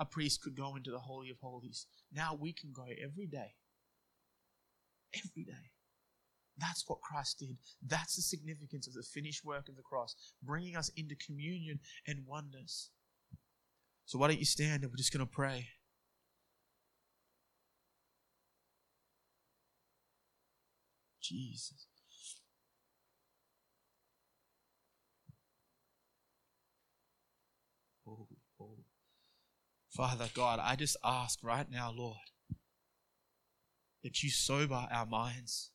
a 0.00 0.06
priest 0.06 0.40
could 0.42 0.56
go 0.56 0.74
into 0.74 0.90
the 0.90 1.00
Holy 1.00 1.28
of 1.28 1.36
Holies. 1.42 1.86
Now 2.10 2.36
we 2.38 2.54
can 2.54 2.72
go 2.72 2.86
every 3.02 3.26
day. 3.26 3.54
Every 5.14 5.44
day. 5.44 5.70
That's 6.58 6.84
what 6.88 7.00
Christ 7.00 7.38
did. 7.38 7.56
That's 7.86 8.16
the 8.16 8.22
significance 8.22 8.86
of 8.86 8.94
the 8.94 9.02
finished 9.02 9.44
work 9.44 9.68
of 9.68 9.76
the 9.76 9.82
cross, 9.82 10.14
bringing 10.42 10.76
us 10.76 10.90
into 10.96 11.14
communion 11.14 11.78
and 12.06 12.26
oneness. 12.26 12.90
So, 14.06 14.18
why 14.18 14.28
don't 14.28 14.38
you 14.38 14.44
stand 14.44 14.82
and 14.82 14.90
we're 14.90 14.96
just 14.96 15.12
going 15.12 15.24
to 15.24 15.30
pray. 15.30 15.68
Jesus. 21.22 21.86
Oh, 28.06 28.26
oh. 28.60 28.78
Father 29.90 30.28
God, 30.32 30.58
I 30.62 30.74
just 30.74 30.96
ask 31.04 31.38
right 31.42 31.70
now, 31.70 31.92
Lord, 31.94 32.16
that 34.02 34.22
you 34.22 34.30
sober 34.30 34.86
our 34.90 35.04
minds. 35.04 35.70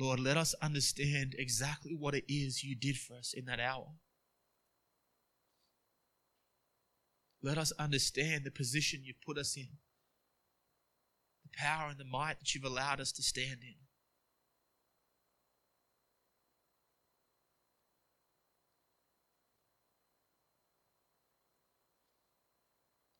Lord, 0.00 0.20
let 0.20 0.36
us 0.36 0.54
understand 0.62 1.34
exactly 1.38 1.94
what 1.94 2.14
it 2.14 2.24
is 2.28 2.62
you 2.62 2.76
did 2.76 2.96
for 2.96 3.14
us 3.16 3.34
in 3.36 3.46
that 3.46 3.58
hour. 3.58 3.88
Let 7.42 7.58
us 7.58 7.72
understand 7.78 8.44
the 8.44 8.50
position 8.50 9.00
you've 9.02 9.20
put 9.20 9.38
us 9.38 9.56
in, 9.56 9.68
the 11.42 11.50
power 11.56 11.88
and 11.90 11.98
the 11.98 12.04
might 12.04 12.38
that 12.38 12.54
you've 12.54 12.64
allowed 12.64 13.00
us 13.00 13.12
to 13.12 13.22
stand 13.22 13.58
in. 13.62 13.74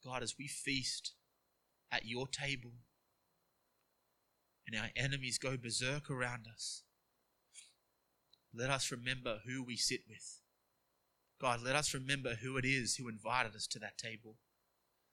God, 0.05 0.23
as 0.23 0.37
we 0.39 0.47
feast 0.47 1.13
at 1.93 2.07
your 2.07 2.27
table 2.27 2.73
and 4.69 4.79
our 4.79 4.91
enemies 4.95 5.39
go 5.39 5.57
berserk 5.57 6.11
around 6.11 6.47
us, 6.53 6.83
let 8.55 8.71
us 8.71 8.93
remember 8.93 9.39
who 9.47 9.63
we 9.63 9.77
sit 9.77 10.01
with. 10.09 10.41
God, 11.41 11.61
let 11.65 11.75
us 11.77 11.95
remember 11.95 12.35
who 12.43 12.57
it 12.57 12.65
is 12.65 12.97
who 12.97 13.09
invited 13.09 13.55
us 13.55 13.67
to 13.69 13.79
that 13.79 13.97
table. 13.97 14.37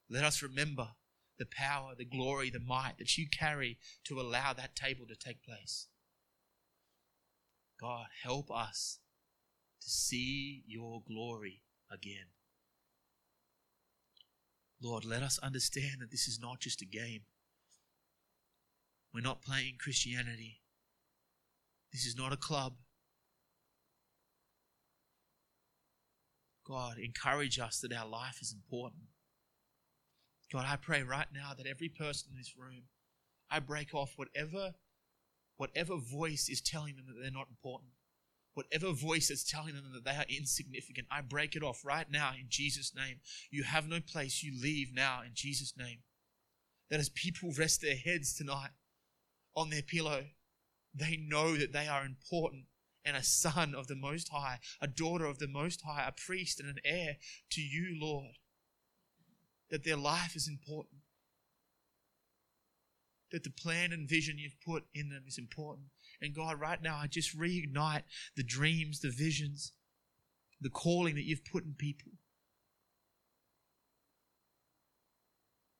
Let 0.10 0.24
us 0.24 0.43
remember 0.43 0.89
the 1.38 1.45
power, 1.45 1.93
the 1.97 2.06
glory, 2.06 2.49
the 2.49 2.60
might 2.60 2.97
that 2.97 3.18
you 3.18 3.28
carry 3.28 3.78
to 4.06 4.20
allow 4.20 4.53
that 4.53 4.76
table 4.76 5.06
to 5.08 5.16
take 5.16 5.43
place. 5.43 5.88
God, 7.80 8.08
help 8.24 8.49
us 8.51 8.99
to 9.82 9.89
see 9.89 10.64
your 10.66 11.01
glory 11.08 11.62
again. 11.91 12.28
Lord, 14.82 15.06
let 15.06 15.24
us 15.24 15.39
understand 15.39 15.97
that 15.99 16.12
this 16.12 16.28
is 16.28 16.39
not 16.41 16.60
just 16.60 16.82
a 16.82 16.86
game. 16.86 17.22
We're 19.16 19.22
not 19.22 19.41
playing 19.41 19.78
Christianity. 19.80 20.59
This 21.93 22.05
is 22.05 22.18
not 22.18 22.34
a 22.34 22.38
club. 22.38 22.74
God, 26.68 26.97
encourage 26.97 27.57
us 27.57 27.80
that 27.80 27.93
our 27.93 28.05
life 28.05 28.39
is 28.41 28.53
important. 28.53 29.03
God, 30.51 30.66
I 30.68 30.76
pray 30.76 31.01
right 31.01 31.28
now 31.34 31.53
that 31.57 31.66
every 31.66 31.88
person 31.88 32.32
in 32.32 32.38
this 32.38 32.55
room, 32.57 32.89
I 33.49 33.59
break 33.59 33.93
off 33.93 34.11
whatever, 34.18 34.74
whatever 35.55 35.95
voice 35.95 36.49
is 36.49 36.59
telling 36.59 36.97
them 36.97 37.05
that 37.07 37.22
they're 37.22 37.32
not 37.32 37.47
important. 37.49 37.91
Whatever 38.53 38.91
voice 38.91 39.30
is 39.30 39.45
telling 39.45 39.76
them 39.76 39.93
that 39.93 40.03
they 40.03 40.18
are 40.18 40.26
insignificant, 40.28 41.07
I 41.09 41.22
break 41.22 41.55
it 41.55 41.63
off 41.63 41.86
right 41.86 42.11
now 42.11 42.32
in 42.38 42.47
Jesus' 42.49 42.91
name. 42.93 43.22
You 43.49 43.63
have 43.63 43.88
no 43.88 44.01
place. 44.01 44.43
You 44.43 44.61
leave 44.61 44.93
now 44.93 45.22
in 45.26 45.32
Jesus' 45.34 45.74
name. 45.78 45.99
That 46.89 46.99
as 46.99 47.07
people 47.07 47.53
rest 47.57 47.82
their 47.82 47.95
heads 47.95 48.36
tonight 48.36 48.72
on 49.56 49.70
their 49.70 49.82
pillow, 49.82 50.26
they 50.93 51.18
know 51.18 51.56
that 51.58 51.74
they 51.74 51.88
are 51.88 52.06
important 52.06 52.66
and 53.06 53.16
a 53.16 53.24
son 53.24 53.76
of 53.76 53.88
the 53.88 53.95
Most 53.95 54.30
High, 54.30 54.60
a 54.82 54.88
daughter 54.88 55.26
of 55.26 55.38
the 55.38 55.47
Most 55.47 55.84
High, 55.86 56.06
a 56.08 56.12
priest 56.12 56.60
and 56.60 56.68
an 56.68 56.80
heir 56.84 57.18
to 57.51 57.62
you, 57.62 57.97
Lord. 58.01 58.38
That 59.70 59.84
their 59.84 59.97
life 59.97 60.36
is 60.36 60.47
important. 60.47 61.01
That 63.32 63.43
the 63.43 63.51
plan 63.51 63.91
and 63.91 64.10
vision 64.10 64.38
you've 64.38 64.60
put 64.66 64.86
in 64.93 65.10
them 65.10 65.24
is 65.28 65.38
important. 65.38 65.88
And 66.22 66.36
God, 66.36 66.60
right 66.60 66.82
now, 66.82 66.97
I 67.01 67.08
just 67.08 67.38
reignite 67.38 68.03
the 68.36 68.43
dreams, 68.43 69.01
the 69.01 69.12
visions, 69.12 69.74
the 70.62 70.70
calling 70.70 71.16
that 71.16 71.26
you've 71.26 71.45
put 71.45 71.64
in 71.64 71.74
people. 71.78 72.14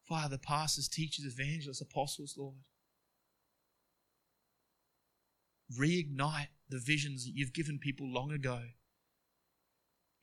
Father, 0.08 0.38
pastors, 0.38 0.88
teachers, 0.88 1.26
evangelists, 1.26 1.82
apostles, 1.82 2.36
Lord. 2.38 2.56
Reignite 5.72 6.50
the 6.70 6.80
visions 6.80 7.26
that 7.26 7.34
you've 7.36 7.54
given 7.54 7.80
people 7.80 8.12
long 8.12 8.32
ago. 8.32 8.62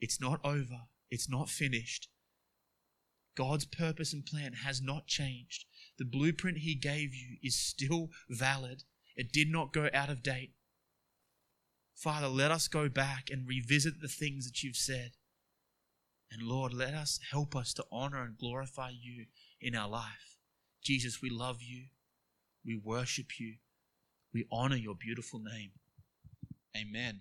It's 0.00 0.20
not 0.20 0.40
over, 0.44 0.82
it's 1.10 1.28
not 1.28 1.48
finished. 1.48 2.08
God's 3.36 3.64
purpose 3.64 4.12
and 4.12 4.26
plan 4.26 4.52
has 4.64 4.82
not 4.82 5.06
changed. 5.06 5.64
The 5.98 6.04
blueprint 6.04 6.58
He 6.58 6.74
gave 6.74 7.14
you 7.14 7.36
is 7.42 7.56
still 7.56 8.10
valid. 8.28 8.84
It 9.16 9.32
did 9.32 9.48
not 9.48 9.72
go 9.72 9.88
out 9.94 10.10
of 10.10 10.22
date. 10.22 10.52
Father, 11.94 12.28
let 12.28 12.50
us 12.50 12.68
go 12.68 12.88
back 12.88 13.28
and 13.30 13.46
revisit 13.46 14.00
the 14.00 14.08
things 14.08 14.46
that 14.46 14.62
you've 14.62 14.76
said. 14.76 15.12
And 16.30 16.42
Lord, 16.42 16.72
let 16.72 16.94
us 16.94 17.20
help 17.30 17.54
us 17.54 17.74
to 17.74 17.84
honor 17.92 18.22
and 18.22 18.38
glorify 18.38 18.90
you 18.90 19.26
in 19.60 19.76
our 19.76 19.88
life. 19.88 20.38
Jesus, 20.82 21.22
we 21.22 21.30
love 21.30 21.58
you. 21.60 21.86
We 22.64 22.76
worship 22.76 23.38
you. 23.38 23.56
We 24.32 24.46
honor 24.50 24.76
your 24.76 24.94
beautiful 24.94 25.40
name. 25.40 25.72
Amen. 26.76 27.20